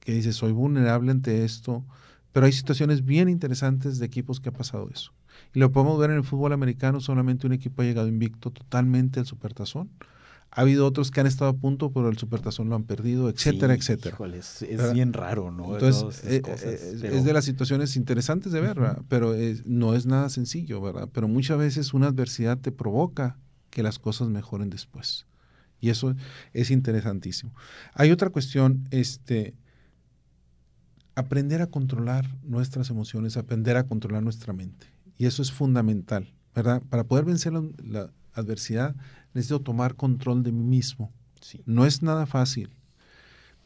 que 0.00 0.12
dices, 0.12 0.36
soy 0.36 0.52
vulnerable 0.52 1.10
ante 1.10 1.44
esto, 1.44 1.84
pero 2.32 2.46
hay 2.46 2.52
situaciones 2.52 3.04
bien 3.04 3.28
interesantes 3.28 3.98
de 3.98 4.06
equipos 4.06 4.40
que 4.40 4.50
ha 4.50 4.52
pasado 4.52 4.88
eso. 4.92 5.12
Y 5.54 5.60
lo 5.60 5.72
podemos 5.72 5.98
ver 5.98 6.10
en 6.10 6.16
el 6.16 6.24
fútbol 6.24 6.52
americano, 6.52 7.00
solamente 7.00 7.46
un 7.46 7.52
equipo 7.52 7.82
ha 7.82 7.84
llegado 7.84 8.08
invicto 8.08 8.50
totalmente 8.50 9.20
al 9.20 9.26
supertazón. 9.26 9.90
Ha 10.50 10.60
habido 10.60 10.86
otros 10.86 11.10
que 11.10 11.20
han 11.20 11.26
estado 11.26 11.50
a 11.50 11.56
punto, 11.56 11.90
pero 11.90 12.08
el 12.08 12.18
supertazón 12.18 12.68
lo 12.68 12.76
han 12.76 12.84
perdido, 12.84 13.28
etcétera, 13.28 13.74
etcétera. 13.74 14.16
es, 14.34 14.92
bien 14.92 15.12
raro, 15.12 15.50
¿no? 15.50 15.74
Entonces, 15.74 16.22
eh, 16.24 16.42
eh, 16.46 17.10
es 17.12 17.24
de 17.24 17.32
las 17.32 17.44
situaciones 17.44 17.96
interesantes 17.96 18.52
de 18.52 18.60
ver, 18.60 18.78
pero 19.08 19.34
no 19.64 19.94
es 19.94 20.06
nada 20.06 20.28
sencillo, 20.28 20.80
¿verdad? 20.80 21.08
Pero 21.12 21.26
muchas 21.26 21.58
veces 21.58 21.92
una 21.92 22.08
adversidad 22.08 22.58
te 22.58 22.70
provoca 22.70 23.36
que 23.70 23.82
las 23.82 23.98
cosas 23.98 24.28
mejoren 24.28 24.70
después. 24.70 25.26
Y 25.84 25.90
eso 25.90 26.16
es 26.54 26.70
interesantísimo. 26.70 27.52
Hay 27.92 28.10
otra 28.10 28.30
cuestión, 28.30 28.88
este, 28.90 29.52
aprender 31.14 31.60
a 31.60 31.66
controlar 31.66 32.24
nuestras 32.42 32.88
emociones, 32.88 33.36
aprender 33.36 33.76
a 33.76 33.86
controlar 33.86 34.22
nuestra 34.22 34.54
mente. 34.54 34.86
Y 35.18 35.26
eso 35.26 35.42
es 35.42 35.52
fundamental, 35.52 36.32
¿verdad? 36.54 36.82
Para 36.88 37.04
poder 37.04 37.26
vencer 37.26 37.52
la, 37.52 38.10
adversidad, 38.32 38.96
necesito 39.34 39.60
tomar 39.60 39.94
control 39.94 40.42
de 40.42 40.52
mí 40.52 40.64
mismo. 40.64 41.12
No 41.66 41.84
es 41.84 42.02
nada 42.02 42.24
fácil. 42.24 42.70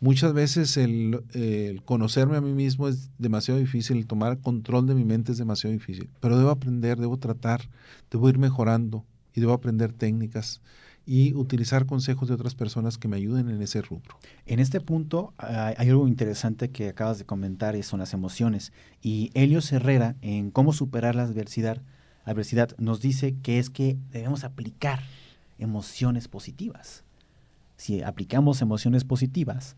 Muchas 0.01 0.33
veces 0.33 0.77
el, 0.77 1.23
el, 1.35 1.85
conocerme 1.85 2.37
a 2.37 2.41
mí 2.41 2.53
mismo 2.53 2.89
es 2.89 3.11
demasiado 3.19 3.61
difícil, 3.61 3.99
el 3.99 4.07
tomar 4.09 4.41
control 4.41 4.89
de 4.89 4.97
mi 4.97 5.05
mente 5.05 5.31
es 5.31 5.39
demasiado 5.39 5.73
difícil, 5.73 6.11
pero 6.19 6.37
debo 6.37 6.51
aprender, 6.51 6.99
debo 6.99 7.17
tratar, 7.17 7.61
debo 8.11 8.29
ir 8.29 8.39
mejorando, 8.39 9.05
y 9.39 9.41
debo 9.41 9.53
aprender 9.53 9.93
técnicas 9.93 10.61
y 11.11 11.33
utilizar 11.33 11.87
consejos 11.87 12.29
de 12.29 12.35
otras 12.35 12.55
personas 12.55 12.99
que 12.99 13.09
me 13.09 13.17
ayuden 13.17 13.49
en 13.49 13.63
ese 13.63 13.81
rubro. 13.81 14.19
En 14.45 14.61
este 14.61 14.79
punto 14.79 15.33
hay 15.39 15.89
algo 15.89 16.07
interesante 16.07 16.69
que 16.69 16.91
acabas 16.91 17.19
de 17.19 17.25
comentar 17.25 17.77
y 17.77 17.83
son 17.83 18.01
las 18.01 18.13
emociones. 18.13 18.75
Y 19.01 19.31
Helios 19.33 19.73
Herrera, 19.73 20.17
en 20.21 20.51
cómo 20.51 20.75
superar 20.75 21.15
la 21.15 21.23
adversidad, 21.23 21.81
adversidad, 22.27 22.77
nos 22.77 23.01
dice 23.01 23.35
que 23.43 23.59
es 23.59 23.71
que 23.71 23.97
debemos 24.11 24.45
aplicar 24.45 25.01
emociones 25.59 26.29
positivas. 26.29 27.05
Si 27.79 28.03
aplicamos 28.03 28.61
emociones 28.61 29.05
positivas, 29.05 29.77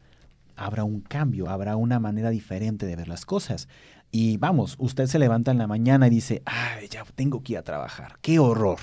habrá 0.56 0.82
un 0.82 1.00
cambio, 1.00 1.48
habrá 1.48 1.76
una 1.76 2.00
manera 2.00 2.30
diferente 2.30 2.86
de 2.86 2.96
ver 2.96 3.06
las 3.06 3.24
cosas. 3.24 3.68
Y 4.10 4.36
vamos, 4.38 4.74
usted 4.80 5.06
se 5.06 5.20
levanta 5.20 5.52
en 5.52 5.58
la 5.58 5.68
mañana 5.68 6.08
y 6.08 6.10
dice, 6.10 6.42
ay, 6.44 6.88
ya 6.88 7.04
tengo 7.14 7.44
que 7.44 7.52
ir 7.52 7.58
a 7.58 7.62
trabajar, 7.62 8.18
qué 8.20 8.40
horror 8.40 8.80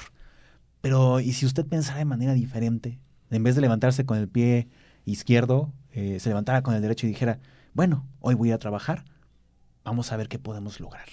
pero, 0.88 1.20
¿y 1.20 1.34
si 1.34 1.46
usted 1.46 1.66
pensara 1.66 2.00
de 2.00 2.06
manera 2.06 2.34
diferente? 2.34 2.98
En 3.30 3.44
vez 3.44 3.56
de 3.56 3.62
levantarse 3.62 4.06
con 4.06 4.18
el 4.18 4.30
pie 4.30 4.70
izquierdo, 5.04 5.74
eh, 5.92 6.18
se 6.22 6.30
levantara 6.30 6.64
con 6.64 6.76
el 6.76 6.82
derecho 6.82 7.06
y 7.06 7.10
dijera, 7.10 7.42
bueno, 7.74 8.08
hoy 8.22 8.36
voy 8.36 8.52
a 8.52 8.58
trabajar, 8.58 9.04
vamos 9.84 10.14
a 10.14 10.16
ver 10.16 10.30
qué 10.30 10.40
podemos 10.40 10.80
lograr. 10.80 11.10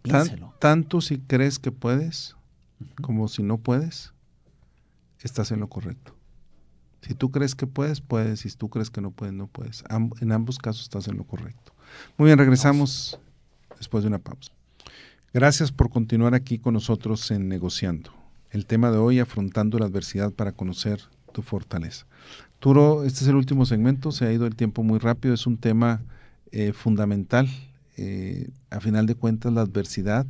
Piénselo. 0.00 0.54
tanto 0.60 1.02
si 1.02 1.18
crees 1.18 1.58
que 1.58 1.72
puedes, 1.72 2.36
como 3.02 3.28
si 3.28 3.42
no 3.42 3.58
puedes, 3.58 4.14
estás 5.20 5.50
en 5.50 5.60
lo 5.60 5.68
correcto. 5.68 6.16
Si 7.02 7.12
tú 7.12 7.30
crees 7.30 7.54
que 7.54 7.66
puedes, 7.66 8.00
puedes. 8.00 8.40
Si 8.40 8.50
tú 8.52 8.70
crees 8.70 8.88
que 8.88 9.02
no 9.02 9.10
puedes, 9.10 9.34
no 9.34 9.46
puedes. 9.46 9.84
en 9.90 10.32
ambos 10.32 10.56
casos 10.56 10.84
estás 10.84 11.06
en 11.06 11.18
lo 11.18 11.24
correcto. 11.24 11.74
Muy 12.16 12.28
bien, 12.28 12.38
regresamos 12.38 13.20
después 13.76 14.04
de 14.04 14.08
una 14.08 14.20
pausa. 14.20 14.52
Gracias 15.34 15.70
por 15.70 15.90
continuar 15.90 16.32
aquí 16.32 16.58
con 16.58 16.72
nosotros 16.72 17.30
en 17.30 17.46
Negociando 17.50 18.15
el 18.56 18.66
tema 18.66 18.90
de 18.90 18.96
hoy, 18.98 19.20
afrontando 19.20 19.78
la 19.78 19.86
adversidad 19.86 20.32
para 20.32 20.52
conocer 20.52 21.00
tu 21.32 21.42
fortaleza. 21.42 22.06
Turo, 22.58 23.04
este 23.04 23.20
es 23.20 23.28
el 23.28 23.36
último 23.36 23.66
segmento, 23.66 24.10
se 24.10 24.26
ha 24.26 24.32
ido 24.32 24.46
el 24.46 24.56
tiempo 24.56 24.82
muy 24.82 24.98
rápido, 24.98 25.34
es 25.34 25.46
un 25.46 25.58
tema 25.58 26.02
eh, 26.52 26.72
fundamental. 26.72 27.48
Eh, 27.98 28.48
a 28.70 28.80
final 28.80 29.06
de 29.06 29.14
cuentas, 29.14 29.52
la 29.52 29.60
adversidad 29.60 30.26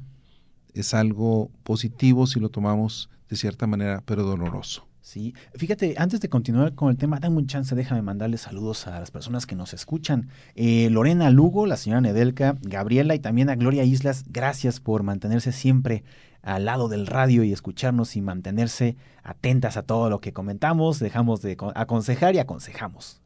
es 0.74 0.92
algo 0.92 1.50
positivo 1.62 2.26
si 2.26 2.40
lo 2.40 2.48
tomamos 2.48 3.08
de 3.30 3.36
cierta 3.36 3.66
manera, 3.66 4.02
pero 4.04 4.24
doloroso. 4.24 4.86
Sí, 5.00 5.34
fíjate, 5.54 5.94
antes 5.98 6.20
de 6.20 6.28
continuar 6.28 6.74
con 6.74 6.90
el 6.90 6.96
tema, 6.96 7.20
dame 7.20 7.36
un 7.36 7.46
chance, 7.46 7.76
déjame 7.76 8.02
mandarle 8.02 8.38
saludos 8.38 8.88
a 8.88 8.98
las 8.98 9.12
personas 9.12 9.46
que 9.46 9.54
nos 9.54 9.72
escuchan. 9.72 10.30
Eh, 10.56 10.90
Lorena 10.90 11.30
Lugo, 11.30 11.66
la 11.66 11.76
señora 11.76 12.00
Nedelka, 12.00 12.56
Gabriela 12.62 13.14
y 13.14 13.20
también 13.20 13.48
a 13.48 13.54
Gloria 13.54 13.84
Islas, 13.84 14.24
gracias 14.28 14.80
por 14.80 15.04
mantenerse 15.04 15.52
siempre 15.52 16.02
al 16.46 16.64
lado 16.64 16.88
del 16.88 17.08
radio 17.08 17.42
y 17.42 17.52
escucharnos 17.52 18.14
y 18.14 18.22
mantenerse 18.22 18.96
atentas 19.24 19.76
a 19.76 19.82
todo 19.82 20.08
lo 20.08 20.20
que 20.20 20.32
comentamos, 20.32 21.00
dejamos 21.00 21.42
de 21.42 21.56
aconsejar 21.74 22.36
y 22.36 22.38
aconsejamos. 22.38 23.20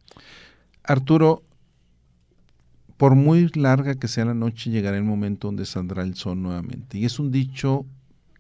Arturo, 0.82 1.42
por 2.96 3.14
muy 3.16 3.48
larga 3.54 3.94
que 3.96 4.08
sea 4.08 4.24
la 4.24 4.32
noche, 4.34 4.70
llegará 4.70 4.96
el 4.96 5.04
momento 5.04 5.48
donde 5.48 5.66
saldrá 5.66 6.02
el 6.02 6.14
sol 6.14 6.40
nuevamente. 6.40 6.96
Y 6.96 7.04
es 7.04 7.18
un 7.18 7.30
dicho 7.30 7.84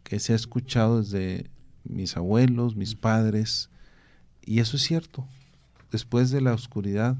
que 0.02 0.18
se 0.18 0.32
ha 0.32 0.36
escuchado 0.36 1.02
desde 1.02 1.50
mis 1.84 2.16
abuelos, 2.16 2.74
mis 2.74 2.94
padres, 2.94 3.68
y 4.40 4.60
eso 4.60 4.78
es 4.78 4.82
cierto. 4.82 5.26
Después 5.92 6.30
de 6.30 6.40
la 6.40 6.54
oscuridad, 6.54 7.16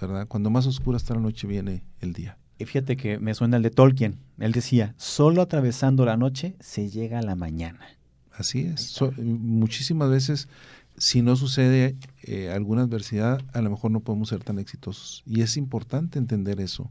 ¿verdad? 0.00 0.26
Cuando 0.26 0.50
más 0.50 0.66
oscura 0.66 0.96
está 0.96 1.14
la 1.14 1.20
noche, 1.20 1.46
viene 1.46 1.84
el 2.00 2.12
día. 2.12 2.38
Y 2.58 2.66
fíjate 2.66 2.96
que 2.96 3.18
me 3.18 3.34
suena 3.34 3.56
el 3.56 3.62
de 3.62 3.70
Tolkien. 3.70 4.18
Él 4.38 4.52
decía, 4.52 4.94
solo 4.96 5.42
atravesando 5.42 6.04
la 6.04 6.16
noche 6.16 6.56
se 6.60 6.88
llega 6.88 7.18
a 7.18 7.22
la 7.22 7.34
mañana. 7.34 7.86
Así 8.32 8.62
es. 8.62 9.00
muchísimas 9.18 10.10
veces, 10.10 10.48
si 10.96 11.22
no 11.22 11.36
sucede 11.36 11.96
eh, 12.22 12.50
alguna 12.50 12.82
adversidad, 12.82 13.40
a 13.52 13.60
lo 13.60 13.70
mejor 13.70 13.90
no 13.90 14.00
podemos 14.00 14.28
ser 14.28 14.42
tan 14.42 14.58
exitosos. 14.58 15.22
Y 15.26 15.42
es 15.42 15.56
importante 15.56 16.18
entender 16.18 16.60
eso, 16.60 16.90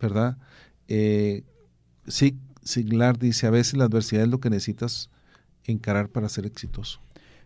¿verdad? 0.00 0.36
Eh, 0.88 1.44
sí, 2.06 2.38
Siglar 2.62 3.18
dice, 3.18 3.46
a 3.46 3.50
veces 3.50 3.74
la 3.74 3.84
adversidad 3.84 4.24
es 4.24 4.28
lo 4.28 4.40
que 4.40 4.50
necesitas 4.50 5.10
encarar 5.64 6.08
para 6.08 6.28
ser 6.28 6.46
exitoso. 6.46 7.00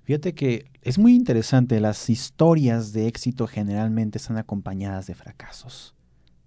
Fíjate 0.04 0.34
que 0.34 0.70
es 0.82 0.98
muy 0.98 1.14
interesante, 1.14 1.80
las 1.80 2.10
historias 2.10 2.92
de 2.92 3.08
éxito 3.08 3.46
generalmente 3.48 4.18
están 4.18 4.38
acompañadas 4.38 5.06
de 5.06 5.14
fracasos, 5.14 5.94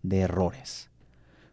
de 0.01 0.20
errores. 0.20 0.89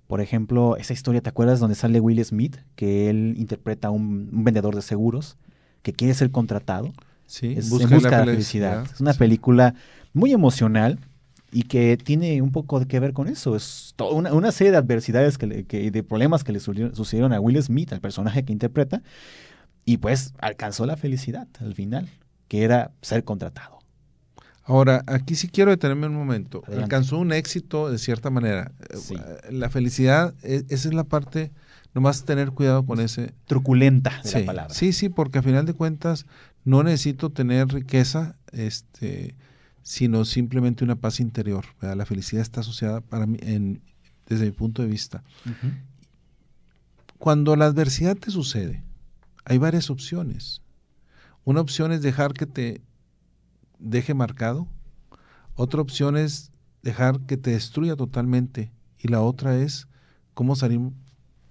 Por 0.06 0.20
ejemplo, 0.20 0.76
esa 0.76 0.92
historia, 0.92 1.20
¿te 1.20 1.28
acuerdas 1.28 1.58
donde 1.58 1.74
sale 1.74 2.00
Will 2.00 2.24
Smith, 2.24 2.58
que 2.76 3.10
él 3.10 3.34
interpreta 3.36 3.88
a 3.88 3.90
un, 3.90 4.44
vendedor 4.44 4.74
de 4.74 4.82
seguros 4.82 5.36
que 5.82 5.92
quiere 5.92 6.14
ser 6.14 6.30
contratado? 6.30 6.92
Sí, 7.26 7.54
es, 7.56 7.70
busca, 7.70 7.98
la, 7.98 8.24
felicidad. 8.24 8.86
Es 8.92 9.00
una 9.00 9.14
película 9.14 9.74
muy 10.12 10.32
emocional 10.32 11.00
y 11.50 11.62
que 11.64 11.96
tiene 11.96 12.40
un 12.40 12.52
poco 12.52 12.78
de 12.78 12.86
que 12.86 13.00
ver 13.00 13.12
con 13.12 13.26
eso. 13.26 13.56
Es 13.56 13.94
toda 13.96 14.12
una, 14.12 14.52
serie 14.52 14.70
de 14.70 14.76
adversidades 14.76 15.38
que, 15.38 15.46
de 15.90 16.02
problemas 16.04 16.44
que 16.44 16.52
le 16.52 16.60
sucedieron 16.60 17.32
a 17.32 17.40
Will 17.40 17.60
Smith, 17.62 17.92
al 17.92 18.00
personaje 18.00 18.44
que 18.44 18.52
interpreta, 18.52 19.02
y 19.84 19.96
pues 19.96 20.34
alcanzó 20.38 20.86
la 20.86 20.96
felicidad 20.96 21.48
al 21.60 21.74
final, 21.74 22.08
que 22.46 22.62
era 22.62 22.92
ser 23.02 23.24
contratado. 23.24 23.75
Ahora, 24.66 25.04
aquí 25.06 25.36
sí 25.36 25.46
quiero 25.48 25.70
detenerme 25.70 26.08
un 26.08 26.14
momento. 26.14 26.64
Alcanzó 26.66 27.18
un 27.18 27.32
éxito 27.32 27.88
de 27.88 27.98
cierta 27.98 28.30
manera. 28.30 28.72
Eh, 28.90 29.52
la 29.52 29.70
felicidad, 29.70 30.34
e, 30.42 30.64
esa 30.68 30.88
es 30.88 30.94
la 30.94 31.04
parte, 31.04 31.52
nomás 31.94 32.24
tener 32.24 32.50
cuidado 32.50 32.84
con 32.84 32.98
ese... 32.98 33.32
Truculenta 33.46 34.20
de 34.24 34.40
la 34.40 34.46
palabra. 34.46 34.74
Sí, 34.74 34.92
sí, 34.92 35.08
porque 35.08 35.38
a 35.38 35.42
final 35.42 35.66
de 35.66 35.72
cuentas 35.72 36.26
no 36.64 36.82
necesito 36.82 37.30
tener 37.30 37.68
riqueza, 37.68 38.34
este, 38.50 39.36
sino 39.84 40.24
simplemente 40.24 40.82
una 40.82 40.96
paz 40.96 41.20
interior. 41.20 41.64
La 41.80 42.04
felicidad 42.04 42.42
está 42.42 42.60
asociada 42.60 43.00
para 43.02 43.26
mí, 43.26 43.38
en, 43.42 43.80
desde 44.26 44.46
mi 44.46 44.50
punto 44.50 44.82
de 44.82 44.88
vista. 44.88 45.22
Cuando 47.18 47.54
la 47.54 47.66
adversidad 47.66 48.16
te 48.16 48.32
sucede, 48.32 48.82
hay 49.44 49.58
varias 49.58 49.90
opciones. 49.90 50.60
Una 51.44 51.60
opción 51.60 51.92
es 51.92 52.02
dejar 52.02 52.32
que 52.32 52.46
te 52.46 52.80
deje 53.78 54.14
marcado. 54.14 54.68
Otra 55.54 55.80
opción 55.80 56.16
es 56.16 56.52
dejar 56.82 57.20
que 57.20 57.36
te 57.36 57.50
destruya 57.50 57.96
totalmente. 57.96 58.70
Y 58.98 59.08
la 59.08 59.20
otra 59.20 59.56
es 59.56 59.88
cómo 60.34 60.56
salir 60.56 60.80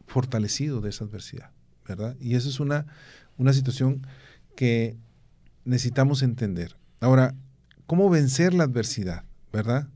fortalecido 0.07 0.81
de 0.81 0.89
esa 0.89 1.05
adversidad, 1.05 1.51
¿verdad? 1.87 2.15
Y 2.19 2.35
esa 2.35 2.49
es 2.49 2.59
una, 2.59 2.85
una 3.37 3.53
situación 3.53 4.05
que 4.55 4.97
necesitamos 5.63 6.21
entender. 6.21 6.77
Ahora, 6.99 7.35
¿cómo 7.87 8.09
vencer 8.09 8.53
la 8.53 8.65
adversidad, 8.65 9.25
verdad? 9.51 9.87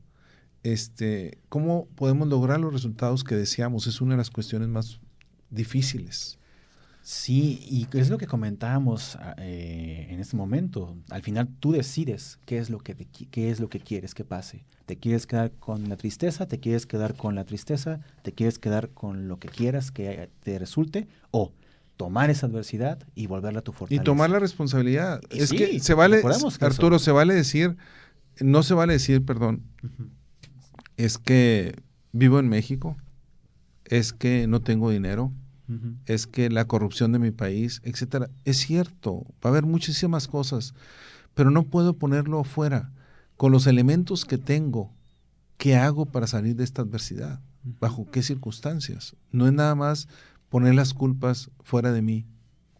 Este, 0.62 1.38
¿Cómo 1.48 1.86
podemos 1.94 2.28
lograr 2.28 2.60
los 2.60 2.72
resultados 2.72 3.24
que 3.24 3.36
deseamos? 3.36 3.86
Es 3.86 4.00
una 4.00 4.14
de 4.14 4.18
las 4.18 4.30
cuestiones 4.30 4.68
más 4.68 5.00
difíciles. 5.50 6.39
Sí, 7.02 7.60
y 7.68 7.88
es 7.96 8.10
lo 8.10 8.18
que 8.18 8.26
comentábamos 8.26 9.16
ah, 9.16 9.34
eh, 9.38 10.06
en 10.10 10.20
este 10.20 10.36
momento. 10.36 10.96
Al 11.10 11.22
final 11.22 11.48
tú 11.60 11.72
decides 11.72 12.38
qué 12.44 12.58
es, 12.58 12.70
lo 12.70 12.78
que 12.78 12.94
qué 13.30 13.50
es 13.50 13.60
lo 13.60 13.68
que 13.68 13.80
quieres 13.80 14.14
que 14.14 14.24
pase. 14.24 14.64
¿Te 14.86 14.98
quieres 14.98 15.26
quedar 15.26 15.52
con 15.52 15.88
la 15.88 15.96
tristeza? 15.96 16.46
¿Te 16.46 16.58
quieres 16.58 16.84
quedar 16.84 17.14
con 17.14 17.34
la 17.34 17.44
tristeza? 17.44 18.00
¿Te 18.22 18.32
quieres 18.32 18.58
quedar 18.58 18.90
con 18.90 19.28
lo 19.28 19.38
que 19.38 19.48
quieras 19.48 19.90
que 19.92 20.28
te 20.42 20.58
resulte? 20.58 21.08
¿O 21.30 21.52
tomar 21.96 22.30
esa 22.30 22.46
adversidad 22.46 22.98
y 23.14 23.26
volverla 23.26 23.60
a 23.60 23.62
tu 23.62 23.72
fortaleza? 23.72 24.02
Y 24.02 24.04
tomar 24.04 24.30
la 24.30 24.38
responsabilidad. 24.38 25.20
es 25.30 25.50
que 25.50 25.78
se 25.80 25.94
vale, 25.94 26.22
Arturo, 26.60 26.98
se 26.98 27.12
vale 27.12 27.34
decir, 27.34 27.76
no 28.40 28.62
se 28.62 28.74
vale 28.74 28.94
decir, 28.94 29.24
perdón, 29.24 29.62
es 30.96 31.18
que 31.18 31.76
vivo 32.12 32.38
en 32.38 32.48
México, 32.48 32.96
es 33.84 34.12
que 34.12 34.46
no 34.46 34.60
tengo 34.60 34.90
dinero, 34.90 35.32
es 36.06 36.26
que 36.26 36.50
la 36.50 36.64
corrupción 36.64 37.12
de 37.12 37.18
mi 37.18 37.30
país, 37.30 37.80
etcétera. 37.84 38.28
Es 38.44 38.58
cierto, 38.58 39.26
va 39.44 39.44
a 39.44 39.48
haber 39.48 39.64
muchísimas 39.64 40.26
cosas, 40.26 40.74
pero 41.34 41.50
no 41.50 41.64
puedo 41.64 41.94
ponerlo 41.94 42.40
afuera. 42.40 42.90
Con 43.36 43.52
los 43.52 43.66
elementos 43.66 44.24
que 44.24 44.38
tengo, 44.38 44.92
¿qué 45.56 45.76
hago 45.76 46.06
para 46.06 46.26
salir 46.26 46.56
de 46.56 46.64
esta 46.64 46.82
adversidad? 46.82 47.40
¿Bajo 47.62 48.10
qué 48.10 48.22
circunstancias? 48.22 49.16
No 49.32 49.46
es 49.46 49.52
nada 49.52 49.74
más 49.74 50.08
poner 50.48 50.74
las 50.74 50.94
culpas 50.94 51.50
fuera 51.62 51.92
de 51.92 52.02
mí. 52.02 52.26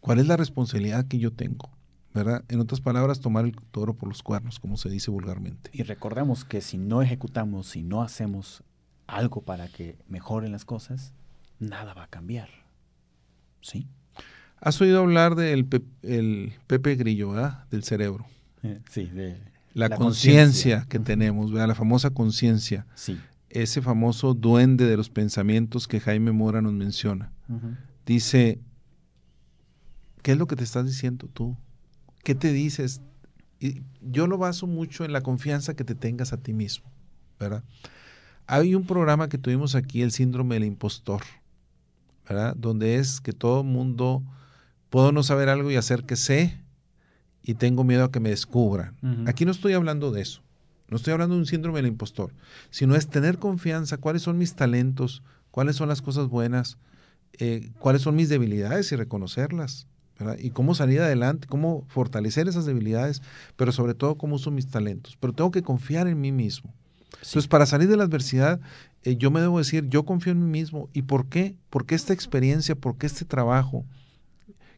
¿Cuál 0.00 0.18
es 0.18 0.26
la 0.26 0.36
responsabilidad 0.36 1.06
que 1.06 1.18
yo 1.18 1.32
tengo? 1.32 1.70
¿verdad? 2.12 2.44
En 2.48 2.60
otras 2.60 2.80
palabras, 2.80 3.20
tomar 3.20 3.44
el 3.44 3.54
toro 3.70 3.94
por 3.94 4.08
los 4.08 4.22
cuernos, 4.22 4.58
como 4.58 4.76
se 4.76 4.90
dice 4.90 5.10
vulgarmente. 5.10 5.70
Y 5.72 5.82
recordemos 5.82 6.44
que 6.44 6.60
si 6.60 6.78
no 6.78 7.02
ejecutamos, 7.02 7.68
si 7.68 7.82
no 7.82 8.02
hacemos 8.02 8.62
algo 9.06 9.42
para 9.42 9.68
que 9.68 9.96
mejoren 10.08 10.52
las 10.52 10.64
cosas, 10.64 11.12
nada 11.58 11.94
va 11.94 12.04
a 12.04 12.08
cambiar. 12.08 12.48
Sí. 13.60 13.86
¿Has 14.60 14.80
oído 14.80 15.00
hablar 15.00 15.36
del 15.36 15.66
el 16.02 16.52
Pepe 16.66 16.96
Grillo, 16.96 17.30
¿verdad? 17.30 17.64
Del 17.70 17.82
cerebro. 17.82 18.26
Eh, 18.62 18.80
sí, 18.90 19.06
de 19.06 19.38
la, 19.72 19.88
conciencia 19.88 20.86
que 20.88 20.98
tenemos, 20.98 21.52
¿verdad? 21.52 21.68
La 21.68 21.74
famosa 21.74 22.10
conciencia. 22.10 22.86
Sí. 22.94 23.18
Ese 23.48 23.82
famoso 23.82 24.34
duende 24.34 24.86
de 24.86 24.96
los 24.96 25.10
pensamientos 25.10 25.88
que 25.88 26.00
Jaime 26.00 26.32
Mora 26.32 26.60
nos 26.62 26.72
menciona. 26.72 27.32
Dice, 28.06 28.60
¿qué 30.22 30.32
es 30.32 30.38
lo 30.38 30.46
que 30.46 30.56
te 30.56 30.64
estás 30.64 30.86
diciendo 30.86 31.28
tú? 31.32 31.56
¿Qué 32.22 32.34
te 32.34 32.52
dices 32.52 33.00
Y 33.58 33.82
yo 34.02 34.26
lo 34.26 34.38
baso 34.38 34.66
mucho 34.66 35.04
en 35.04 35.12
la 35.12 35.22
confianza 35.22 35.74
que 35.74 35.84
te 35.84 35.94
tengas 35.94 36.32
a 36.32 36.36
ti 36.36 36.52
mismo, 36.52 36.90
¿verdad? 37.40 37.64
Hay 38.46 38.74
un 38.74 38.84
programa 38.84 39.28
que 39.28 39.38
tuvimos 39.38 39.74
aquí, 39.74 40.02
el 40.02 40.12
síndrome 40.12 40.56
del 40.56 40.64
impostor, 40.64 41.22
¿verdad? 42.30 42.54
Donde 42.56 42.94
es 42.94 43.20
que 43.20 43.32
todo 43.32 43.62
el 43.62 43.66
mundo, 43.66 44.22
puedo 44.88 45.10
no 45.10 45.24
saber 45.24 45.48
algo 45.48 45.70
y 45.70 45.76
hacer 45.76 46.04
que 46.04 46.14
sé 46.14 46.56
y 47.42 47.54
tengo 47.54 47.82
miedo 47.82 48.04
a 48.04 48.12
que 48.12 48.20
me 48.20 48.30
descubran. 48.30 48.96
Aquí 49.26 49.44
no 49.44 49.50
estoy 49.50 49.72
hablando 49.72 50.12
de 50.12 50.22
eso. 50.22 50.40
No 50.88 50.96
estoy 50.96 51.12
hablando 51.12 51.34
de 51.34 51.40
un 51.40 51.46
síndrome 51.46 51.78
del 51.80 51.86
impostor, 51.86 52.32
sino 52.70 52.94
es 52.94 53.08
tener 53.08 53.38
confianza, 53.38 53.96
cuáles 53.96 54.22
son 54.22 54.38
mis 54.38 54.54
talentos, 54.54 55.22
cuáles 55.50 55.76
son 55.76 55.88
las 55.88 56.02
cosas 56.02 56.28
buenas, 56.28 56.78
eh, 57.38 57.70
cuáles 57.80 58.02
son 58.02 58.14
mis 58.14 58.28
debilidades 58.28 58.90
y 58.92 58.96
reconocerlas. 58.96 59.88
Y 60.38 60.50
cómo 60.50 60.74
salir 60.74 61.00
adelante, 61.00 61.48
cómo 61.48 61.86
fortalecer 61.88 62.46
esas 62.46 62.66
debilidades, 62.66 63.22
pero 63.56 63.72
sobre 63.72 63.94
todo 63.94 64.16
cómo 64.16 64.36
uso 64.36 64.50
mis 64.50 64.66
talentos. 64.66 65.16
Pero 65.18 65.32
tengo 65.32 65.50
que 65.50 65.62
confiar 65.62 66.08
en 66.08 66.20
mí 66.20 66.30
mismo. 66.30 66.74
Entonces, 67.14 67.48
para 67.48 67.64
salir 67.66 67.88
de 67.88 67.96
la 67.96 68.04
adversidad, 68.04 68.60
eh, 69.04 69.16
yo 69.16 69.30
me 69.30 69.40
debo 69.40 69.58
decir, 69.58 69.88
yo 69.88 70.04
confío 70.04 70.32
en 70.32 70.44
mí 70.44 70.50
mismo. 70.50 70.88
¿Y 70.92 71.02
por 71.02 71.26
qué? 71.26 71.56
Porque 71.70 71.94
esta 71.94 72.12
experiencia, 72.12 72.74
porque 72.74 73.06
este 73.06 73.24
trabajo, 73.24 73.84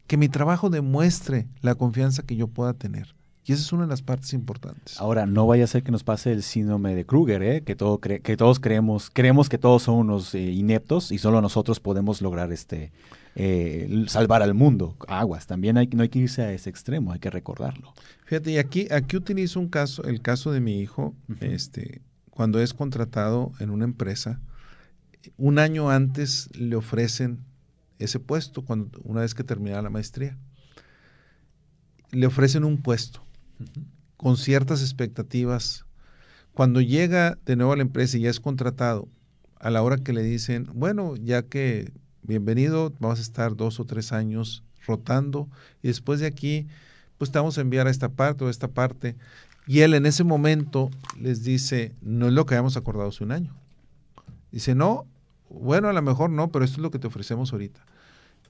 que 0.07 0.17
mi 0.17 0.29
trabajo 0.29 0.69
demuestre 0.69 1.47
la 1.61 1.75
confianza 1.75 2.23
que 2.23 2.35
yo 2.35 2.47
pueda 2.47 2.73
tener. 2.73 3.15
Y 3.45 3.51
esa 3.51 3.61
es 3.61 3.73
una 3.73 3.83
de 3.83 3.89
las 3.89 4.01
partes 4.01 4.31
importantes. 4.33 4.97
Ahora, 4.99 5.25
no 5.25 5.45
vaya 5.45 5.65
a 5.65 5.67
ser 5.67 5.83
que 5.83 5.91
nos 5.91 6.03
pase 6.03 6.31
el 6.31 6.43
síndrome 6.43 6.95
de 6.95 7.05
Kruger, 7.05 7.43
¿eh? 7.43 7.61
que, 7.61 7.75
todo 7.75 7.99
que 7.99 8.37
todos 8.37 8.61
creemos, 8.61 9.09
creemos 9.09 9.49
que 9.49 9.57
todos 9.57 9.83
son 9.83 9.95
unos 9.95 10.33
eh, 10.33 10.39
ineptos 10.39 11.11
y 11.11 11.17
solo 11.17 11.41
nosotros 11.41 11.81
podemos 11.81 12.21
lograr 12.21 12.53
este 12.53 12.93
eh, 13.35 14.05
salvar 14.07 14.43
al 14.43 14.53
mundo. 14.53 14.95
Aguas, 15.09 15.45
también 15.45 15.77
hay, 15.77 15.87
no 15.87 16.03
hay 16.03 16.09
que 16.09 16.19
irse 16.19 16.41
a 16.41 16.53
ese 16.53 16.69
extremo, 16.69 17.11
hay 17.11 17.19
que 17.19 17.29
recordarlo. 17.29 17.93
Fíjate, 18.25 18.51
y 18.51 18.57
aquí, 18.59 18.87
aquí 18.91 19.17
utilizo 19.17 19.59
un 19.59 19.67
caso, 19.67 20.03
el 20.05 20.21
caso 20.21 20.51
de 20.51 20.61
mi 20.61 20.79
hijo, 20.79 21.13
este, 21.41 22.01
cuando 22.33 22.59
es 22.59 22.73
contratado 22.73 23.51
en 23.59 23.69
una 23.69 23.85
empresa, 23.85 24.41
un 25.37 25.59
año 25.59 25.91
antes 25.91 26.49
le 26.57 26.75
ofrecen 26.75 27.45
ese 27.99 28.19
puesto, 28.19 28.63
cuando, 28.63 28.99
una 29.03 29.21
vez 29.21 29.35
que 29.35 29.43
termina 29.43 29.81
la 29.81 29.91
maestría. 29.91 30.35
Le 32.11 32.25
ofrecen 32.25 32.63
un 32.63 32.81
puesto 32.81 33.23
con 34.17 34.37
ciertas 34.37 34.81
expectativas. 34.81 35.85
Cuando 36.53 36.81
llega 36.81 37.37
de 37.45 37.55
nuevo 37.55 37.73
a 37.73 37.75
la 37.75 37.83
empresa 37.83 38.17
y 38.17 38.21
ya 38.21 38.29
es 38.31 38.39
contratado, 38.39 39.07
a 39.59 39.69
la 39.69 39.83
hora 39.83 39.97
que 39.97 40.11
le 40.11 40.23
dicen, 40.23 40.67
bueno, 40.73 41.15
ya 41.15 41.43
que 41.43 41.93
bienvenido, 42.23 42.93
vamos 42.99 43.19
a 43.19 43.21
estar 43.21 43.55
dos 43.55 43.79
o 43.79 43.85
tres 43.85 44.11
años 44.11 44.63
rotando 44.87 45.49
y 45.81 45.87
después 45.87 46.19
de 46.19 46.25
aquí, 46.25 46.67
pues 47.17 47.31
te 47.31 47.37
vamos 47.37 47.57
a 47.57 47.61
enviar 47.61 47.87
a 47.87 47.91
esta 47.91 48.09
parte 48.09 48.43
o 48.43 48.47
a 48.47 48.51
esta 48.51 48.69
parte. 48.69 49.15
Y 49.65 49.79
él 49.79 49.93
en 49.93 50.05
ese 50.05 50.23
momento 50.23 50.89
les 51.19 51.43
dice, 51.43 51.95
no 52.01 52.27
es 52.27 52.33
lo 52.33 52.45
que 52.45 52.55
habíamos 52.55 52.77
acordado 52.77 53.09
hace 53.09 53.23
un 53.23 53.31
año. 53.31 53.55
Dice, 54.51 54.75
no, 54.75 55.05
bueno, 55.49 55.87
a 55.87 55.93
lo 55.93 56.01
mejor 56.01 56.29
no, 56.29 56.51
pero 56.51 56.65
esto 56.65 56.77
es 56.77 56.81
lo 56.81 56.91
que 56.91 56.99
te 56.99 57.07
ofrecemos 57.07 57.53
ahorita. 57.53 57.85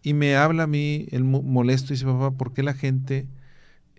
Y 0.01 0.13
me 0.13 0.35
habla 0.35 0.63
a 0.63 0.67
mí, 0.67 1.07
él 1.11 1.23
molesto, 1.23 1.93
y 1.93 1.95
dice, 1.95 2.05
papá, 2.05 2.31
¿por 2.31 2.53
qué 2.53 2.63
la 2.63 2.73
gente 2.73 3.27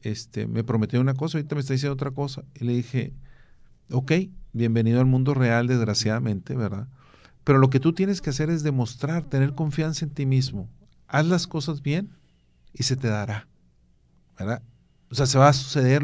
este, 0.04 0.46
me 0.46 0.64
prometió 0.64 1.00
una 1.00 1.14
cosa, 1.14 1.38
ahorita 1.38 1.54
me 1.54 1.60
está 1.60 1.72
diciendo 1.72 1.94
otra 1.94 2.10
cosa. 2.10 2.44
Y 2.54 2.64
le 2.64 2.74
dije, 2.74 3.12
ok, 3.90 4.12
bienvenido 4.52 5.00
al 5.00 5.06
mundo 5.06 5.34
real, 5.34 5.66
desgraciadamente, 5.66 6.54
¿verdad? 6.54 6.88
Pero 7.42 7.58
lo 7.58 7.70
que 7.70 7.80
tú 7.80 7.92
tienes 7.92 8.20
que 8.20 8.30
hacer 8.30 8.50
es 8.50 8.62
demostrar, 8.62 9.24
tener 9.24 9.54
confianza 9.54 10.04
en 10.04 10.10
ti 10.10 10.26
mismo. 10.26 10.68
Haz 11.08 11.26
las 11.26 11.46
cosas 11.46 11.82
bien 11.82 12.10
y 12.72 12.84
se 12.84 12.96
te 12.96 13.08
dará, 13.08 13.48
¿verdad? 14.38 14.62
O 15.10 15.14
sea, 15.14 15.26
se 15.26 15.38
va 15.38 15.48
a 15.48 15.52
suceder 15.52 16.02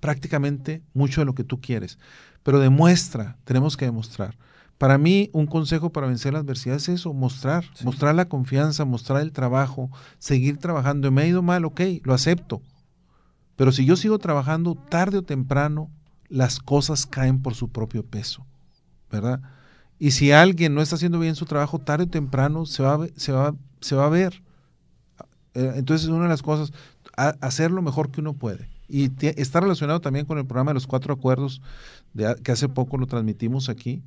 prácticamente 0.00 0.82
mucho 0.94 1.20
de 1.20 1.24
lo 1.24 1.34
que 1.34 1.44
tú 1.44 1.60
quieres. 1.60 1.98
Pero 2.42 2.58
demuestra, 2.58 3.36
tenemos 3.44 3.76
que 3.76 3.86
demostrar. 3.86 4.36
Para 4.78 4.98
mí, 4.98 5.30
un 5.32 5.46
consejo 5.46 5.90
para 5.90 6.06
vencer 6.06 6.34
la 6.34 6.40
adversidad 6.40 6.76
es 6.76 6.88
eso, 6.88 7.14
mostrar, 7.14 7.64
mostrar 7.82 8.14
la 8.14 8.28
confianza, 8.28 8.84
mostrar 8.84 9.22
el 9.22 9.32
trabajo, 9.32 9.90
seguir 10.18 10.58
trabajando. 10.58 11.10
Me 11.10 11.22
ha 11.22 11.26
ido 11.26 11.42
mal, 11.42 11.64
ok, 11.64 11.80
lo 12.02 12.12
acepto. 12.12 12.60
Pero 13.56 13.72
si 13.72 13.86
yo 13.86 13.96
sigo 13.96 14.18
trabajando, 14.18 14.74
tarde 14.74 15.18
o 15.18 15.22
temprano, 15.22 15.90
las 16.28 16.58
cosas 16.60 17.06
caen 17.06 17.40
por 17.40 17.54
su 17.54 17.70
propio 17.70 18.04
peso, 18.04 18.46
¿verdad? 19.10 19.40
Y 19.98 20.10
si 20.10 20.30
alguien 20.30 20.74
no 20.74 20.82
está 20.82 20.96
haciendo 20.96 21.18
bien 21.18 21.36
su 21.36 21.46
trabajo, 21.46 21.78
tarde 21.78 22.04
o 22.04 22.08
temprano 22.08 22.66
se 22.66 22.82
va, 22.82 23.06
se 23.16 23.32
va, 23.32 23.54
se 23.80 23.96
va 23.96 24.06
a 24.06 24.10
ver. 24.10 24.42
Eh, 25.54 25.72
entonces, 25.76 26.08
una 26.08 26.24
de 26.24 26.28
las 26.28 26.42
cosas, 26.42 26.72
hacer 27.16 27.70
lo 27.70 27.80
mejor 27.80 28.10
que 28.10 28.20
uno 28.20 28.34
puede. 28.34 28.68
Y 28.88 29.10
está 29.38 29.60
relacionado 29.60 30.00
también 30.00 30.26
con 30.26 30.38
el 30.38 30.46
programa 30.46 30.70
de 30.70 30.74
los 30.74 30.86
cuatro 30.86 31.12
acuerdos, 31.12 31.60
de, 32.14 32.36
que 32.42 32.52
hace 32.52 32.68
poco 32.68 32.98
lo 32.98 33.06
transmitimos 33.06 33.68
aquí, 33.68 34.02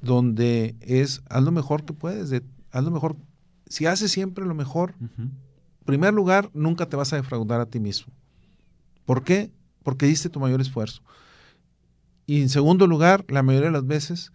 donde 0.00 0.76
es 0.80 1.22
haz 1.28 1.42
lo 1.42 1.52
mejor 1.52 1.84
que 1.84 1.92
puedes, 1.92 2.30
de, 2.30 2.42
haz 2.72 2.84
lo 2.84 2.90
mejor. 2.90 3.16
Si 3.68 3.86
haces 3.86 4.10
siempre 4.10 4.44
lo 4.44 4.54
mejor, 4.54 4.94
en 5.18 5.32
primer 5.84 6.14
lugar, 6.14 6.50
nunca 6.54 6.86
te 6.86 6.96
vas 6.96 7.12
a 7.12 7.16
defraudar 7.16 7.60
a 7.60 7.66
ti 7.66 7.80
mismo. 7.80 8.12
¿Por 9.04 9.22
qué? 9.24 9.50
Porque 9.82 10.06
diste 10.06 10.28
tu 10.28 10.40
mayor 10.40 10.60
esfuerzo. 10.60 11.02
Y 12.26 12.42
en 12.42 12.48
segundo 12.48 12.86
lugar, 12.86 13.24
la 13.28 13.42
mayoría 13.42 13.68
de 13.68 13.72
las 13.72 13.86
veces 13.86 14.32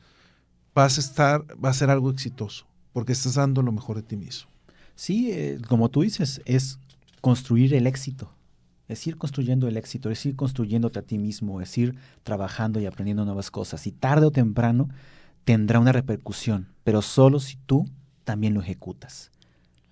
vas 0.74 0.98
a 0.98 1.02
estar, 1.02 1.46
va 1.64 1.70
a 1.70 1.74
ser 1.74 1.90
algo 1.90 2.10
exitoso, 2.10 2.66
porque 2.94 3.12
estás 3.12 3.36
dando 3.36 3.62
lo 3.62 3.72
mejor 3.72 3.98
de 3.98 4.04
ti 4.04 4.16
mismo. 4.16 4.50
Sí, 4.96 5.32
eh, 5.32 5.60
como 5.68 5.90
tú 5.90 6.02
dices, 6.02 6.42
es 6.46 6.80
construir 7.22 7.74
el 7.74 7.88
éxito. 7.88 8.34
Es 8.92 9.08
ir 9.08 9.18
construyendo 9.18 9.68
el 9.68 9.78
éxito, 9.78 10.10
es 10.10 10.26
ir 10.26 10.36
construyéndote 10.36 11.00
a 11.00 11.02
ti 11.02 11.18
mismo, 11.18 11.62
es 11.62 11.78
ir 11.78 11.96
trabajando 12.24 12.80
y 12.80 12.86
aprendiendo 12.86 13.26
nuevas 13.26 13.52
cosas. 13.52 13.88
Y 13.88 13.92
tarde 13.92 14.26
o 14.26 14.32
temprano 14.32 14.90
tendrá 15.46 15.80
una 15.80 15.92
repercusión, 15.92 16.68
pero 16.84 17.02
solo 17.02 17.40
si 17.40 17.56
tú 17.56 17.86
también 18.24 18.54
lo 18.54 18.62
ejecutas. 18.62 19.32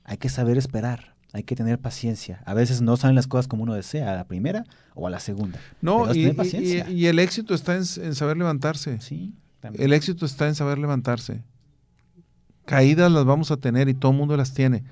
Hay 0.03 0.17
que 0.17 0.29
saber 0.29 0.57
esperar 0.57 1.15
hay 1.31 1.43
que 1.43 1.55
tener 1.55 1.79
paciencia. 1.79 2.41
A 2.45 2.53
veces 2.53 2.81
no 2.81 2.97
salen 2.97 3.15
las 3.15 3.27
cosas 3.27 3.47
como 3.47 3.63
uno 3.63 3.73
desea, 3.73 4.11
a 4.11 4.15
la 4.15 4.25
primera 4.25 4.65
o 4.95 5.07
a 5.07 5.09
la 5.09 5.19
segunda. 5.19 5.59
No, 5.81 6.13
y, 6.13 6.35
y, 6.89 7.05
el 7.05 7.19
éxito 7.19 7.53
está 7.53 7.75
en, 7.75 7.85
saber 7.85 8.37
levantarse. 8.37 8.99
Sí, 8.99 9.35
El 9.73 9.93
éxito 9.93 10.25
está 10.25 10.47
en 10.47 10.55
saber 10.55 10.79
levantarse. 10.79 11.43
Caídas 12.65 13.11
las 13.11 13.25
vamos 13.25 13.51
a 13.51 13.57
tener 13.57 13.89
y 13.89 13.93
todo 13.93 14.11
el 14.11 14.17
mundo 14.17 14.35
las 14.37 14.53
tiene. 14.53 14.83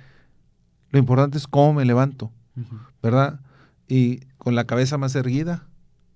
Lo 0.92 1.00
importante 1.00 1.38
es 1.38 1.48
cómo 1.48 1.74
me 1.74 1.86
levanto, 1.86 2.32
¿verdad? 3.02 3.40
Y 3.88 4.22
con 4.38 4.56
la 4.56 4.66
cabeza 4.66 4.98
más 4.98 5.16
erguida, 5.16 5.68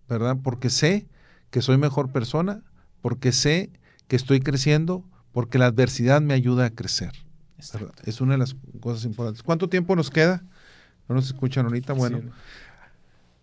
¿verdad? 0.09 0.38
Porque 0.43 0.69
sé 0.69 1.07
que 1.49 1.61
soy 1.61 1.78
mejor 1.78 2.11
persona, 2.11 2.63
porque 3.01 3.32
sé 3.32 3.72
que 4.07 4.15
estoy 4.15 4.41
creciendo, 4.41 5.05
porque 5.32 5.57
la 5.57 5.67
adversidad 5.67 6.22
me 6.22 6.34
ayuda 6.34 6.65
a 6.65 6.69
crecer. 6.69 7.11
Es 8.03 8.22
una 8.22 8.34
de 8.34 8.39
las 8.39 8.55
cosas 8.80 9.05
importantes. 9.05 9.43
¿Cuánto 9.43 9.69
tiempo 9.69 9.95
nos 9.95 10.09
queda? 10.09 10.43
No 11.07 11.15
nos 11.15 11.28
escuchan 11.28 11.65
ahorita. 11.65 11.93
Bueno, 11.93 12.22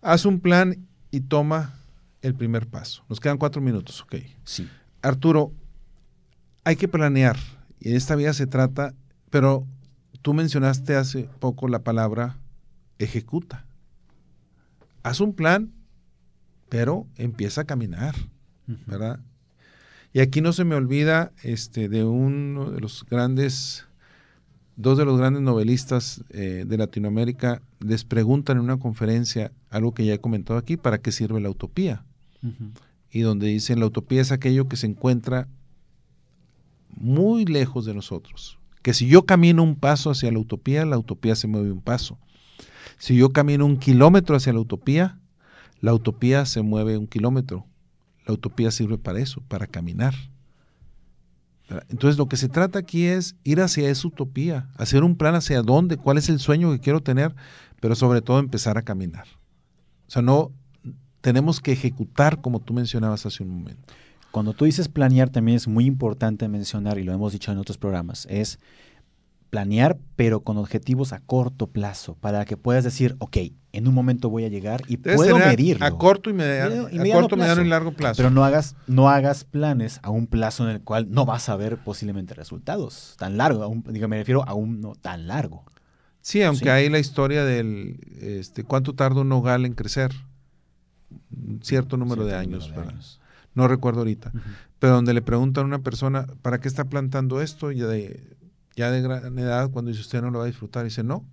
haz 0.01 0.25
un 0.25 0.39
plan 0.39 0.87
y 1.11 1.21
toma 1.21 1.73
el 2.21 2.35
primer 2.35 2.67
paso. 2.67 3.03
Nos 3.09 3.19
quedan 3.19 3.37
cuatro 3.37 3.61
minutos, 3.61 4.01
ok. 4.01 4.15
Sí. 4.43 4.69
Arturo, 5.01 5.53
hay 6.63 6.75
que 6.75 6.87
planear. 6.87 7.37
Y 7.79 7.89
en 7.89 7.95
esta 7.95 8.15
vida 8.15 8.33
se 8.33 8.45
trata, 8.45 8.93
pero 9.29 9.65
tú 10.21 10.33
mencionaste 10.33 10.95
hace 10.95 11.29
poco 11.39 11.67
la 11.67 11.79
palabra 11.79 12.37
ejecuta. 12.97 13.65
Haz 15.03 15.19
un 15.21 15.33
plan, 15.33 15.71
pero 16.69 17.07
empieza 17.15 17.61
a 17.61 17.65
caminar, 17.65 18.15
¿verdad? 18.85 19.19
Y 20.13 20.19
aquí 20.19 20.41
no 20.41 20.53
se 20.53 20.63
me 20.63 20.75
olvida 20.75 21.31
este, 21.43 21.89
de 21.89 22.03
uno 22.03 22.71
de 22.71 22.81
los 22.81 23.05
grandes 23.09 23.85
dos 24.79 24.97
de 24.97 25.03
los 25.03 25.17
grandes 25.17 25.41
novelistas 25.41 26.23
eh, 26.29 26.63
de 26.65 26.77
Latinoamérica 26.77 27.61
les 27.81 28.05
preguntan 28.05 28.57
en 28.57 28.63
una 28.63 28.79
conferencia 28.79 29.51
algo 29.69 29.93
que 29.93 30.05
ya 30.05 30.13
he 30.13 30.19
comentado 30.19 30.57
aquí, 30.57 30.77
¿para 30.77 30.99
qué 30.99 31.11
sirve 31.11 31.41
la 31.41 31.49
utopía? 31.49 32.05
Y 33.11 33.19
donde 33.19 33.47
dicen, 33.47 33.81
la 33.81 33.87
utopía 33.87 34.21
es 34.21 34.31
aquello 34.31 34.69
que 34.69 34.77
se 34.77 34.87
encuentra 34.87 35.49
muy 36.95 37.43
lejos 37.43 37.83
de 37.83 37.93
nosotros. 37.93 38.57
Que 38.81 38.93
si 38.93 39.07
yo 39.07 39.25
camino 39.25 39.63
un 39.63 39.75
paso 39.75 40.11
hacia 40.11 40.31
la 40.31 40.39
utopía, 40.39 40.85
la 40.85 40.97
utopía 40.97 41.35
se 41.35 41.47
mueve 41.47 41.71
un 41.73 41.81
paso. 41.81 42.17
Si 42.99 43.15
yo 43.15 43.31
camino 43.31 43.65
un 43.65 43.77
kilómetro 43.77 44.35
hacia 44.35 44.53
la 44.53 44.59
utopía, 44.59 45.17
la 45.81 45.93
utopía 45.93 46.45
se 46.45 46.61
mueve 46.61 46.97
un 46.97 47.07
kilómetro. 47.07 47.65
La 48.27 48.33
utopía 48.33 48.69
sirve 48.69 48.97
para 48.97 49.19
eso, 49.19 49.41
para 49.47 49.65
caminar. 49.65 50.13
Entonces 51.87 52.17
lo 52.17 52.27
que 52.27 52.37
se 52.37 52.49
trata 52.49 52.79
aquí 52.79 53.05
es 53.05 53.35
ir 53.43 53.61
hacia 53.61 53.89
esa 53.89 54.07
utopía, 54.07 54.69
hacer 54.75 55.03
un 55.03 55.15
plan 55.15 55.35
hacia 55.35 55.61
dónde, 55.61 55.97
cuál 55.97 56.17
es 56.17 56.27
el 56.29 56.39
sueño 56.39 56.71
que 56.71 56.79
quiero 56.79 57.01
tener, 57.01 57.35
pero 57.79 57.95
sobre 57.95 58.21
todo 58.21 58.39
empezar 58.39 58.77
a 58.77 58.81
caminar. 58.81 59.27
O 60.07 60.11
sea, 60.11 60.21
no 60.21 60.51
tenemos 61.21 61.61
que 61.61 61.71
ejecutar 61.71 62.41
como 62.41 62.59
tú 62.59 62.73
mencionabas 62.73 63.25
hace 63.25 63.43
un 63.43 63.49
momento. 63.49 63.93
Cuando 64.31 64.53
tú 64.53 64.65
dices 64.65 64.89
planear 64.89 65.29
también 65.29 65.57
es 65.57 65.67
muy 65.67 65.85
importante 65.85 66.47
mencionar, 66.47 66.97
y 66.97 67.03
lo 67.03 67.13
hemos 67.13 67.33
dicho 67.33 67.51
en 67.51 67.59
otros 67.59 67.77
programas, 67.77 68.27
es 68.29 68.59
planear, 69.49 69.97
pero 70.15 70.41
con 70.41 70.57
objetivos 70.57 71.13
a 71.13 71.19
corto 71.19 71.67
plazo, 71.67 72.15
para 72.15 72.45
que 72.45 72.57
puedas 72.57 72.83
decir, 72.83 73.15
ok, 73.19 73.37
en 73.71 73.87
un 73.87 73.93
momento 73.93 74.29
voy 74.29 74.45
a 74.45 74.47
llegar 74.47 74.81
y 74.87 74.97
puedo 74.97 75.37
medirlo. 75.37 75.85
A 75.85 75.97
corto 75.97 76.29
y, 76.29 76.33
mediano, 76.33 76.87
a 76.87 77.13
corto, 77.13 77.37
mediano 77.37 77.61
y 77.61 77.67
largo 77.67 77.91
plazo. 77.91 78.17
Pero 78.17 78.29
no 78.29 78.43
hagas, 78.43 78.75
no 78.87 79.09
hagas 79.09 79.43
planes 79.43 79.99
a 80.03 80.09
un 80.09 80.27
plazo 80.27 80.67
en 80.67 80.75
el 80.75 80.81
cual 80.81 81.07
no 81.09 81.25
vas 81.25 81.49
a 81.49 81.55
ver 81.55 81.77
posiblemente 81.77 82.33
resultados 82.33 83.15
tan 83.17 83.37
largo, 83.37 83.73
me 83.75 84.17
refiero 84.17 84.47
a 84.47 84.53
un 84.53 84.81
no 84.81 84.95
tan 84.95 85.27
largo. 85.27 85.65
Sí, 86.21 86.43
aunque 86.43 86.69
hay 86.69 86.89
la 86.89 86.99
historia 86.99 87.43
del 87.43 87.99
este, 88.21 88.63
cuánto 88.63 88.93
tarda 88.93 89.21
un 89.21 89.29
nogal 89.29 89.65
en 89.65 89.73
crecer, 89.73 90.11
cierto 91.61 91.97
número 91.97 92.25
de 92.25 92.35
años. 92.35 92.71
No 93.55 93.67
recuerdo 93.67 93.99
ahorita. 93.99 94.31
Pero 94.79 94.93
donde 94.93 95.13
le 95.13 95.21
preguntan 95.21 95.63
a 95.63 95.67
una 95.67 95.79
persona, 95.79 96.27
¿para 96.41 96.59
qué 96.59 96.67
está 96.67 96.85
plantando 96.85 97.41
esto? 97.41 97.71
Ya 97.71 97.87
de, 97.87 98.23
ya 98.79 98.91
de 98.91 99.01
gran 99.01 99.37
edad, 99.37 99.69
cuando 99.71 99.89
dice 99.89 99.99
usted 99.99 100.21
no 100.21 100.31
lo 100.31 100.39
va 100.39 100.45
a 100.45 100.47
disfrutar, 100.47 100.85
dice 100.85 101.03
no. 101.03 101.25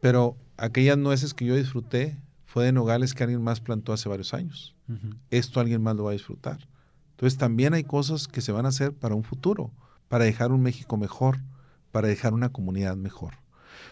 Pero 0.00 0.36
aquellas 0.56 0.98
nueces 0.98 1.34
que 1.34 1.44
yo 1.44 1.54
disfruté 1.54 2.18
fue 2.44 2.64
de 2.64 2.72
nogales 2.72 3.14
que 3.14 3.22
alguien 3.22 3.42
más 3.42 3.60
plantó 3.60 3.92
hace 3.92 4.08
varios 4.08 4.34
años. 4.34 4.74
Esto 5.30 5.60
alguien 5.60 5.82
más 5.82 5.94
lo 5.94 6.04
va 6.04 6.10
a 6.10 6.14
disfrutar. 6.14 6.58
Entonces 7.12 7.38
también 7.38 7.74
hay 7.74 7.84
cosas 7.84 8.26
que 8.26 8.40
se 8.40 8.50
van 8.50 8.66
a 8.66 8.70
hacer 8.70 8.92
para 8.92 9.14
un 9.14 9.22
futuro, 9.22 9.70
para 10.08 10.24
dejar 10.24 10.50
un 10.50 10.62
México 10.62 10.96
mejor, 10.96 11.38
para 11.92 12.08
dejar 12.08 12.34
una 12.34 12.48
comunidad 12.48 12.96
mejor. 12.96 13.34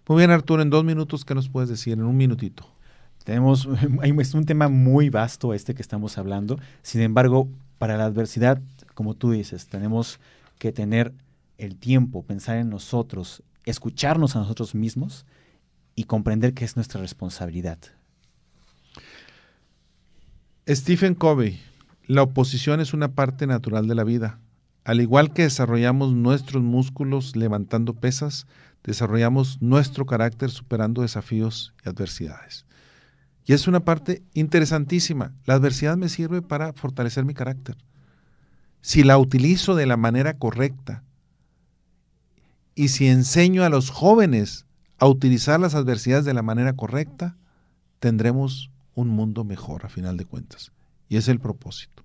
Muy 0.08 0.18
bien, 0.18 0.32
Arturo, 0.32 0.60
en 0.60 0.70
dos 0.70 0.84
minutos, 0.84 1.24
¿qué 1.24 1.36
nos 1.36 1.48
puedes 1.48 1.70
decir? 1.70 1.92
En 1.92 2.02
un 2.02 2.16
minutito. 2.16 2.66
Tenemos, 3.22 3.68
es 4.02 4.34
un 4.34 4.44
tema 4.44 4.68
muy 4.68 5.08
vasto 5.08 5.54
este 5.54 5.74
que 5.74 5.82
estamos 5.82 6.18
hablando. 6.18 6.58
Sin 6.82 7.00
embargo, 7.00 7.48
para 7.78 7.96
la 7.96 8.06
adversidad, 8.06 8.60
como 8.94 9.14
tú 9.14 9.30
dices, 9.30 9.68
tenemos 9.68 10.18
que 10.58 10.72
tener 10.72 11.14
el 11.58 11.76
tiempo, 11.76 12.24
pensar 12.24 12.56
en 12.56 12.70
nosotros, 12.70 13.42
escucharnos 13.64 14.36
a 14.36 14.40
nosotros 14.40 14.74
mismos 14.74 15.26
y 15.94 16.04
comprender 16.04 16.54
que 16.54 16.64
es 16.64 16.76
nuestra 16.76 17.00
responsabilidad. 17.00 17.78
Stephen 20.68 21.14
Covey, 21.14 21.60
la 22.06 22.22
oposición 22.22 22.80
es 22.80 22.94
una 22.94 23.14
parte 23.14 23.46
natural 23.46 23.86
de 23.86 23.94
la 23.94 24.04
vida. 24.04 24.38
Al 24.84 25.00
igual 25.00 25.32
que 25.32 25.42
desarrollamos 25.42 26.12
nuestros 26.12 26.62
músculos 26.62 27.36
levantando 27.36 27.94
pesas, 27.94 28.46
desarrollamos 28.82 29.62
nuestro 29.62 30.04
carácter 30.04 30.50
superando 30.50 31.02
desafíos 31.02 31.74
y 31.84 31.88
adversidades. 31.88 32.66
Y 33.46 33.52
es 33.52 33.66
una 33.66 33.80
parte 33.80 34.22
interesantísima. 34.32 35.34
La 35.44 35.54
adversidad 35.54 35.96
me 35.96 36.08
sirve 36.08 36.42
para 36.42 36.72
fortalecer 36.72 37.24
mi 37.24 37.34
carácter. 37.34 37.76
Si 38.80 39.02
la 39.02 39.18
utilizo 39.18 39.74
de 39.74 39.86
la 39.86 39.96
manera 39.96 40.34
correcta 40.34 41.02
y 42.74 42.88
si 42.88 43.08
enseño 43.08 43.64
a 43.64 43.68
los 43.68 43.90
jóvenes 43.90 44.66
a 44.98 45.06
utilizar 45.06 45.60
las 45.60 45.74
adversidades 45.74 46.24
de 46.24 46.34
la 46.34 46.42
manera 46.42 46.74
correcta, 46.74 47.36
tendremos 48.00 48.70
un 48.94 49.08
mundo 49.08 49.44
mejor 49.44 49.84
a 49.84 49.88
final 49.88 50.16
de 50.16 50.24
cuentas. 50.24 50.72
Y 51.08 51.16
es 51.16 51.28
el 51.28 51.40
propósito. 51.40 52.04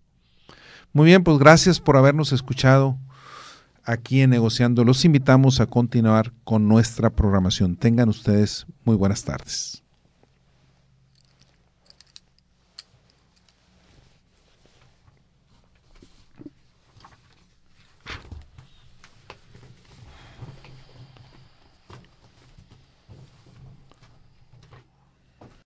Muy 0.94 1.06
bien, 1.06 1.24
pues 1.24 1.38
gracias 1.38 1.80
por 1.80 1.98
habernos 1.98 2.32
escuchado 2.32 2.98
aquí 3.84 4.22
en 4.22 4.32
Negociando. 4.32 4.84
Los 4.84 5.06
invitamos 5.06 5.60
a 5.60 5.68
continuar 5.68 6.34
con 6.44 6.68
nuestra 6.68 7.10
programación. 7.10 7.76
Tengan 7.76 8.10
ustedes 8.10 8.66
muy 8.86 8.96
buenas 8.96 9.24
tardes. 9.24 9.84